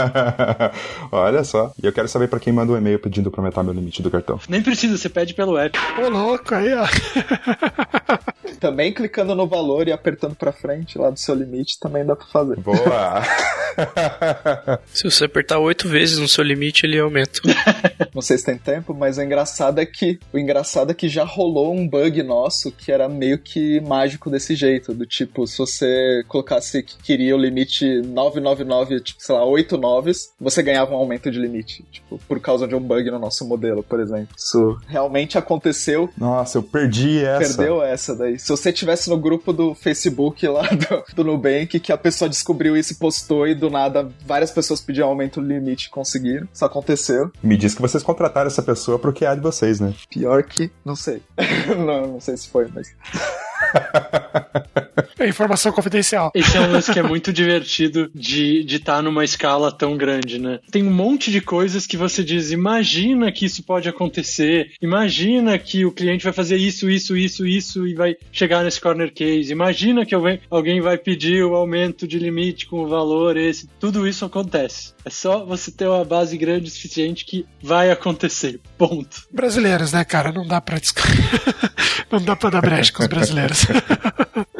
Olha 1.12 1.44
só. 1.44 1.72
E 1.82 1.86
eu 1.86 1.92
quero 1.92 2.08
saber 2.08 2.28
pra 2.28 2.40
quem 2.40 2.52
manda 2.52 2.72
um 2.72 2.76
e-mail 2.76 2.98
pedindo 2.98 3.30
pra 3.30 3.40
aumentar 3.40 3.62
meu 3.62 3.72
limite 3.72 4.02
do 4.02 4.10
cartão. 4.10 4.40
Nem 4.48 4.62
precisa, 4.62 4.96
você 4.96 5.08
pede 5.08 5.34
pelo 5.34 5.56
app. 5.58 5.78
Ô, 6.02 6.08
louco, 6.08 6.54
aí, 6.54 6.74
ó. 6.74 6.86
Também 8.60 8.92
clicando 8.92 9.34
no 9.34 9.46
valor 9.46 9.88
e 9.88 9.92
apertando 9.92 10.34
pra 10.34 10.52
frente 10.52 10.98
lá 10.98 11.08
do 11.08 11.18
seu 11.18 11.34
limite 11.34 11.78
também 11.80 12.04
dá 12.04 12.14
pra 12.14 12.26
fazer. 12.26 12.60
Boa! 12.60 13.22
Se 14.92 15.06
você 15.20 15.24
apertar 15.26 15.58
oito 15.58 15.88
vezes 15.88 16.18
no 16.18 16.28
seu 16.28 16.42
limite, 16.42 16.86
ele 16.86 16.98
aumenta. 16.98 17.40
Não 18.14 18.22
sei 18.22 18.38
se 18.38 18.44
tem 18.44 18.56
tempo, 18.56 18.94
mas 18.94 19.18
o 19.18 19.22
engraçado 19.22 19.78
é 19.78 19.86
que 19.86 20.18
o 20.32 20.38
engraçado 20.38 20.90
é 20.90 20.94
que 20.94 21.08
já 21.08 21.24
rolou 21.24 21.74
um 21.74 21.86
bug 21.86 22.22
nosso 22.22 22.72
que 22.72 22.90
era 22.90 23.08
meio 23.08 23.38
que 23.38 23.80
mágico 23.80 24.30
desse 24.30 24.54
jeito, 24.54 24.94
do 24.94 25.06
tipo, 25.06 25.46
se 25.46 25.58
você 25.58 26.24
colocasse 26.26 26.82
que 26.82 26.96
queria 27.02 27.36
o 27.36 27.38
limite 27.38 27.84
999, 28.02 29.00
tipo, 29.00 29.22
sei 29.22 29.34
lá, 29.34 29.44
8 29.44 29.76
noves, 29.76 30.32
você 30.40 30.62
ganhava 30.62 30.92
um 30.92 30.96
aumento 30.96 31.30
de 31.30 31.38
limite, 31.38 31.84
tipo, 31.90 32.18
por 32.26 32.40
causa 32.40 32.66
de 32.66 32.74
um 32.74 32.80
bug 32.80 33.10
no 33.10 33.18
nosso 33.18 33.46
modelo, 33.46 33.82
por 33.82 34.00
exemplo. 34.00 34.34
Isso 34.36 34.78
realmente 34.86 35.38
aconteceu. 35.38 36.08
Nossa, 36.16 36.58
eu 36.58 36.62
perdi 36.62 37.24
essa. 37.24 37.56
Perdeu 37.56 37.82
essa 37.82 38.16
daí. 38.16 38.38
Se 38.38 38.48
você 38.48 38.72
tivesse 38.72 39.08
no 39.10 39.18
grupo 39.18 39.52
do 39.52 39.74
Facebook 39.74 40.46
lá 40.46 40.68
do, 40.72 41.14
do 41.14 41.24
Nubank, 41.24 41.78
que 41.78 41.92
a 41.92 41.98
pessoa 41.98 42.28
descobriu 42.28 42.76
isso 42.76 42.92
e 42.92 42.96
postou 42.96 43.46
e 43.46 43.54
do 43.54 43.70
nada 43.70 44.10
várias 44.26 44.50
pessoas 44.50 44.80
pediam 44.80 45.09
aumento 45.10 45.40
do 45.40 45.46
limite 45.46 45.90
conseguiram. 45.90 46.48
Isso 46.52 46.64
aconteceu. 46.64 47.30
Me 47.42 47.56
diz 47.56 47.74
que 47.74 47.82
vocês 47.82 48.02
contrataram 48.02 48.46
essa 48.46 48.62
pessoa 48.62 48.98
pro 48.98 49.12
QA 49.12 49.34
de 49.34 49.40
vocês, 49.40 49.80
né? 49.80 49.94
Pior 50.08 50.42
que, 50.42 50.70
não 50.84 50.96
sei. 50.96 51.22
não, 51.76 52.12
não 52.12 52.20
sei 52.20 52.36
se 52.36 52.48
foi, 52.48 52.68
mas. 52.74 52.94
É 55.20 55.28
informação 55.28 55.70
confidencial. 55.70 56.32
Esse 56.34 56.56
é 56.56 56.60
um 56.62 56.72
lance 56.72 56.90
que 56.90 56.98
é 56.98 57.02
muito 57.02 57.30
divertido 57.30 58.10
de 58.14 58.60
estar 58.60 58.66
de 58.66 58.78
tá 58.78 59.02
numa 59.02 59.22
escala 59.22 59.70
tão 59.70 59.94
grande, 59.94 60.38
né? 60.38 60.60
Tem 60.70 60.82
um 60.82 60.90
monte 60.90 61.30
de 61.30 61.42
coisas 61.42 61.86
que 61.86 61.94
você 61.94 62.24
diz, 62.24 62.50
imagina 62.50 63.30
que 63.30 63.44
isso 63.44 63.62
pode 63.62 63.86
acontecer, 63.86 64.72
imagina 64.80 65.58
que 65.58 65.84
o 65.84 65.92
cliente 65.92 66.24
vai 66.24 66.32
fazer 66.32 66.56
isso, 66.56 66.88
isso, 66.88 67.14
isso, 67.18 67.46
isso 67.46 67.86
e 67.86 67.92
vai 67.92 68.16
chegar 68.32 68.64
nesse 68.64 68.80
corner 68.80 69.12
case, 69.12 69.52
imagina 69.52 70.06
que 70.06 70.14
alguém, 70.14 70.40
alguém 70.50 70.80
vai 70.80 70.96
pedir 70.96 71.44
o 71.44 71.54
aumento 71.54 72.08
de 72.08 72.18
limite 72.18 72.64
com 72.64 72.80
o 72.80 72.88
valor 72.88 73.36
esse. 73.36 73.68
Tudo 73.78 74.08
isso 74.08 74.24
acontece. 74.24 74.94
É 75.04 75.10
só 75.10 75.44
você 75.44 75.70
ter 75.70 75.86
uma 75.86 76.04
base 76.04 76.36
grande 76.38 76.68
o 76.68 76.70
suficiente 76.70 77.26
que 77.26 77.46
vai 77.62 77.90
acontecer. 77.90 78.58
Ponto. 78.78 79.24
Brasileiros, 79.30 79.92
né, 79.92 80.04
cara? 80.04 80.32
Não 80.32 80.46
dá 80.46 80.60
pra. 80.60 80.78
Não 82.10 82.20
dá 82.20 82.34
pra 82.34 82.50
dar 82.50 82.60
brecha 82.60 82.92
com 82.92 83.02
os 83.02 83.08
brasileiros. 83.08 83.49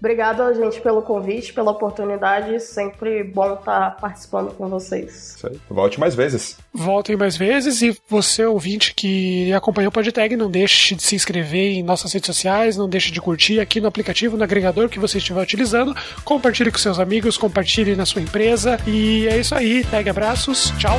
Obrigado, 0.00 0.54
gente, 0.54 0.80
pelo 0.80 1.02
convite, 1.02 1.52
pela 1.52 1.70
oportunidade. 1.72 2.58
Sempre 2.60 3.22
bom 3.22 3.52
estar 3.52 3.96
participando 3.96 4.50
com 4.54 4.66
vocês. 4.66 5.34
Isso 5.36 5.46
aí. 5.46 5.60
Volte 5.68 6.00
mais 6.00 6.14
vezes. 6.14 6.56
Voltem 6.72 7.16
mais 7.16 7.36
vezes 7.36 7.82
e 7.82 7.94
você, 8.08 8.44
ouvinte 8.46 8.94
que 8.94 9.52
acompanhou 9.52 9.90
o 9.90 9.92
PodTag, 9.92 10.36
não 10.36 10.50
deixe 10.50 10.94
de 10.94 11.02
se 11.02 11.14
inscrever 11.14 11.72
em 11.72 11.82
nossas 11.82 12.14
redes 12.14 12.26
sociais, 12.26 12.78
não 12.78 12.88
deixe 12.88 13.12
de 13.12 13.20
curtir 13.20 13.60
aqui 13.60 13.78
no 13.78 13.88
aplicativo, 13.88 14.38
no 14.38 14.44
agregador 14.44 14.88
que 14.88 14.98
você 14.98 15.18
estiver 15.18 15.42
utilizando. 15.42 15.94
Compartilhe 16.24 16.72
com 16.72 16.78
seus 16.78 16.98
amigos, 16.98 17.36
compartilhe 17.36 17.94
na 17.94 18.06
sua 18.06 18.22
empresa. 18.22 18.80
E 18.86 19.28
é 19.28 19.38
isso 19.38 19.54
aí. 19.54 19.84
Tag 19.84 20.08
abraços. 20.08 20.72
Tchau. 20.78 20.98